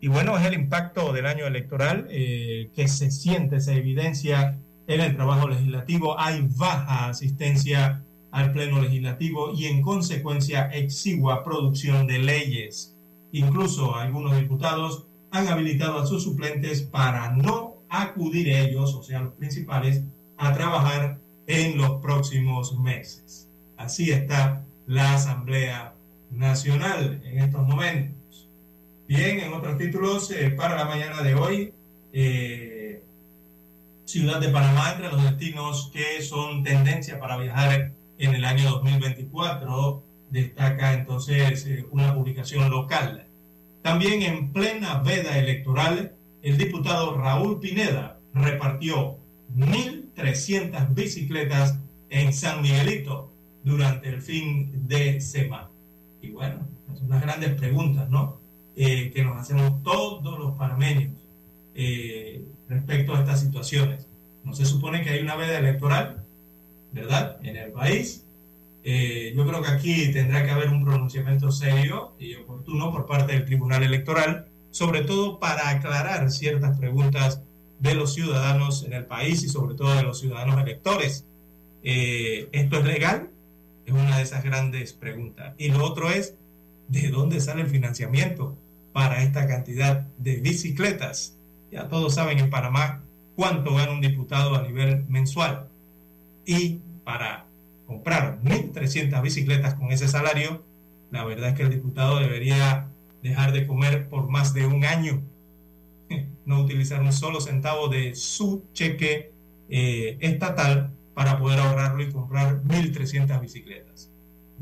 [0.00, 5.00] Y bueno, es el impacto del año electoral eh, que se siente, se evidencia en
[5.00, 6.20] el trabajo legislativo.
[6.20, 12.98] Hay baja asistencia al Pleno Legislativo y en consecuencia exigua producción de leyes.
[13.32, 19.34] Incluso algunos diputados han habilitado a sus suplentes para no acudir ellos, o sea, los
[19.34, 20.04] principales,
[20.36, 23.48] a trabajar en los próximos meses.
[23.76, 25.94] Así está la Asamblea
[26.30, 28.48] Nacional en estos momentos.
[29.06, 31.74] Bien, en otros títulos, eh, para la mañana de hoy,
[32.12, 33.02] eh,
[34.04, 40.02] Ciudad de Panamá entre los destinos que son tendencia para viajar en el año 2024,
[40.30, 43.26] destaca entonces eh, una publicación local.
[43.82, 49.18] También en plena veda electoral, el diputado Raúl Pineda repartió
[50.16, 51.78] 1.300 bicicletas
[52.10, 53.32] en San Miguelito
[53.62, 55.68] durante el fin de semana.
[56.20, 58.40] Y bueno, son unas grandes preguntas, ¿no?
[58.76, 61.12] Eh, que nos hacemos todos los panameños
[61.74, 64.06] eh, respecto a estas situaciones.
[64.42, 66.24] ¿No se supone que hay una veda electoral?
[66.94, 67.38] ¿verdad?
[67.42, 68.24] En el país.
[68.84, 73.32] Eh, yo creo que aquí tendrá que haber un pronunciamiento serio y oportuno por parte
[73.32, 77.42] del Tribunal Electoral, sobre todo para aclarar ciertas preguntas
[77.84, 81.26] de los ciudadanos en el país y sobre todo de los ciudadanos electores.
[81.82, 83.28] eh, ¿esto es legal?
[83.84, 85.54] Es una de esas grandes preguntas.
[85.58, 86.34] Y lo otro es,
[86.88, 88.56] ¿de dónde sale el financiamiento
[88.94, 91.36] para esta cantidad de bicicletas?
[91.70, 93.02] Ya todos saben en Panamá
[93.36, 95.68] cuánto gana un diputado a nivel mensual.
[96.46, 97.44] Y para
[97.86, 100.64] comprar 1.300 bicicletas con ese salario,
[101.10, 102.88] la verdad es que el diputado debería
[103.22, 105.22] dejar de comer por más de un año,
[106.46, 109.32] no utilizar un solo centavo de su cheque
[109.68, 114.10] eh, estatal para poder ahorrarlo y comprar 1.300 bicicletas.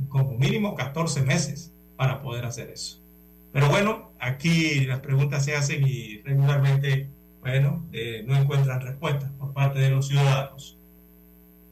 [0.09, 3.01] Como mínimo 14 meses para poder hacer eso.
[3.53, 7.09] Pero bueno, aquí las preguntas se hacen y regularmente,
[7.41, 10.79] bueno, eh, no encuentran respuestas por parte de los ciudadanos.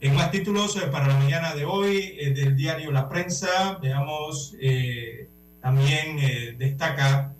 [0.00, 4.56] En más títulos eh, para la mañana de hoy del diario La Prensa, veamos,
[5.60, 7.34] también destaca,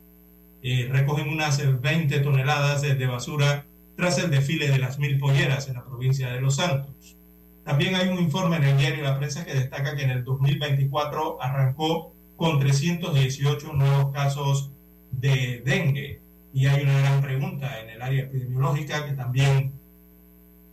[0.62, 3.64] recogen unas 20 toneladas de basura
[3.96, 7.16] tras el desfile de las mil polleras en la provincia de Los Santos.
[7.64, 11.42] También hay un informe en el diario La Prensa que destaca que en el 2024
[11.42, 14.72] arrancó con 318 nuevos casos
[15.12, 16.20] de dengue.
[16.52, 19.72] Y hay una gran pregunta en el área epidemiológica que también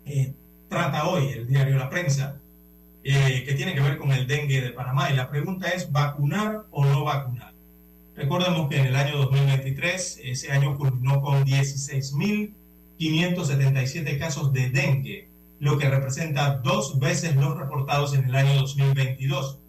[0.05, 0.34] eh,
[0.69, 2.39] trata hoy el diario La Prensa,
[3.03, 5.11] eh, que tiene que ver con el dengue de Panamá.
[5.11, 7.53] Y la pregunta es, ¿vacunar o no vacunar?
[8.18, 15.30] Recordemos que en el año 2023, ese año culminó con 16.577 casos de dengue
[15.60, 19.60] lo que representa dos veces los reportados en el año 2022.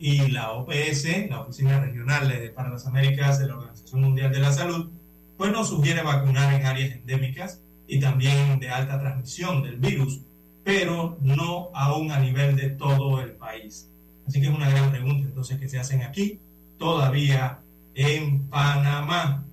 [0.00, 4.52] Y la OPS, la Oficina Regional para las Américas de la Organización Mundial de la
[4.52, 4.90] Salud,
[5.38, 10.22] pues nos sugiere vacunar en áreas endémicas y también de alta transmisión del virus,
[10.64, 13.88] pero no aún a nivel de todo el país.
[14.26, 16.40] Así que es una gran pregunta entonces que se hacen aquí,
[16.78, 17.61] todavía
[17.94, 19.46] en Panamá.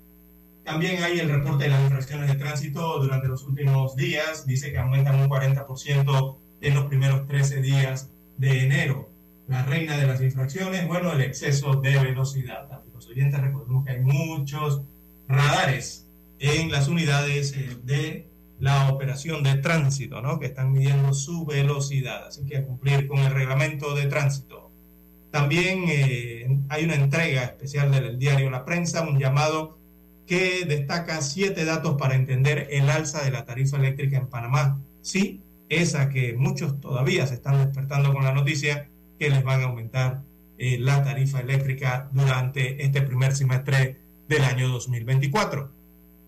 [0.63, 4.45] También hay el reporte de las infracciones de tránsito durante los últimos días.
[4.45, 9.09] Dice que aumentan un 40% en los primeros 13 días de enero.
[9.47, 12.69] La reina de las infracciones, bueno, el exceso de velocidad.
[12.93, 14.83] Los oyentes recordemos que hay muchos
[15.27, 16.07] radares
[16.37, 18.29] en las unidades eh, de
[18.59, 20.37] la operación de tránsito, ¿no?
[20.39, 22.27] Que están midiendo su velocidad.
[22.27, 24.68] Así que a cumplir con el reglamento de tránsito.
[25.31, 29.77] También eh, hay una entrega especial del diario La Prensa, un llamado
[30.25, 34.79] que destaca siete datos para entender el alza de la tarifa eléctrica en Panamá.
[35.01, 38.89] Sí, esa que muchos todavía se están despertando con la noticia
[39.19, 40.23] que les van a aumentar
[40.57, 45.71] eh, la tarifa eléctrica durante este primer semestre del año 2024.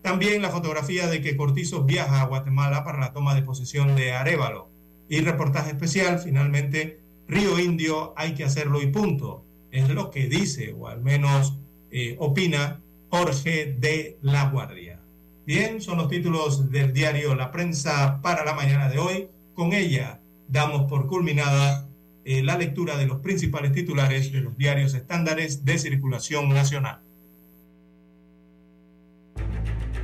[0.02, 4.12] También la fotografía de que Cortizo viaja a Guatemala para la toma de posesión de
[4.12, 4.70] Arevalo.
[5.08, 7.01] Y reportaje especial, finalmente,
[7.32, 9.46] Río Indio hay que hacerlo y punto.
[9.70, 11.56] Es lo que dice, o al menos
[11.90, 15.00] eh, opina, Jorge de la Guardia.
[15.46, 19.28] Bien, son los títulos del diario La Prensa para la mañana de hoy.
[19.54, 21.88] Con ella damos por culminada
[22.26, 27.00] eh, la lectura de los principales titulares de los diarios estándares de circulación nacional.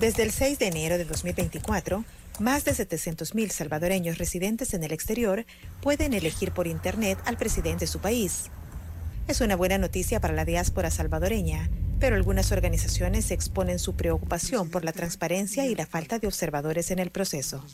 [0.00, 2.04] Desde el 6 de enero de 2024,
[2.38, 5.46] más de 700.000 salvadoreños residentes en el exterior
[5.80, 8.50] pueden elegir por Internet al presidente de su país.
[9.26, 14.84] Es una buena noticia para la diáspora salvadoreña, pero algunas organizaciones exponen su preocupación por
[14.84, 17.64] la transparencia y la falta de observadores en el proceso.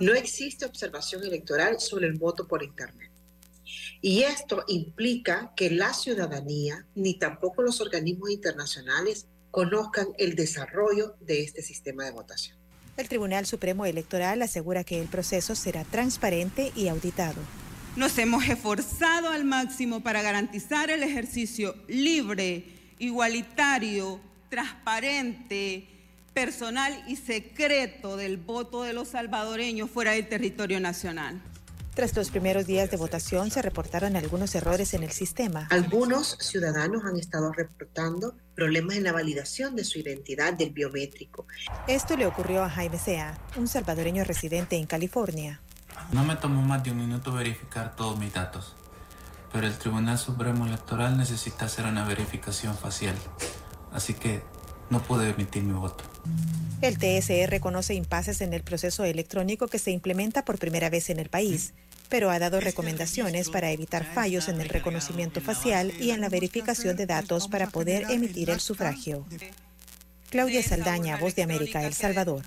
[0.00, 3.10] No existe observación electoral sobre el voto por Internet.
[4.00, 11.42] Y esto implica que la ciudadanía ni tampoco los organismos internacionales conozcan el desarrollo de
[11.42, 12.58] este sistema de votación.
[12.96, 17.40] El Tribunal Supremo Electoral asegura que el proceso será transparente y auditado.
[17.94, 22.64] Nos hemos esforzado al máximo para garantizar el ejercicio libre,
[22.98, 25.86] igualitario, transparente,
[26.32, 31.42] personal y secreto del voto de los salvadoreños fuera del territorio nacional.
[31.94, 35.66] Tras los primeros días de votación se reportaron algunos errores en el sistema.
[35.70, 41.46] Algunos ciudadanos han estado reportando problemas en la validación de su identidad del biométrico.
[41.86, 45.60] Esto le ocurrió a Jaime Sea, un salvadoreño residente en California.
[46.12, 48.74] No me tomó más de un minuto verificar todos mis datos,
[49.52, 53.16] pero el Tribunal Supremo Electoral necesita hacer una verificación facial.
[53.92, 54.42] Así que
[54.92, 56.04] no pude emitir mi voto.
[56.82, 61.18] El TSE reconoce impases en el proceso electrónico que se implementa por primera vez en
[61.18, 61.72] el país,
[62.08, 66.96] pero ha dado recomendaciones para evitar fallos en el reconocimiento facial y en la verificación
[66.96, 69.26] de datos para poder emitir el sufragio.
[70.30, 72.42] Claudia Saldaña, Voz de América, El Salvador.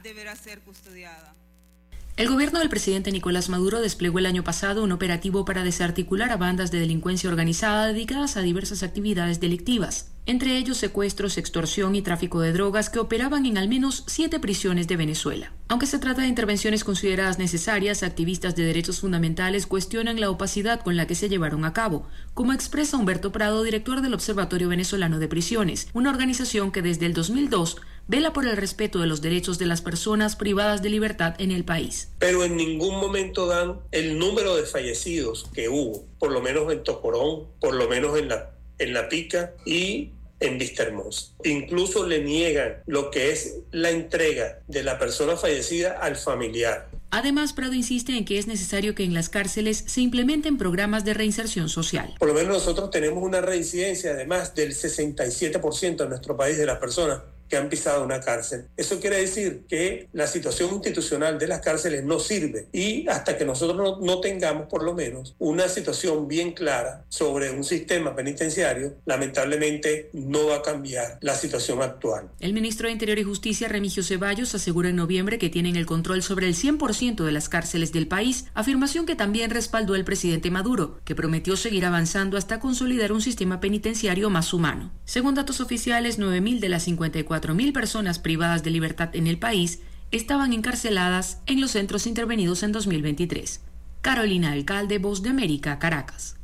[2.17, 6.37] El gobierno del presidente Nicolás Maduro desplegó el año pasado un operativo para desarticular a
[6.37, 12.39] bandas de delincuencia organizada dedicadas a diversas actividades delictivas entre ellos secuestros, extorsión y tráfico
[12.39, 15.53] de drogas que operaban en al menos siete prisiones de Venezuela.
[15.67, 20.95] Aunque se trata de intervenciones consideradas necesarias, activistas de derechos fundamentales cuestionan la opacidad con
[20.95, 25.27] la que se llevaron a cabo, como expresa Humberto Prado, director del Observatorio Venezolano de
[25.27, 27.77] Prisiones, una organización que desde el 2002
[28.07, 31.65] vela por el respeto de los derechos de las personas privadas de libertad en el
[31.65, 32.09] país.
[32.19, 36.83] Pero en ningún momento dan el número de fallecidos que hubo, por lo menos en
[36.83, 41.33] Tocorón, por lo menos en la, en la Pica y en Vista Hermosa.
[41.43, 46.89] Incluso le niegan lo que es la entrega de la persona fallecida al familiar.
[47.11, 51.13] Además, Prado insiste en que es necesario que en las cárceles se implementen programas de
[51.13, 52.13] reinserción social.
[52.19, 56.77] Por lo menos nosotros tenemos una reincidencia, además del 67% en nuestro país de las
[56.77, 58.65] personas que han pisado una cárcel.
[58.77, 63.45] Eso quiere decir que la situación institucional de las cárceles no sirve y hasta que
[63.45, 70.09] nosotros no, tengamos por lo menos una situación bien clara sobre un sistema penitenciario, lamentablemente
[70.13, 72.29] no va a cambiar la situación actual.
[72.39, 76.23] El ministro de Interior y Justicia, Remigio Ceballos, asegura en noviembre que tienen el control
[76.23, 80.99] sobre el 100% de las cárceles del país, afirmación que también respaldó el presidente Maduro,
[81.03, 84.91] que prometió seguir avanzando hasta consolidar un sistema penitenciario más humano.
[85.03, 89.79] Según datos oficiales, 9.000 de las 54 4.000 personas privadas de libertad en el país
[90.11, 93.61] estaban encarceladas en los centros intervenidos en 2023.
[94.01, 96.37] Carolina Alcalde, Voz de América, Caracas.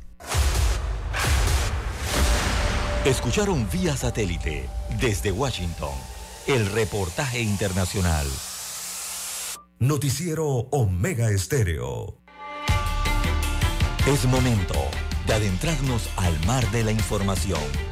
[3.04, 4.68] Escucharon vía satélite
[5.00, 5.94] desde Washington
[6.46, 8.26] el reportaje internacional.
[9.78, 12.18] Noticiero Omega Estéreo.
[14.06, 14.74] Es momento
[15.26, 17.91] de adentrarnos al mar de la información.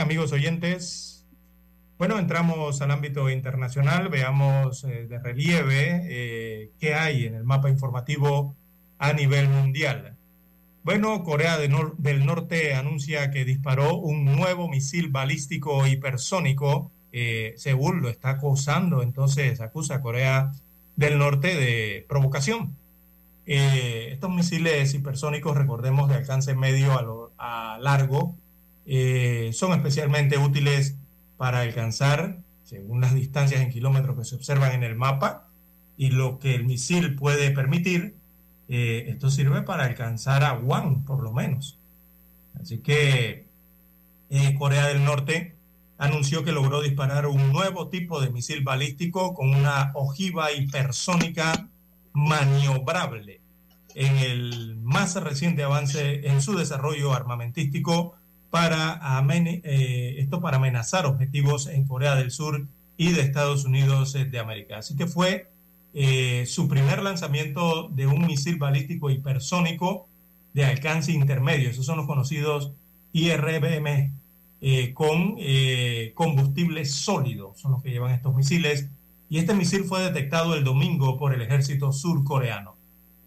[0.00, 1.26] Amigos oyentes.
[1.98, 7.70] Bueno, entramos al ámbito internacional, veamos eh, de relieve eh, qué hay en el mapa
[7.70, 8.54] informativo
[8.98, 10.14] a nivel mundial.
[10.82, 16.92] Bueno, Corea del Norte anuncia que disparó un nuevo misil balístico hipersónico.
[17.12, 20.52] Eh, Seúl lo está acusando, entonces acusa a Corea
[20.96, 22.76] del Norte de provocación.
[23.46, 26.92] estos misiles hipersónicos, recordemos, de alcance medio
[27.38, 28.36] a, a largo,
[28.86, 30.96] eh, son especialmente útiles
[31.36, 35.48] para alcanzar, según las distancias en kilómetros que se observan en el mapa,
[35.96, 38.16] y lo que el misil puede permitir,
[38.68, 41.78] eh, esto sirve para alcanzar a Guam, por lo menos.
[42.60, 43.46] Así que
[44.30, 45.56] eh, Corea del Norte
[45.98, 51.68] anunció que logró disparar un nuevo tipo de misil balístico con una ojiva hipersónica
[52.12, 53.40] maniobrable
[53.94, 58.14] en el más reciente avance en su desarrollo armamentístico
[58.56, 59.22] para
[59.64, 62.66] eh, esto para amenazar objetivos en Corea del Sur
[62.96, 64.78] y de Estados Unidos eh, de América.
[64.78, 65.50] Así que fue
[65.92, 70.08] eh, su primer lanzamiento de un misil balístico hipersónico
[70.54, 71.68] de alcance intermedio.
[71.68, 72.72] Esos son los conocidos
[73.12, 74.14] IRBM
[74.94, 75.36] con
[76.14, 78.88] combustible sólido, son los que llevan estos misiles.
[79.28, 82.74] Y este misil fue detectado el domingo por el ejército surcoreano.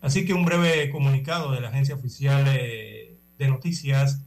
[0.02, 4.24] Así que un breve comunicado de la agencia oficial de noticias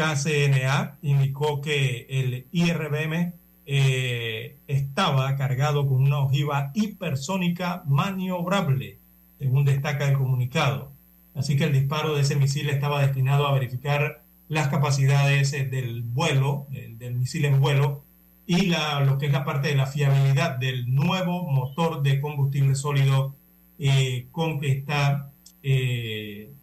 [0.00, 3.34] KCNA indicó que el IRBM
[3.66, 8.98] eh, estaba cargado con una ojiva hipersónica maniobrable,
[9.38, 10.90] según destaca el comunicado.
[11.34, 16.00] Así que el disparo de ese misil estaba destinado a verificar las capacidades eh, del
[16.02, 18.02] vuelo, del misil en vuelo,
[18.46, 18.72] y
[19.04, 23.36] lo que es la parte de la fiabilidad del nuevo motor de combustible sólido
[23.78, 25.30] eh, con que está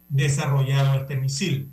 [0.08, 1.70] desarrollado este misil.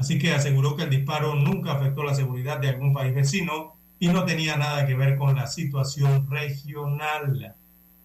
[0.00, 4.08] Así que aseguró que el disparo nunca afectó la seguridad de algún país vecino y
[4.08, 7.54] no tenía nada que ver con la situación regional.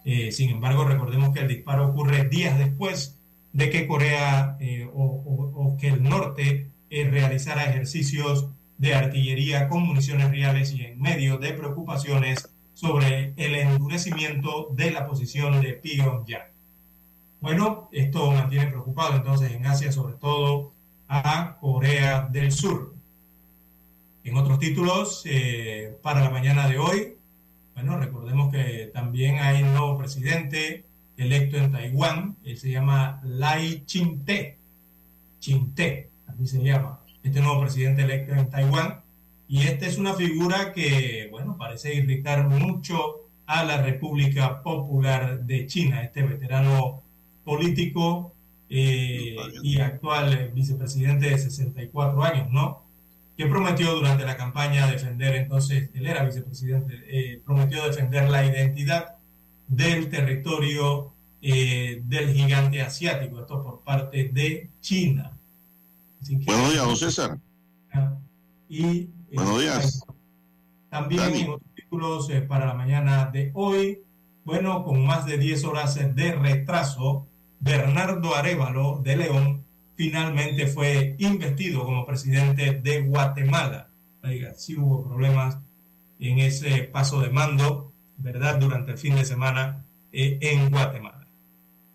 [0.04, 3.18] Eh, sin embargo, recordemos que el disparo ocurre días después
[3.54, 5.06] de que Corea eh, o,
[5.56, 11.38] o, que el norte eh, realizara ejercicios de artillería con municiones reales y en medio
[11.38, 16.52] de preocupaciones sobre el endurecimiento de la posición de Pyongyang.
[17.40, 20.75] Bueno, esto mantiene preocupado entonces en Asia, sobre todo
[21.08, 22.94] a Corea del Sur.
[24.24, 27.16] En otros títulos, eh, para la mañana de hoy,
[27.76, 30.86] bueno, recordemos que también hay un nuevo presidente
[31.18, 34.58] electo en Taiwán, él se llama Lai Ching-te,
[35.40, 39.02] Ching-te, así se llama, este nuevo presidente electo en Taiwán,
[39.48, 45.68] y esta es una figura que, bueno, parece irritar mucho a la República Popular de
[45.68, 47.04] China, este veterano
[47.44, 48.35] político
[48.70, 52.84] eh, y actual vicepresidente de 64 años, ¿no?
[53.38, 59.16] Que prometió durante la campaña defender, entonces, él era vicepresidente, eh, prometió defender la identidad
[59.68, 65.32] del territorio eh, del gigante asiático, esto por parte de China.
[66.46, 67.38] Buenos días, don César.
[68.68, 70.06] Y Buenos días.
[70.90, 74.00] También en otros títulos para la mañana de hoy,
[74.46, 77.28] bueno, con más de 10 horas de retraso,
[77.66, 79.66] Bernardo Arevalo de León
[79.96, 83.90] finalmente fue investido como presidente de Guatemala.
[84.24, 85.58] Oiga, sí hubo problemas
[86.20, 88.60] en ese paso de mando, ¿verdad?
[88.60, 91.26] Durante el fin de semana eh, en Guatemala.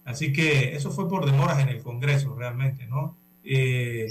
[0.05, 3.16] Así que eso fue por demoras en el Congreso, realmente, ¿no?
[3.44, 4.09] Eh,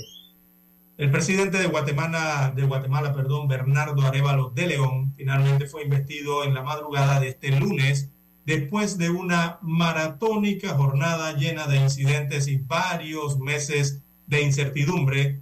[0.98, 6.54] el presidente de Guatemala, de Guatemala, perdón, Bernardo Arevalo de León, finalmente fue investido en
[6.54, 8.10] la madrugada de este lunes
[8.50, 15.42] después de una maratónica jornada llena de incidentes y varios meses de incertidumbre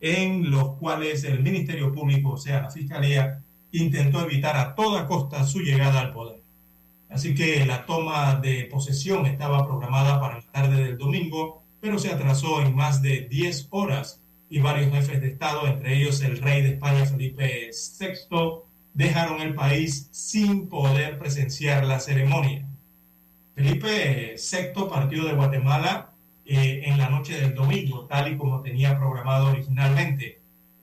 [0.00, 3.42] en los cuales el Ministerio Público, o sea, la Fiscalía,
[3.72, 6.40] intentó evitar a toda costa su llegada al poder.
[7.10, 12.10] Así que la toma de posesión estaba programada para la tarde del domingo, pero se
[12.10, 16.62] atrasó en más de 10 horas y varios jefes de Estado, entre ellos el rey
[16.62, 17.68] de España Felipe
[18.00, 18.65] VI,
[18.96, 22.66] dejaron el país sin poder presenciar la ceremonia.
[23.54, 26.12] Felipe VI partió de Guatemala
[26.46, 30.40] eh, en la noche del domingo, tal y como tenía programado originalmente,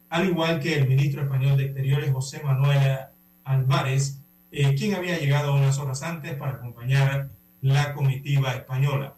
[0.10, 2.99] al igual que el ministro español de Exteriores José Manuel
[3.45, 4.22] Álvarez,
[4.52, 7.31] eh, quien había llegado unas horas antes para acompañar
[7.61, 9.15] la comitiva española.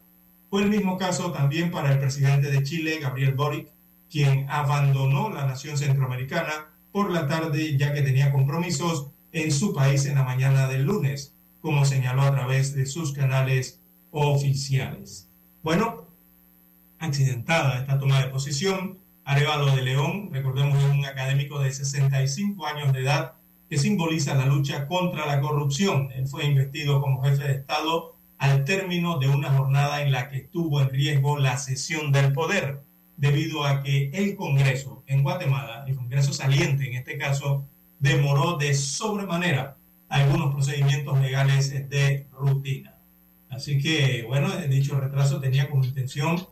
[0.49, 3.67] Fue el mismo caso también para el presidente de Chile, Gabriel Boric,
[4.09, 10.05] quien abandonó la nación centroamericana por la tarde ya que tenía compromisos en su país
[10.05, 13.81] en la mañana del lunes, como señaló a través de sus canales
[14.11, 15.29] oficiales.
[15.61, 16.05] Bueno,
[16.99, 23.01] accidentada esta toma de posición, Arevalo de León, recordemos, un académico de 65 años de
[23.01, 23.33] edad
[23.69, 26.11] que simboliza la lucha contra la corrupción.
[26.15, 30.37] Él fue investido como jefe de Estado al término de una jornada en la que
[30.37, 32.84] estuvo en riesgo la cesión del poder
[33.17, 37.65] debido a que el Congreso en Guatemala, el Congreso saliente en este caso,
[37.99, 39.77] demoró de sobremanera
[40.09, 42.95] algunos procedimientos legales de rutina.
[43.49, 46.47] Así que, bueno, dicho retraso tenía como intención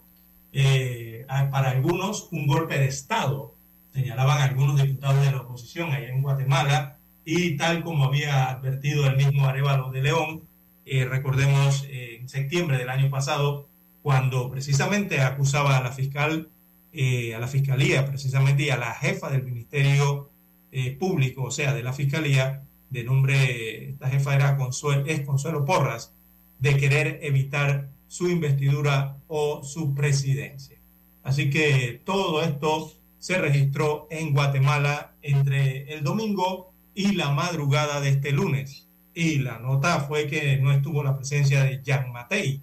[0.54, 3.56] eh, para algunos un golpe de Estado,
[3.94, 9.18] señalaban algunos diputados de la oposición allá en Guatemala, y tal como había advertido el
[9.18, 10.44] mismo Arevalo de León,
[10.86, 13.68] eh, recordemos eh, en septiembre del año pasado,
[14.04, 16.50] cuando precisamente acusaba a la fiscal
[16.96, 20.30] eh, a la Fiscalía precisamente y a la jefa del Ministerio
[20.72, 25.66] eh, Público, o sea, de la Fiscalía, de nombre, esta jefa era Consuelo, es Consuelo
[25.66, 26.14] Porras,
[26.60, 30.78] de querer evitar su investidura o su presidencia.
[31.24, 38.10] Así que todo esto se registró en Guatemala entre el domingo y la madrugada de
[38.10, 38.88] este lunes.
[39.16, 42.62] Y la nota fue que no estuvo la presencia de Jean Matei.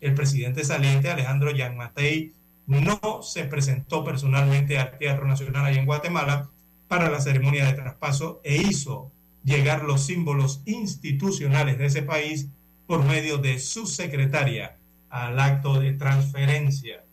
[0.00, 2.32] El presidente saliente Alejandro Jean Matei
[2.66, 6.50] no se presentó personalmente al Teatro Nacional ahí en Guatemala
[6.88, 9.10] para la ceremonia de traspaso e hizo
[9.44, 12.48] llegar los símbolos institucionales de ese país
[12.86, 14.76] por medio de su secretaria
[15.08, 17.04] al acto de transferencia.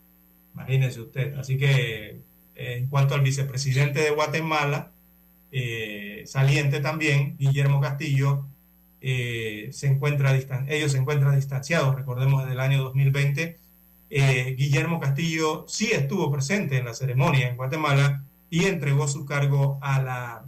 [0.54, 1.34] Imagínese usted.
[1.34, 2.20] Así que
[2.54, 4.90] en cuanto al vicepresidente de Guatemala,
[5.52, 8.46] eh, saliente también, Guillermo Castillo,
[9.00, 10.36] eh, se encuentra
[10.68, 13.58] ellos se encuentran distanciados, recordemos desde el año 2020
[14.10, 19.78] eh, Guillermo Castillo sí estuvo presente en la ceremonia en Guatemala y entregó su cargo
[19.82, 20.44] a la,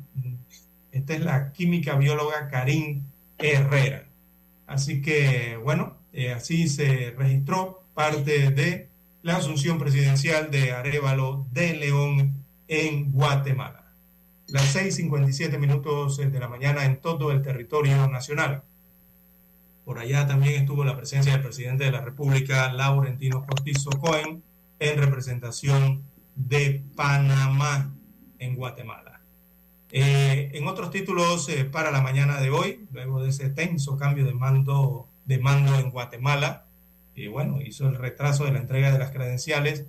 [0.92, 3.02] esta es la química bióloga Karim
[3.38, 4.06] Herrera.
[4.66, 8.88] Así que, bueno, eh, así se registró parte de
[9.22, 13.79] la asunción presidencial de Arevalo de León en Guatemala.
[14.52, 18.64] Las 6.57 minutos de la mañana en todo el territorio nacional.
[19.84, 24.42] Por allá también estuvo la presencia del presidente de la República, Laurentino Cortizo Cohen,
[24.80, 26.02] en representación
[26.34, 27.94] de Panamá
[28.40, 29.20] en Guatemala.
[29.92, 34.24] Eh, en otros títulos eh, para la mañana de hoy, luego de ese tenso cambio
[34.24, 36.64] de mando, de mando en Guatemala,
[37.14, 39.86] y bueno, hizo el retraso de la entrega de las credenciales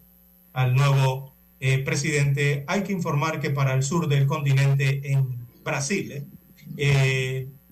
[0.54, 1.31] al nuevo
[1.62, 6.26] eh, presidente, hay que informar que para el sur del continente, en Brasil,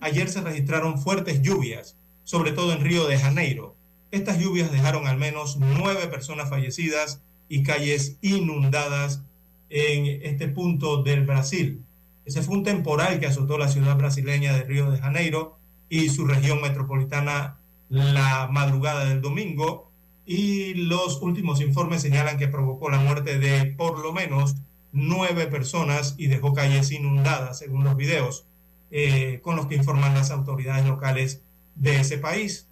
[0.00, 3.76] ayer se registraron fuertes lluvias, sobre todo en Río de Janeiro.
[4.10, 9.22] Estas lluvias dejaron al menos nueve personas fallecidas y calles inundadas
[9.68, 11.84] en este punto del Brasil.
[12.24, 15.58] Ese fue un temporal que azotó la ciudad brasileña de Río de Janeiro
[15.88, 17.58] y su región metropolitana
[17.88, 19.89] la madrugada del domingo
[20.32, 24.54] y los últimos informes señalan que provocó la muerte de por lo menos
[24.92, 28.46] nueve personas y dejó calles inundadas, según los videos
[28.92, 31.42] eh, con los que informan las autoridades locales
[31.74, 32.68] de ese país.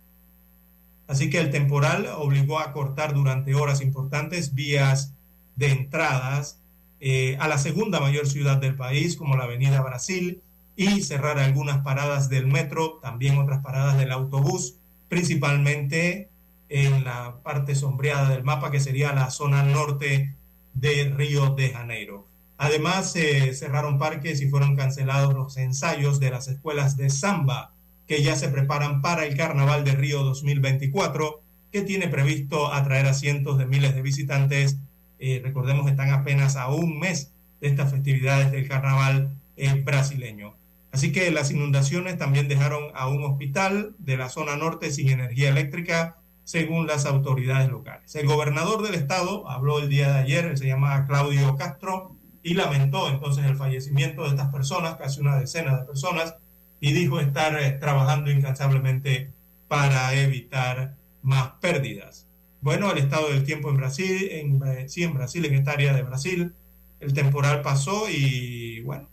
[1.09, 5.15] Así que el temporal obligó a cortar durante horas importantes vías
[5.57, 6.61] de entradas
[7.01, 10.43] eh, a la segunda mayor ciudad del país, como la Avenida Brasil,
[10.77, 14.77] y cerrar algunas paradas del metro, también otras paradas del autobús,
[15.09, 16.29] principalmente
[16.69, 20.35] en la parte sombreada del mapa, que sería la zona norte
[20.75, 22.27] de Río de Janeiro.
[22.57, 27.73] Además, se cerraron parques y fueron cancelados los ensayos de las escuelas de samba
[28.07, 33.15] que ya se preparan para el Carnaval de Río 2024, que tiene previsto atraer a
[33.15, 34.79] cientos de miles de visitantes.
[35.19, 40.55] Eh, recordemos están apenas a un mes de estas festividades del Carnaval eh, brasileño.
[40.91, 45.51] Así que las inundaciones también dejaron a un hospital de la zona norte sin energía
[45.51, 46.18] eléctrica,
[46.49, 48.15] según las autoridades locales.
[48.15, 53.11] El gobernador del estado habló el día de ayer, se llama Claudio Castro, y lamentó
[53.11, 56.37] entonces el fallecimiento de estas personas, casi una decena de personas,
[56.81, 59.31] y dijo estar eh, trabajando incansablemente
[59.69, 62.27] para evitar más pérdidas.
[62.63, 65.93] Bueno, el estado del tiempo en Brasil, en, eh, sí, en Brasil, en esta área
[65.93, 66.55] de Brasil,
[67.01, 69.07] el temporal pasó y bueno,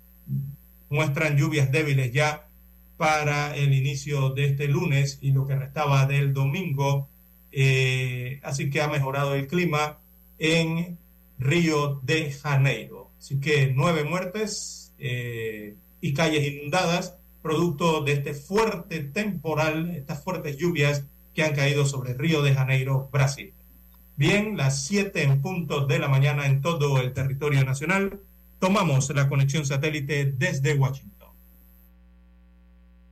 [0.89, 2.47] muestran lluvias débiles ya
[2.95, 7.09] para el inicio de este lunes y lo que restaba del domingo.
[7.57, 9.99] Eh, así que ha mejorado el clima
[10.37, 10.97] en
[11.39, 13.11] Río de Janeiro.
[13.17, 17.15] Así que nueve muertes y calles inundadas
[17.45, 21.05] producto de este fuerte temporal, estas fuertes lluvias
[21.35, 23.53] que han caído sobre Río de Janeiro, Brasil.
[24.15, 28.19] Bien, las 7 en punto de la mañana en todo el territorio nacional,
[28.59, 31.14] tomamos la conexión satélite desde Washington.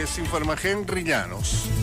[0.00, 1.79] Les informa Henry Llanos.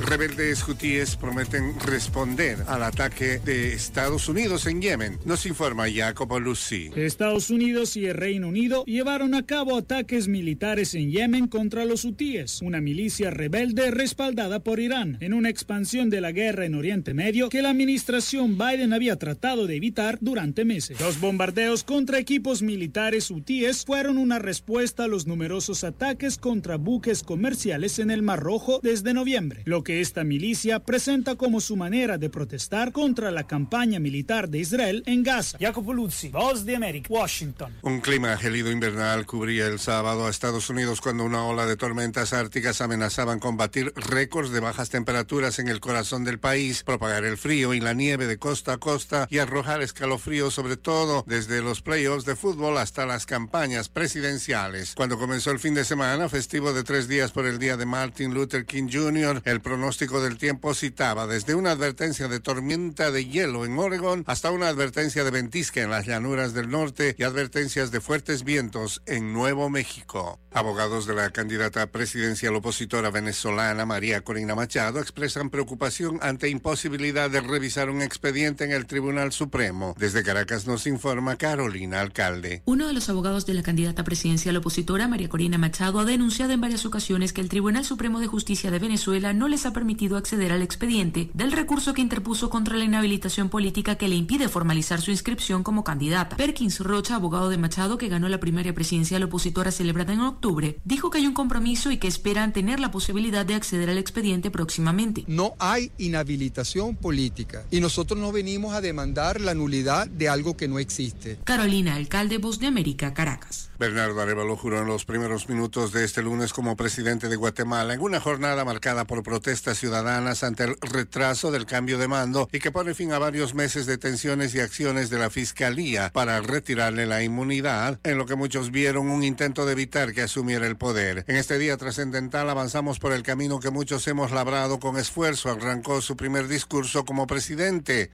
[0.00, 5.18] Rebeldes hutíes prometen responder al ataque de Estados Unidos en Yemen.
[5.24, 6.90] Nos informa Jacopo Lucy.
[6.94, 12.04] Estados Unidos y el Reino Unido llevaron a cabo ataques militares en Yemen contra los
[12.04, 17.12] hutíes, una milicia rebelde respaldada por Irán, en una expansión de la guerra en Oriente
[17.12, 21.00] Medio que la administración Biden había tratado de evitar durante meses.
[21.00, 27.22] Los bombardeos contra equipos militares hutíes fueron una respuesta a los numerosos ataques contra buques
[27.22, 32.18] comerciales en el Mar Rojo desde noviembre, lo que esta milicia presenta como su manera
[32.18, 35.56] de protestar contra la campaña militar de Israel en Gaza.
[35.58, 37.74] Jacopo Luzzi, Voz de América, Washington.
[37.80, 42.34] Un clima gélido invernal cubría el sábado a Estados Unidos cuando una ola de tormentas
[42.34, 47.38] árticas amenazaban con batir récords de bajas temperaturas en el corazón del país, propagar el
[47.38, 51.80] frío y la nieve de costa a costa y arrojar escalofríos sobre todo desde los
[51.80, 54.92] playoffs de fútbol hasta las campañas presidenciales.
[54.94, 58.34] Cuando comenzó el fin de semana, festivo de tres días por el día de Martin
[58.34, 63.64] Luther King Jr., el pronóstico del tiempo citaba desde una advertencia de tormenta de hielo
[63.64, 68.00] en Oregon hasta una advertencia de ventisca en las llanuras del norte y advertencias de
[68.00, 70.40] fuertes vientos en Nuevo México.
[70.50, 77.40] Abogados de la candidata presidencial opositora venezolana María Corina Machado expresan preocupación ante imposibilidad de
[77.40, 79.94] revisar un expediente en el Tribunal Supremo.
[79.96, 82.62] Desde Caracas nos informa Carolina Alcalde.
[82.64, 86.60] Uno de los abogados de la candidata presidencial opositora María Corina Machado ha denunciado en
[86.60, 90.52] varias ocasiones que el Tribunal Supremo de Justicia de Venezuela no les ha permitido acceder
[90.52, 95.10] al expediente del recurso que interpuso contra la inhabilitación política que le impide formalizar su
[95.10, 96.36] inscripción como candidata.
[96.36, 101.10] Perkins Rocha, abogado de Machado, que ganó la primaria presidencial opositora celebrada en octubre, dijo
[101.10, 105.24] que hay un compromiso y que esperan tener la posibilidad de acceder al expediente próximamente.
[105.26, 110.68] No hay inhabilitación política y nosotros no venimos a demandar la nulidad de algo que
[110.68, 111.38] no existe.
[111.44, 113.67] Carolina, alcalde Voz de América, Caracas.
[113.78, 118.00] Bernardo Arevalo juró en los primeros minutos de este lunes como presidente de Guatemala en
[118.00, 122.72] una jornada marcada por protestas ciudadanas ante el retraso del cambio de mando y que
[122.72, 127.22] pone fin a varios meses de tensiones y acciones de la Fiscalía para retirarle la
[127.22, 131.24] inmunidad, en lo que muchos vieron un intento de evitar que asumiera el poder.
[131.28, 135.50] En este día trascendental avanzamos por el camino que muchos hemos labrado con esfuerzo.
[135.50, 138.10] Arrancó su primer discurso como presidente.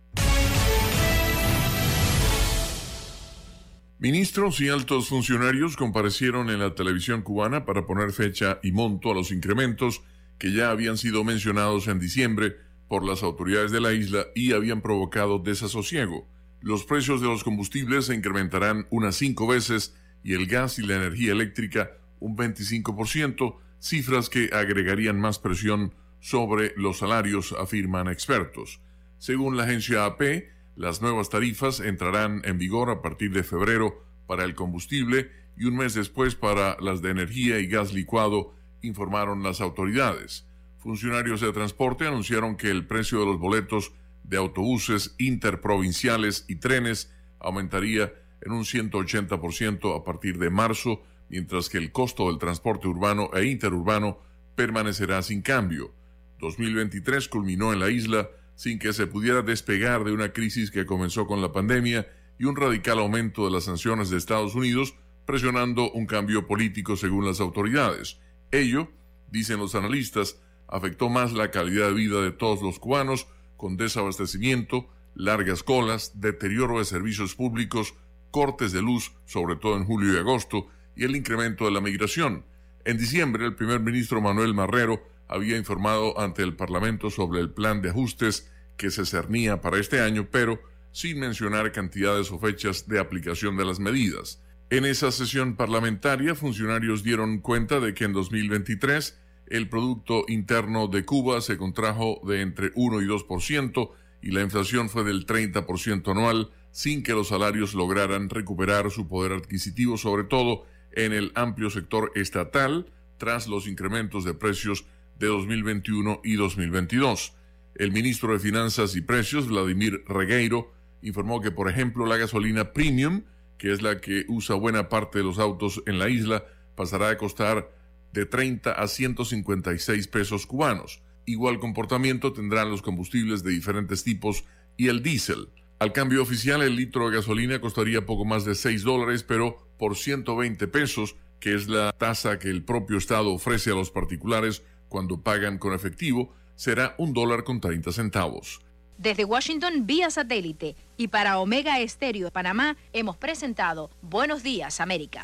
[4.04, 9.14] Ministros y altos funcionarios comparecieron en la televisión cubana para poner fecha y monto a
[9.14, 10.02] los incrementos
[10.36, 12.54] que ya habían sido mencionados en diciembre
[12.86, 16.28] por las autoridades de la isla y habían provocado desasosiego.
[16.60, 20.96] Los precios de los combustibles se incrementarán unas cinco veces y el gas y la
[20.96, 28.82] energía eléctrica un 25%, cifras que agregarían más presión sobre los salarios, afirman expertos.
[29.16, 30.44] Según la agencia AP,
[30.76, 35.76] las nuevas tarifas entrarán en vigor a partir de febrero para el combustible y un
[35.76, 40.46] mes después para las de energía y gas licuado, informaron las autoridades.
[40.78, 43.92] Funcionarios de transporte anunciaron que el precio de los boletos
[44.24, 51.78] de autobuses interprovinciales y trenes aumentaría en un 180% a partir de marzo, mientras que
[51.78, 54.18] el costo del transporte urbano e interurbano
[54.56, 55.94] permanecerá sin cambio.
[56.40, 61.26] 2023 culminó en la isla sin que se pudiera despegar de una crisis que comenzó
[61.26, 62.06] con la pandemia
[62.38, 64.94] y un radical aumento de las sanciones de Estados Unidos,
[65.26, 68.18] presionando un cambio político según las autoridades.
[68.50, 68.88] Ello,
[69.30, 73.26] dicen los analistas, afectó más la calidad de vida de todos los cubanos,
[73.56, 77.94] con desabastecimiento, largas colas, deterioro de servicios públicos,
[78.30, 82.44] cortes de luz, sobre todo en julio y agosto, y el incremento de la migración.
[82.84, 87.82] En diciembre, el primer ministro Manuel Marrero había informado ante el Parlamento sobre el plan
[87.82, 90.60] de ajustes que se cernía para este año, pero
[90.92, 94.40] sin mencionar cantidades o fechas de aplicación de las medidas.
[94.70, 99.18] En esa sesión parlamentaria, funcionarios dieron cuenta de que en 2023
[99.48, 103.90] el Producto Interno de Cuba se contrajo de entre 1 y 2%
[104.22, 109.32] y la inflación fue del 30% anual, sin que los salarios lograran recuperar su poder
[109.32, 114.86] adquisitivo, sobre todo en el amplio sector estatal, tras los incrementos de precios
[115.18, 117.34] de 2021 y 2022.
[117.74, 120.72] El ministro de Finanzas y Precios, Vladimir Regueiro,
[121.02, 123.22] informó que, por ejemplo, la gasolina premium,
[123.58, 126.44] que es la que usa buena parte de los autos en la isla,
[126.76, 127.70] pasará a costar
[128.12, 131.02] de 30 a 156 pesos cubanos.
[131.26, 134.44] Igual comportamiento tendrán los combustibles de diferentes tipos
[134.76, 135.48] y el diésel.
[135.78, 139.96] Al cambio oficial, el litro de gasolina costaría poco más de 6 dólares, pero por
[139.96, 144.62] 120 pesos, que es la tasa que el propio Estado ofrece a los particulares
[144.94, 148.60] cuando pagan con efectivo, será un dólar con 30 centavos.
[148.96, 155.20] Desde Washington vía satélite y para Omega Estéreo de Panamá hemos presentado Buenos Días América.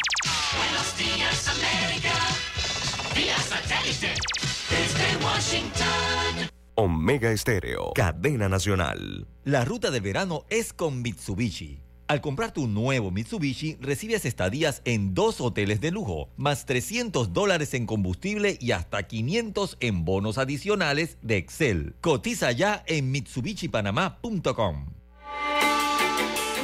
[0.59, 2.11] Buenos días América,
[3.15, 4.13] vía satélite
[4.69, 6.51] desde Washington.
[6.75, 9.29] Omega Estéreo, cadena nacional.
[9.45, 11.81] La ruta del verano es con Mitsubishi.
[12.11, 17.73] Al comprar tu nuevo Mitsubishi, recibes estadías en dos hoteles de lujo, más 300 dólares
[17.73, 21.95] en combustible y hasta 500 en bonos adicionales de Excel.
[22.01, 24.87] Cotiza ya en MitsubishiPanamá.com.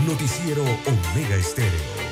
[0.05, 2.06] Noticiero Omega Estéreo.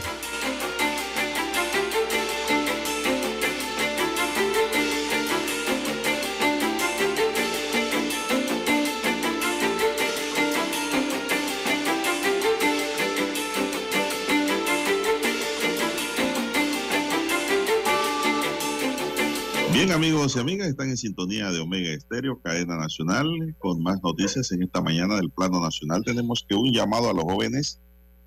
[19.85, 23.29] Bien, amigos y amigas, están en sintonía de Omega Estéreo, cadena nacional,
[23.59, 26.03] con más noticias en esta mañana del plano nacional.
[26.03, 27.83] Tenemos que un llamado a los jóvenes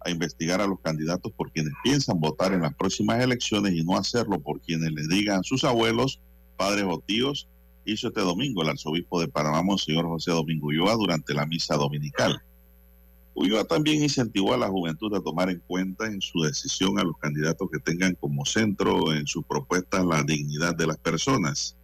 [0.05, 3.97] a investigar a los candidatos por quienes piensan votar en las próximas elecciones y no
[3.97, 6.21] hacerlo por quienes les digan sus abuelos,
[6.57, 7.47] padres o tíos,
[7.85, 12.39] hizo este domingo el arzobispo de Panamá, Monseñor José Domingo Ulloa, durante la misa dominical.
[13.39, 17.15] Ulloa también incentivó a la juventud a tomar en cuenta en su decisión a los
[17.19, 21.75] candidatos que tengan como centro en sus propuestas la dignidad de las personas.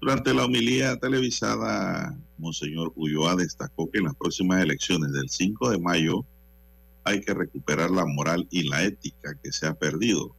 [0.00, 5.78] Durante la homilía televisada, Monseñor Ulloa destacó que en las próximas elecciones del 5 de
[5.78, 6.24] mayo
[7.04, 10.34] hay que recuperar la moral y la ética que se ha perdido,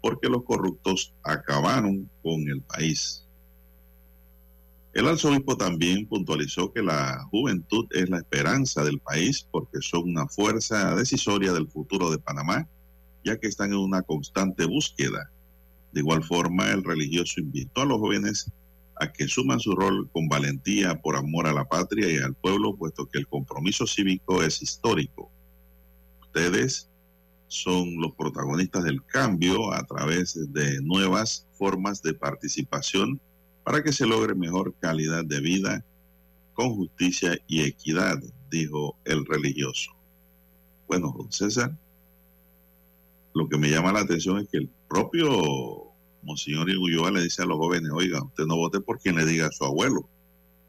[0.00, 3.21] porque los corruptos acabaron con el país.
[4.92, 10.28] El arzobispo también puntualizó que la juventud es la esperanza del país porque son una
[10.28, 12.68] fuerza decisoria del futuro de Panamá,
[13.24, 15.30] ya que están en una constante búsqueda.
[15.92, 18.52] De igual forma, el religioso invitó a los jóvenes
[19.00, 22.76] a que suman su rol con valentía por amor a la patria y al pueblo,
[22.76, 25.30] puesto que el compromiso cívico es histórico.
[26.20, 26.90] Ustedes
[27.48, 33.20] son los protagonistas del cambio a través de nuevas formas de participación
[33.64, 35.84] para que se logre mejor calidad de vida
[36.54, 38.18] con justicia y equidad,
[38.50, 39.92] dijo el religioso.
[40.86, 41.76] Bueno, don César,
[43.34, 47.46] lo que me llama la atención es que el propio Monseñor Iguyoa le dice a
[47.46, 50.08] los jóvenes, oiga, usted no vote por quien le diga a su abuelo,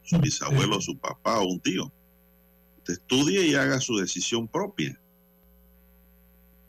[0.03, 1.91] su bisabuelo, su papá o un tío.
[2.77, 4.99] Usted estudie y haga su decisión propia.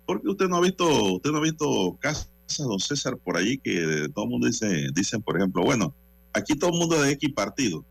[0.07, 2.29] Porque usted no ha visto, usted no ha visto casas,
[2.59, 5.95] don César, por allí que todo el mundo dice, dicen, por ejemplo, bueno,
[6.35, 7.85] aquí todo el mundo de X partido.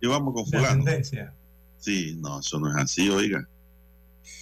[0.00, 0.84] y vamos con fulano.
[1.78, 3.48] Sí, no, eso no es así, oiga.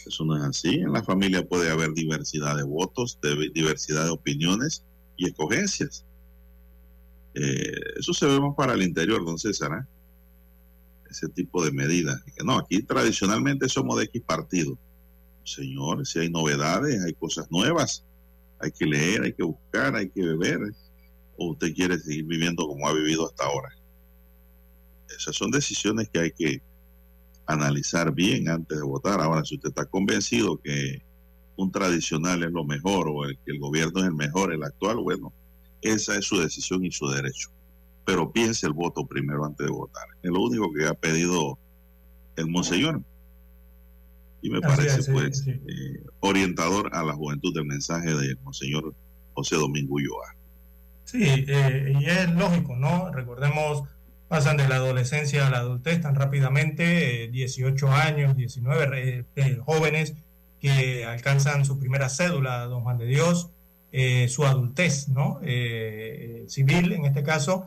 [0.06, 0.74] Eso no es así.
[0.74, 4.84] En la familia puede haber diversidad de votos, de, diversidad de opiniones
[5.16, 6.04] y escogencias.
[7.34, 9.86] Eh, eso se ve más para el interior, don César, ¿eh?
[11.10, 12.20] ese tipo de medidas.
[12.44, 14.76] No, aquí tradicionalmente somos de X partido.
[15.44, 18.04] Señor, si hay novedades, hay cosas nuevas,
[18.58, 20.58] hay que leer, hay que buscar, hay que beber
[21.38, 23.68] o usted quiere seguir viviendo como ha vivido hasta ahora.
[25.16, 26.62] Esas son decisiones que hay que
[27.46, 29.20] analizar bien antes de votar.
[29.20, 31.02] Ahora, si usted está convencido que
[31.56, 34.98] un tradicional es lo mejor o el, que el gobierno es el mejor, el actual,
[34.98, 35.32] bueno,
[35.80, 37.50] esa es su decisión y su derecho.
[38.04, 40.06] Pero piense el voto primero antes de votar.
[40.22, 41.58] Es lo único que ha pedido
[42.36, 43.02] el monseñor.
[44.40, 48.94] Y me parece, pues, eh, orientador a la juventud del mensaje del monseñor
[49.34, 50.37] José Domingo Ulloa.
[51.08, 53.10] Sí, eh, y es lógico, ¿no?
[53.10, 53.84] Recordemos,
[54.28, 60.12] pasan de la adolescencia a la adultez tan rápidamente, 18 eh, años, 19 eh, jóvenes
[60.60, 63.48] que alcanzan su primera cédula, don Juan de Dios,
[64.28, 65.40] su adultez, ¿no?
[66.46, 67.64] civil en este caso.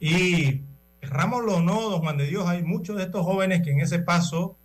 [0.00, 0.62] Y
[1.00, 4.00] errámoslo o no, don Juan de Dios, hay muchos de estos jóvenes que en ese
[4.00, 4.56] paso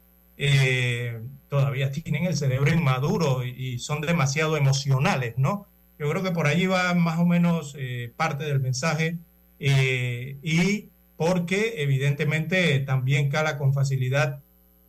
[1.49, 5.67] todavía tienen el cerebro inmaduro y son demasiado emocionales, ¿no?
[5.99, 9.17] Yo creo que por allí va más o menos eh, parte del mensaje
[9.59, 14.41] eh, y porque evidentemente también cala con facilidad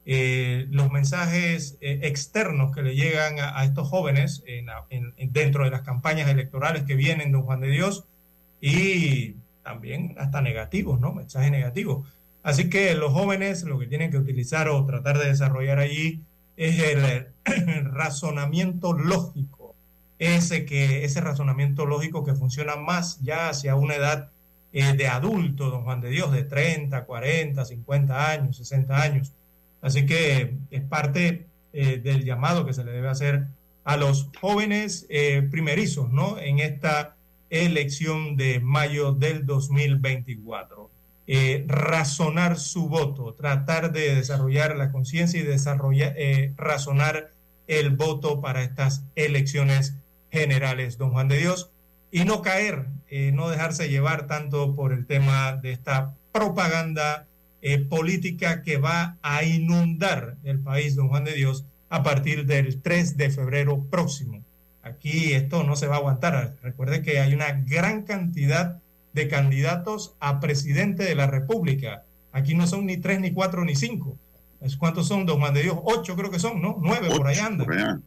[0.04, 4.42] eh, los mensajes externos que le llegan a, estos jóvenes
[5.18, 8.04] dentro de las campañas electorales que vienen, don Juan de Dios,
[8.60, 11.12] y también hasta negativos, ¿no?
[11.12, 12.08] Mensajes negativos.
[12.42, 16.22] Así que los jóvenes lo que tienen que utilizar o tratar de desarrollar allí
[16.56, 17.28] es el
[17.92, 19.57] razonamiento lógico
[20.18, 24.30] ese, que, ese razonamiento lógico que funciona más ya hacia una edad
[24.72, 29.32] eh, de adulto, don Juan de Dios, de 30, 40, 50 años, 60 años.
[29.80, 33.46] Así que es parte eh, del llamado que se le debe hacer
[33.84, 36.38] a los jóvenes eh, primerizos, ¿no?
[36.38, 37.16] En esta
[37.48, 40.90] elección de mayo del 2024.
[41.66, 46.14] razonar su voto, tratar de desarrollar la conciencia y desarrollar,
[46.56, 47.32] razonar
[47.66, 49.94] el voto para estas elecciones
[50.30, 51.70] generales, don Juan de Dios,
[52.10, 57.26] y no caer, eh, no dejarse llevar tanto por el tema de esta propaganda
[57.60, 62.80] eh, política que va a inundar el país, don Juan de Dios, a partir del
[62.80, 64.42] 3 de febrero próximo.
[64.82, 66.56] Aquí esto no se va a aguantar.
[66.62, 68.78] Recuerde que hay una gran cantidad
[69.12, 72.04] de candidatos a presidente de la República.
[72.32, 74.16] Aquí no son ni tres, ni cuatro, ni cinco.
[74.78, 75.78] ¿Cuántos son, don Juan de Dios?
[75.82, 76.78] Ocho creo que son, ¿no?
[76.80, 78.02] Nueve por ahí andan.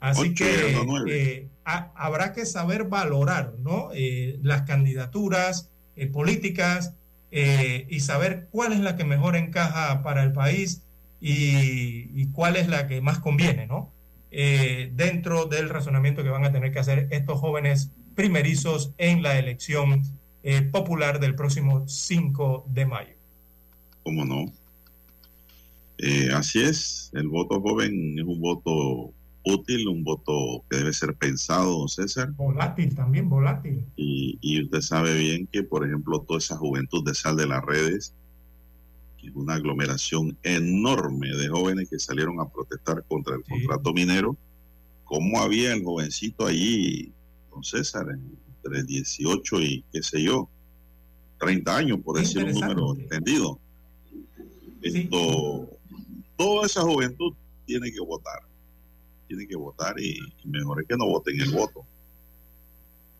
[0.00, 0.78] Así que
[1.08, 3.90] eh, habrá que saber valorar ¿no?
[3.92, 6.94] Eh, las candidaturas eh, políticas
[7.32, 10.82] y saber cuál es la que mejor encaja para el país
[11.20, 13.92] y, cuál es la que más conviene, ¿no?
[14.30, 20.02] dentro del razonamiento que van a tener que hacer estos jóvenes primerizos en la elección
[20.72, 23.14] popular del próximo 5 de mayo.
[24.02, 24.52] ¿Cómo no?
[26.34, 29.14] así es, el voto joven es un voto
[29.44, 32.32] útil, un voto que debe ser pensado, don César.
[32.32, 33.84] Volátil también, volátil.
[33.96, 37.62] Y, y usted sabe bien que, por ejemplo, toda esa juventud de sal de las
[37.62, 38.14] redes,
[39.18, 44.36] que es una aglomeración enorme de jóvenes que salieron a protestar contra el contrato minero,
[45.04, 47.12] ¿cómo había el jovencito allí,
[47.50, 50.48] don César, entre 18 y qué sé yo,
[51.38, 53.58] 30 años, por decir un número entendido?
[54.82, 55.68] Esto,
[56.36, 57.34] toda esa juventud
[57.66, 58.49] tiene que votar
[59.30, 61.86] tienen que votar y, mejor es que no voten el voto.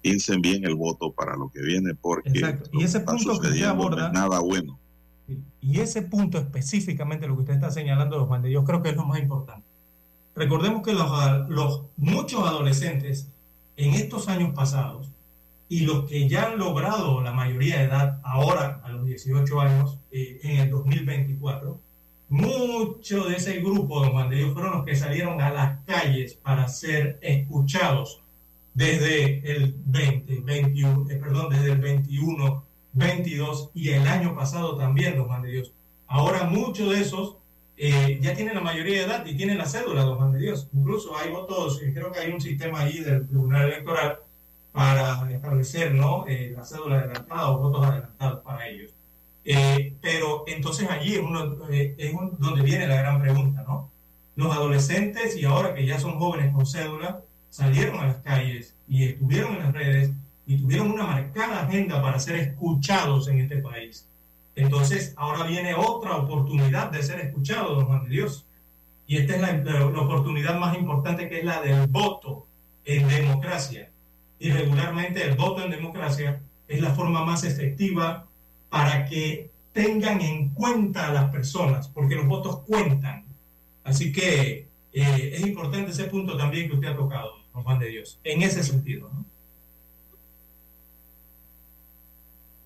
[0.03, 2.71] piensen bien el voto para lo que viene porque Exacto.
[2.73, 4.79] y ese punto que usted aborda no es nada bueno.
[5.61, 8.97] Y ese punto específicamente lo que usted está señalando, los Juan yo creo que es
[8.97, 9.65] lo más importante.
[10.35, 13.29] Recordemos que los, los muchos adolescentes
[13.77, 15.13] en estos años pasados
[15.69, 19.99] y los que ya han logrado la mayoría de edad ahora, a los 18 años,
[20.11, 21.79] eh, en el 2024,
[22.31, 26.35] mucho de ese grupo, don Juan de Dios, fueron los que salieron a las calles
[26.35, 28.23] para ser escuchados
[28.73, 35.17] desde el 20, 21, eh, perdón, desde el 21, 22 y el año pasado también,
[35.17, 35.73] don Juan de Dios.
[36.07, 37.37] Ahora muchos de esos
[37.77, 40.69] eh, ya tienen la mayoría de edad y tienen la cédula, don Juan de Dios.
[40.73, 44.19] Incluso hay votos, eh, creo que hay un sistema ahí del Tribunal Electoral
[44.73, 46.27] para establecer ¿no?
[46.29, 48.93] Eh, la cédula adelantada o votos adelantados para ellos.
[50.01, 53.91] Pero entonces allí es, uno, es donde viene la gran pregunta, ¿no?
[54.37, 59.05] Los adolescentes y ahora que ya son jóvenes con cédula salieron a las calles y
[59.05, 60.11] estuvieron en las redes
[60.47, 64.07] y tuvieron una marcada agenda para ser escuchados en este país.
[64.57, 68.47] Entonces, ahora viene otra oportunidad de ser escuchado, don Juan de Dios.
[69.07, 72.47] Y esta es la, oportunidad más importante que es la del voto
[72.85, 73.91] en democracia.
[74.39, 78.27] Y regularmente el voto en democracia es la forma más efectiva
[78.71, 83.27] para que tengan en cuenta a las personas, porque los votos cuentan.
[83.85, 87.89] Así que eh, es importante ese punto también que usted ha tocado, don Juan de
[87.89, 89.11] Dios, en ese sentido.
[89.13, 89.25] ¿no?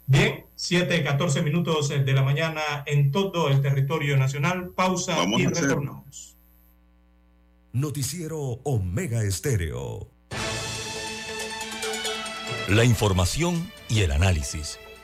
[0.07, 4.71] Bien, 7, 14 minutos de la mañana en todo el territorio nacional.
[4.71, 6.37] Pausa y retornamos.
[7.73, 10.09] Noticiero Omega Estéreo.
[12.69, 14.79] La información y el análisis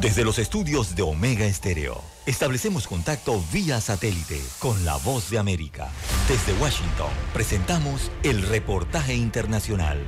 [0.00, 5.90] Desde los estudios de Omega Estéreo, establecemos contacto vía satélite con la voz de América.
[6.28, 9.98] Desde Washington, presentamos el reportaje internacional.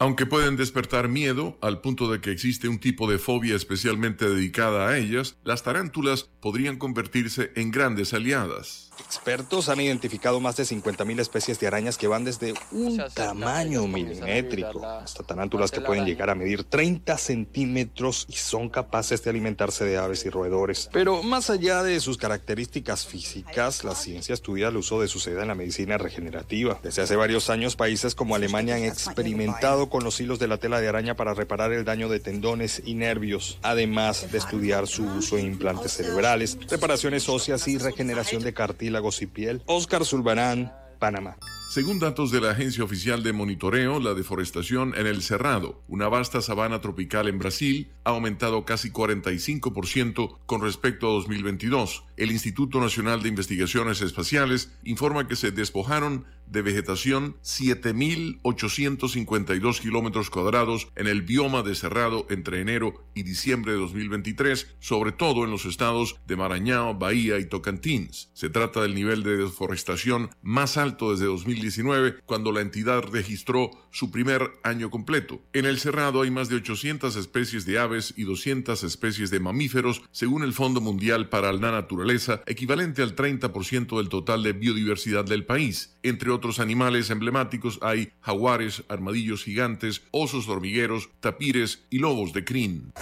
[0.00, 4.88] Aunque pueden despertar miedo al punto de que existe un tipo de fobia especialmente dedicada
[4.88, 8.89] a ellas, las tarántulas podrían convertirse en grandes aliadas.
[9.00, 14.84] Expertos han identificado más de 50.000 especies de arañas que van desde un tamaño milimétrico
[14.84, 19.96] hasta tarántulas que pueden llegar a medir 30 centímetros y son capaces de alimentarse de
[19.96, 20.90] aves y roedores.
[20.92, 25.42] Pero más allá de sus características físicas, la ciencia estudia el uso de su seda
[25.42, 26.78] en la medicina regenerativa.
[26.82, 30.80] Desde hace varios años, países como Alemania han experimentado con los hilos de la tela
[30.80, 35.38] de araña para reparar el daño de tendones y nervios, además de estudiar su uso
[35.38, 38.89] en implantes cerebrales, reparaciones óseas y regeneración de cartílagos
[39.22, 39.62] y piel.
[39.66, 41.36] Oscar Zulbarán, Panamá.
[41.70, 46.42] Según datos de la Agencia Oficial de Monitoreo, la deforestación en el Cerrado, una vasta
[46.42, 52.02] sabana tropical en Brasil, ha aumentado casi 45% con respecto a 2022.
[52.16, 60.88] El Instituto Nacional de Investigaciones Espaciales informa que se despojaron de vegetación 7.852 kilómetros cuadrados
[60.96, 65.64] en el bioma de Cerrado entre enero y diciembre de 2023, sobre todo en los
[65.64, 68.28] estados de Maranhão, Bahía y Tocantins.
[68.34, 71.26] Se trata del nivel de deforestación más alto desde
[71.60, 75.40] 2019, cuando la entidad registró su primer año completo.
[75.52, 80.02] En el Cerrado hay más de 800 especies de aves y 200 especies de mamíferos,
[80.10, 85.44] según el Fondo Mundial para la Naturaleza, equivalente al 30% del total de biodiversidad del
[85.44, 85.96] país.
[86.02, 92.92] Entre otros animales emblemáticos hay jaguares, armadillos gigantes, osos hormigueros, tapires y lobos de crin.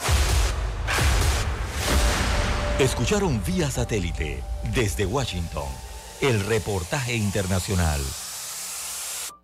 [2.79, 4.41] Escucharon vía satélite
[4.75, 5.67] desde Washington
[6.21, 8.01] el reportaje internacional.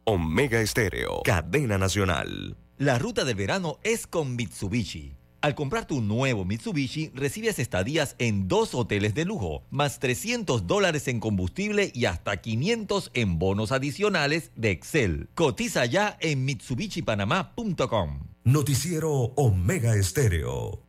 [0.06, 2.58] Omega Estéreo, cadena nacional.
[2.76, 5.16] La ruta del verano es con Mitsubishi.
[5.40, 11.08] Al comprar tu nuevo Mitsubishi, recibes estadías en dos hoteles de lujo, más 300 dólares
[11.08, 15.28] en combustible y hasta 500 en bonos adicionales de Excel.
[15.34, 18.28] Cotiza ya en MitsubishiPanamá.com.
[18.44, 20.83] Noticiero Omega Estéreo.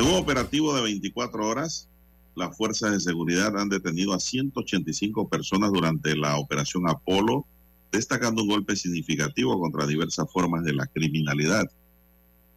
[0.00, 1.86] En un operativo de 24 horas,
[2.34, 7.44] las fuerzas de seguridad han detenido a 185 personas durante la operación Apolo,
[7.92, 11.70] destacando un golpe significativo contra diversas formas de la criminalidad.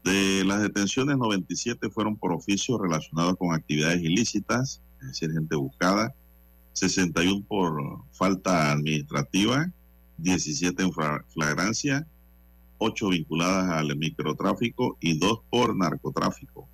[0.06, 6.16] De las detenciones, 97 fueron por oficio relacionados con actividades ilícitas, es decir, gente buscada,
[6.72, 9.70] 61 por falta administrativa,
[10.18, 10.94] 17 en
[11.28, 12.08] flagrancia,
[12.78, 16.70] 8 vinculadas al microtráfico y 2 por narcotráfico.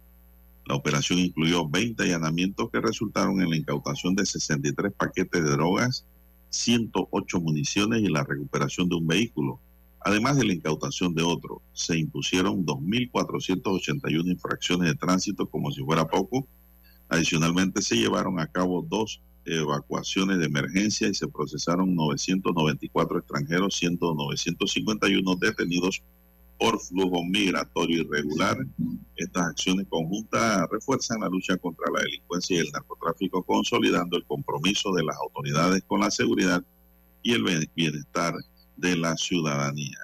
[0.70, 6.06] La operación incluyó 20 allanamientos que resultaron en la incautación de 63 paquetes de drogas,
[6.52, 9.60] 108 municiones y la recuperación de un vehículo,
[10.02, 11.64] además de la incautación de otro.
[11.74, 16.48] Se impusieron 2.481 infracciones de tránsito como si fuera poco.
[17.10, 24.14] Adicionalmente se llevaron a cabo dos evacuaciones de emergencia y se procesaron 994 extranjeros, siendo
[24.14, 26.04] 951 detenidos
[26.60, 28.58] por flujo migratorio irregular.
[29.16, 34.92] Estas acciones conjuntas refuerzan la lucha contra la delincuencia y el narcotráfico, consolidando el compromiso
[34.94, 36.62] de las autoridades con la seguridad
[37.24, 38.34] y el bienestar
[38.76, 39.98] de la ciudadanía.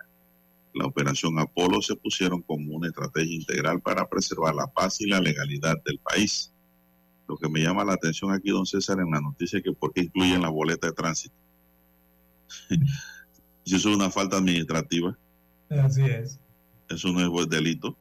[0.74, 5.20] La operación Apolo se pusieron como una estrategia integral para preservar la paz y la
[5.20, 6.54] legalidad del país.
[7.28, 9.94] Lo que me llama la atención aquí, don César, en la noticia es que por
[9.94, 11.36] qué incluyen la boleta de tránsito.
[13.66, 15.18] si eso es una falta administrativa.
[15.70, 16.40] Así es.
[16.90, 17.96] Eso no es buen delito.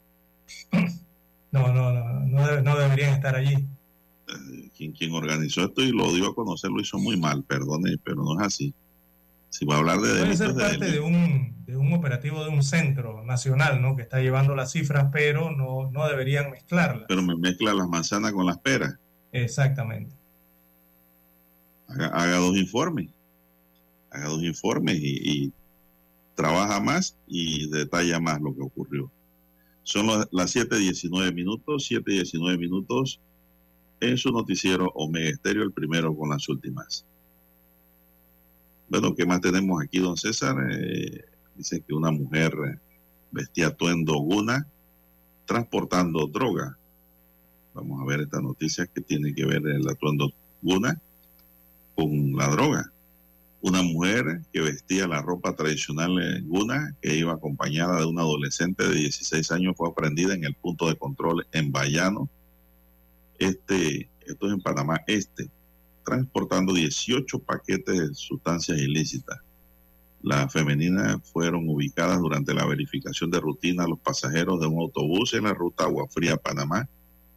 [1.51, 3.55] No, no, no, no, deberían estar allí.
[3.55, 7.97] Eh, quien, quien organizó esto y lo dio a conocer lo hizo muy mal, perdone,
[8.03, 8.75] pero no es así.
[9.51, 12.65] Si va a hablar de Puede ser parte de, un, de un operativo de un
[12.65, 13.95] centro nacional, ¿no?
[13.95, 17.05] Que está llevando las cifras, pero no, no deberían mezclarlas.
[17.07, 18.99] Pero me mezcla las manzanas con las peras.
[19.31, 20.17] Exactamente.
[21.87, 23.11] Haga, dos informes.
[24.11, 25.53] Haga dos informes y,
[26.35, 29.11] trabaja más y detalla más lo que ocurrió.
[29.83, 33.21] Son las 7.19 minutos, 7.19 minutos
[34.01, 37.05] en su noticiero Omega Estéreo, el primero con las últimas.
[38.89, 40.57] Bueno, ¿qué más tenemos aquí, don César?
[40.71, 41.25] Eh,
[41.55, 42.53] dice que una mujer
[43.31, 44.67] vestía atuendo guna
[45.47, 46.79] transportando droga.
[47.75, 50.33] Vamos a ver esta noticia que tiene que ver el atuendo
[50.63, 51.01] guna
[51.95, 52.93] con la droga.
[53.65, 58.95] Una mujer que vestía la ropa tradicional guna, que iba acompañada de una adolescente de
[58.95, 62.29] 16 años, fue aprendida en el punto de control en Bayano.
[63.39, 65.49] Este, esto es en Panamá Este,
[66.05, 69.39] transportando 18 paquetes de sustancias ilícitas.
[70.21, 75.33] Las femeninas fueron ubicadas durante la verificación de rutina a los pasajeros de un autobús
[75.33, 76.87] en la ruta Agua Fría Panamá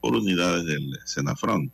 [0.02, 1.72] por unidades del Senafrón.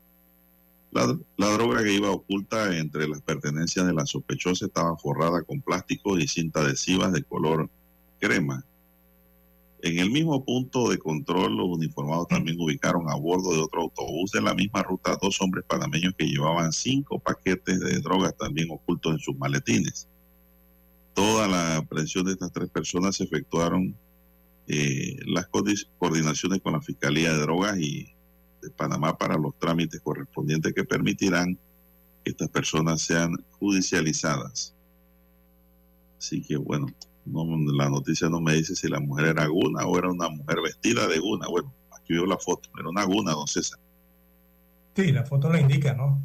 [0.94, 6.20] La, droga que iba oculta entre las pertenencias de la sospechosa estaba forrada con plástico
[6.20, 7.70] y cinta adhesivas de color
[8.20, 8.64] crema.
[9.82, 14.32] En el mismo punto de control, los uniformados también ubicaron a bordo de otro autobús
[14.32, 19.14] de la misma ruta dos hombres panameños que llevaban cinco paquetes de drogas también ocultos
[19.14, 20.08] en sus maletines.
[21.16, 23.96] Toda la aprehensión de estas tres personas se efectuaron
[24.68, 28.13] eh, las coordinaciones con la Fiscalía de Drogas y
[28.64, 31.58] de Panamá para los trámites correspondientes que permitirán
[32.24, 34.74] que estas personas sean judicializadas.
[36.18, 36.88] Así que bueno,
[37.26, 40.62] no, la noticia no me dice si la mujer era guna o era una mujer
[40.64, 41.48] vestida de guna.
[41.48, 43.80] Bueno, aquí veo la foto, era una guna, don César.
[44.96, 46.22] Sí, la foto lo indica, ¿no?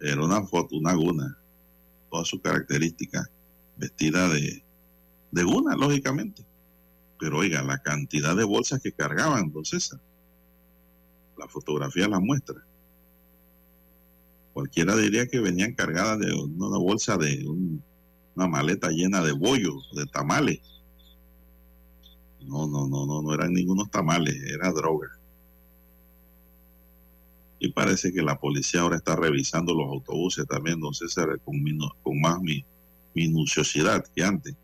[0.00, 1.38] Era una foto, una guna,
[2.10, 3.28] todas sus características,
[3.76, 4.64] vestida de,
[5.30, 6.44] de guna, lógicamente.
[7.20, 10.00] Pero oiga, la cantidad de bolsas que cargaban, don César,
[11.38, 12.62] la fotografía la muestra.
[14.52, 17.82] Cualquiera diría que venían cargadas de una bolsa de un
[18.38, 20.60] una maleta llena de bollos, de tamales.
[22.40, 25.08] No, no, no, no, no eran ningunos tamales, era droga.
[27.58, 31.12] Y parece que la policía ahora está revisando los autobuses también, entonces
[31.44, 31.60] con,
[32.04, 32.38] con más
[33.12, 34.54] minuciosidad que antes.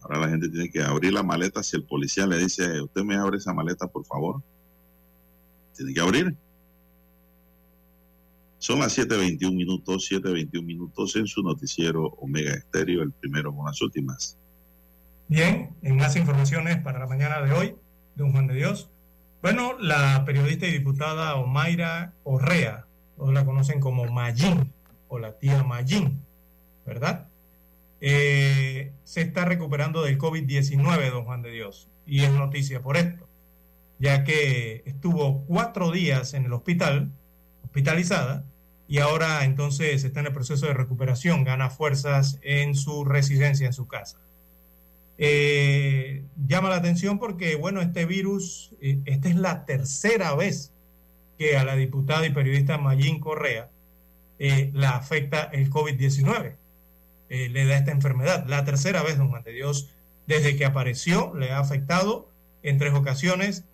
[0.00, 1.62] Ahora la gente tiene que abrir la maleta.
[1.62, 4.42] Si el policía le dice, usted me abre esa maleta, por favor.
[5.76, 6.36] Tiene que abrir.
[8.58, 13.82] Son las 7.21 minutos, 7.21 minutos en su noticiero Omega Estéreo, el primero con las
[13.82, 14.38] últimas.
[15.26, 17.74] Bien, en más informaciones para la mañana de hoy,
[18.14, 18.88] don Juan de Dios.
[19.40, 22.86] Bueno, la periodista y diputada Omaira Orrea,
[23.16, 24.72] todos la conocen como Mayín
[25.08, 26.20] o la tía Mayín,
[26.86, 27.26] ¿verdad?
[28.00, 33.26] Eh, se está recuperando del COVID-19, don Juan de Dios, y es noticia por esto,
[34.02, 37.12] ya que estuvo cuatro días en el hospital,
[37.62, 38.44] hospitalizada,
[38.88, 43.72] y ahora entonces está en el proceso de recuperación, gana fuerzas en su residencia, en
[43.72, 44.18] su casa.
[45.18, 50.72] Eh, llama la atención porque, bueno, este virus, eh, esta es la tercera vez
[51.38, 53.70] que a la diputada y periodista Mayín Correa
[54.40, 56.56] eh, la afecta el COVID-19,
[57.28, 58.46] le da esta enfermedad.
[58.48, 59.90] La tercera vez, don Juan de Dios,
[60.26, 62.28] desde que apareció, le ha afectado
[62.64, 63.64] en tres ocasiones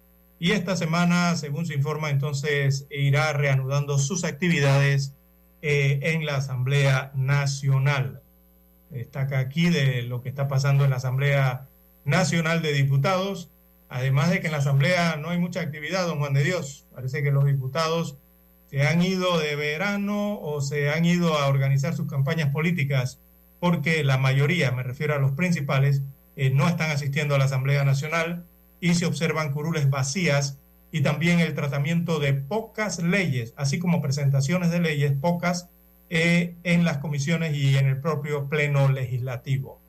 [0.41, 5.15] y esta semana, según se informa, entonces irá reanudando sus actividades
[5.63, 8.23] eh, en la Asamblea Nacional.
[8.91, 11.67] Destaca aquí de lo que está pasando en la Asamblea
[12.05, 13.51] Nacional de Diputados,
[13.89, 16.87] además de que en la Asamblea no hay mucha actividad, don Juan de Dios.
[16.95, 18.17] Parece que los diputados
[18.71, 23.19] se han ido de verano o se han ido a organizar sus campañas políticas,
[23.59, 26.03] porque la mayoría, me refiero a los principales,
[26.37, 28.45] eh, no están asistiendo a la Asamblea Nacional
[28.81, 30.59] y se observan curules vacías
[30.91, 35.69] y también el tratamiento de pocas leyes, así como presentaciones de leyes pocas
[36.11, 39.81] eh, en las comisiones y en el propio pleno legislativo.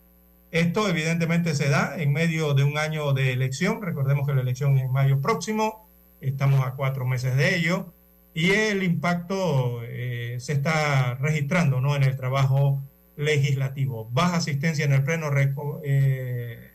[0.52, 4.78] Esto evidentemente se da en medio de un año de elección, recordemos que la elección
[4.78, 5.88] es en mayo próximo,
[6.22, 7.94] estamos a cuatro meses de ello,
[8.34, 11.95] y el impacto eh, se está registrando ¿no?
[11.95, 12.82] en el trabajo
[13.16, 14.10] legislativo.
[14.11, 15.30] Baja asistencia en el pleno
[15.84, 16.69] eh,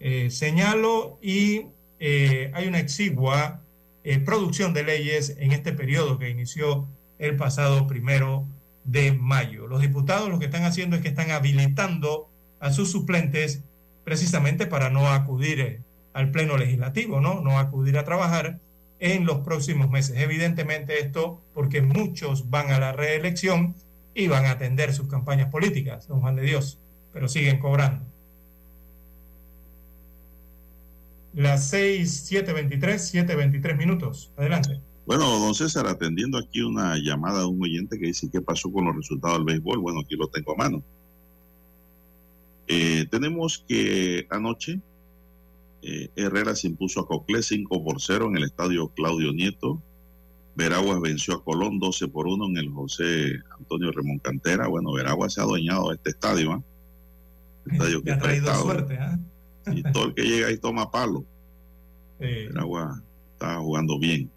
[0.00, 1.66] eh, señalo y
[1.98, 3.60] eh, hay una exigua
[4.02, 8.46] eh, producción de leyes en este periodo que inició el pasado primero
[8.84, 9.66] de mayo.
[9.66, 13.62] Los diputados lo que están haciendo es que están habilitando a sus suplentes
[14.04, 15.82] precisamente para no acudir
[16.14, 17.42] al pleno legislativo, ¿no?
[17.42, 18.58] No acudir a trabajar
[18.98, 20.18] en los próximos meses.
[20.18, 23.74] Evidentemente esto porque muchos van a la reelección
[24.14, 26.80] y van a atender sus campañas políticas, don Juan de Dios,
[27.12, 28.09] pero siguen cobrando.
[31.34, 34.32] Las 6, 723, 723 minutos.
[34.36, 34.80] Adelante.
[35.06, 38.84] Bueno, don César, atendiendo aquí una llamada de un oyente que dice qué pasó con
[38.84, 39.78] los resultados del béisbol.
[39.78, 40.82] Bueno, aquí lo tengo a mano.
[42.68, 44.80] Eh, tenemos que anoche
[45.82, 49.82] eh, Herrera se impuso a Coclé 5 por 0 en el estadio Claudio Nieto.
[50.54, 54.68] Veraguas venció a Colón 12 por 1 en el José Antonio Remón Cantera.
[54.68, 56.52] Bueno, Veraguas se ha adueñado de este estadio.
[57.66, 57.72] ¿eh?
[57.72, 58.94] Estadio que ha traído suerte.
[58.94, 59.18] ¿eh?
[59.66, 61.24] Y todo el que llega ahí toma palo.
[62.20, 62.48] Sí.
[63.32, 64.30] Está jugando bien.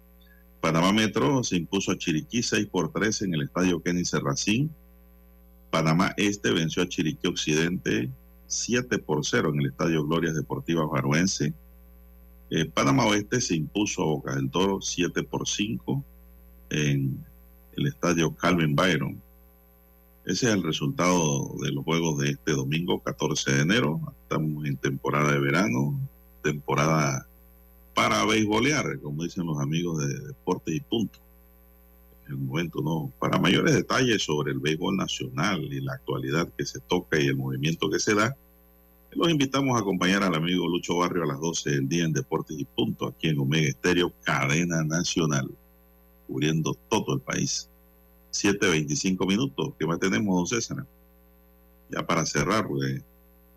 [0.60, 4.70] Panamá Metro se impuso a Chiriquí 6 por 3 en el estadio Kenny Serracín.
[5.70, 8.10] Panamá Este venció a Chiriquí Occidente
[8.46, 11.52] 7 por 0 en el estadio Glorias Deportivas Baruense.
[12.50, 16.04] Eh, Panamá Oeste se impuso a Boca del Toro 7 por 5
[16.70, 17.24] en
[17.76, 19.20] el estadio Calvin Byron.
[20.24, 24.00] Ese es el resultado de los juegos de este domingo, 14 de enero.
[24.22, 26.00] Estamos en temporada de verano,
[26.42, 27.28] temporada
[27.94, 31.18] para beisbolear, como dicen los amigos de Deportes y Punto.
[32.26, 33.12] En el momento, ¿no?
[33.18, 37.36] Para mayores detalles sobre el béisbol nacional y la actualidad que se toca y el
[37.36, 38.34] movimiento que se da,
[39.12, 42.58] los invitamos a acompañar al amigo Lucho Barrio a las 12 del día en Deportes
[42.58, 45.50] y Punto, aquí en Omega Estéreo, cadena nacional,
[46.26, 47.68] cubriendo todo el país.
[48.34, 49.72] 7.25 minutos.
[49.78, 50.84] ¿Qué más tenemos, don César?
[51.90, 53.02] Ya para cerrar, porque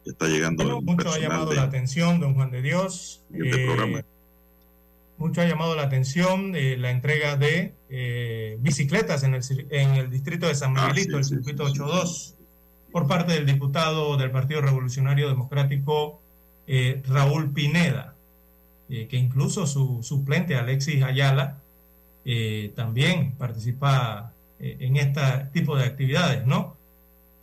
[0.05, 3.23] ya está llegando Bueno, mucho ha llamado de- la atención, don Juan de Dios.
[3.33, 4.03] este Eh,
[5.17, 9.41] mucho ha llamado la atención eh, la entrega de eh, bicicletas en el,
[9.71, 12.35] en el distrito de San Ah, Miguelito, sí, el sí, circuito 82,
[12.91, 16.21] por parte del diputado del Partido Revolucionario Democrático,
[17.07, 18.13] Raúl Pineda,
[18.89, 21.61] que incluso su suplente, Alexis Ayala,
[22.75, 25.21] también participa en este
[25.53, 26.77] tipo de actividades, ¿no?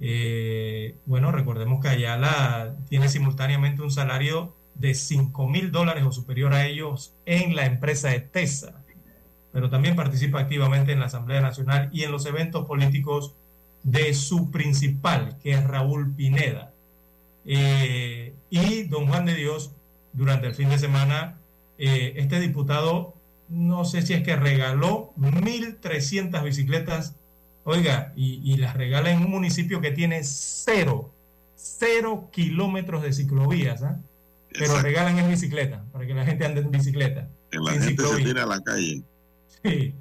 [0.01, 6.53] Eh, bueno, recordemos que Ayala tiene simultáneamente un salario de 5 mil dólares o superior
[6.53, 8.83] a ellos en la empresa ETESA,
[9.53, 13.37] pero también participa activamente en la Asamblea Nacional y en los eventos políticos
[13.85, 16.73] de su principal, que es Raúl Pineda.
[17.45, 19.73] Eh, y don Juan de Dios,
[20.13, 21.39] durante el fin de semana,
[21.79, 23.15] eh, este diputado,
[23.55, 27.17] no sé si es que regaló 1.300 bicicletas,
[27.63, 31.13] oiga, y, y las regala en un municipio que tiene cero,
[31.55, 34.01] cero kilómetros de ciclovías, ¿ah?
[34.59, 37.29] pero regalan en bicicleta, para que la gente ande en bicicleta.
[37.51, 38.25] Que la gente se ciclovía.
[38.25, 39.03] tira a la calle.
[39.63, 39.95] Sí.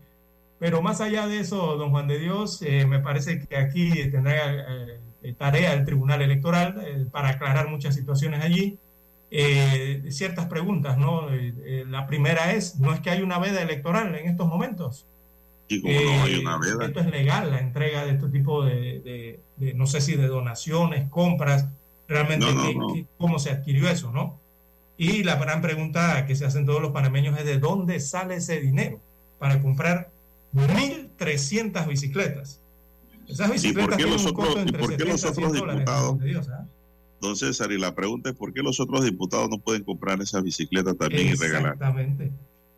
[0.59, 4.97] Pero más allá de eso, don Juan de Dios, eh, me parece que aquí tendrá
[5.21, 8.77] eh, tarea el Tribunal Electoral eh, para aclarar muchas situaciones allí.
[9.35, 11.33] Eh, ciertas preguntas, ¿no?
[11.33, 15.07] Eh, eh, la primera es, ¿no es que hay una veda electoral en estos momentos?
[15.67, 16.85] Y como no hay Eh, una veda.
[16.85, 20.27] Esto es legal, la entrega de este tipo de, de- de, no sé si de
[20.27, 21.67] donaciones, compras,
[22.07, 23.07] realmente No, no, no.
[23.17, 24.39] cómo se adquirió eso, ¿no?
[24.97, 28.59] Y la gran pregunta que se hacen todos los panameños es de dónde sale ese
[28.61, 28.99] dinero
[29.39, 30.11] para comprar
[30.53, 32.61] 1.300 bicicletas.
[33.27, 35.11] Esas ¿Y bicicletas por qué tienen los un costo otros, y entre por qué 70
[35.11, 36.62] los y 100 otros dólares, diputados, Dios, ¿ah?
[37.23, 40.43] Don César, y la pregunta es por qué los otros diputados no pueden comprar esas
[40.43, 41.73] bicicletas también y regalar?
[41.73, 42.31] Exactamente.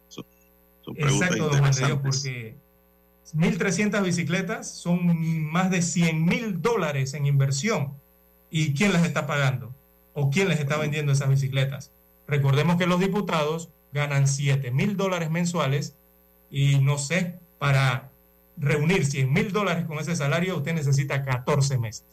[0.08, 0.24] Son
[0.94, 1.98] preguntas Exacto, don interesantes.
[2.02, 2.56] porque
[3.34, 7.94] 1.300 bicicletas son más de 100 mil dólares en inversión.
[8.52, 9.74] ¿Y quién las está pagando?
[10.14, 11.92] ¿O quién les está vendiendo esas bicicletas?
[12.28, 15.96] Recordemos que los diputados ganan 7 mil dólares mensuales
[16.52, 18.12] y no sé, para
[18.58, 22.06] reunir 100 mil dólares con ese salario usted necesita 14 meses.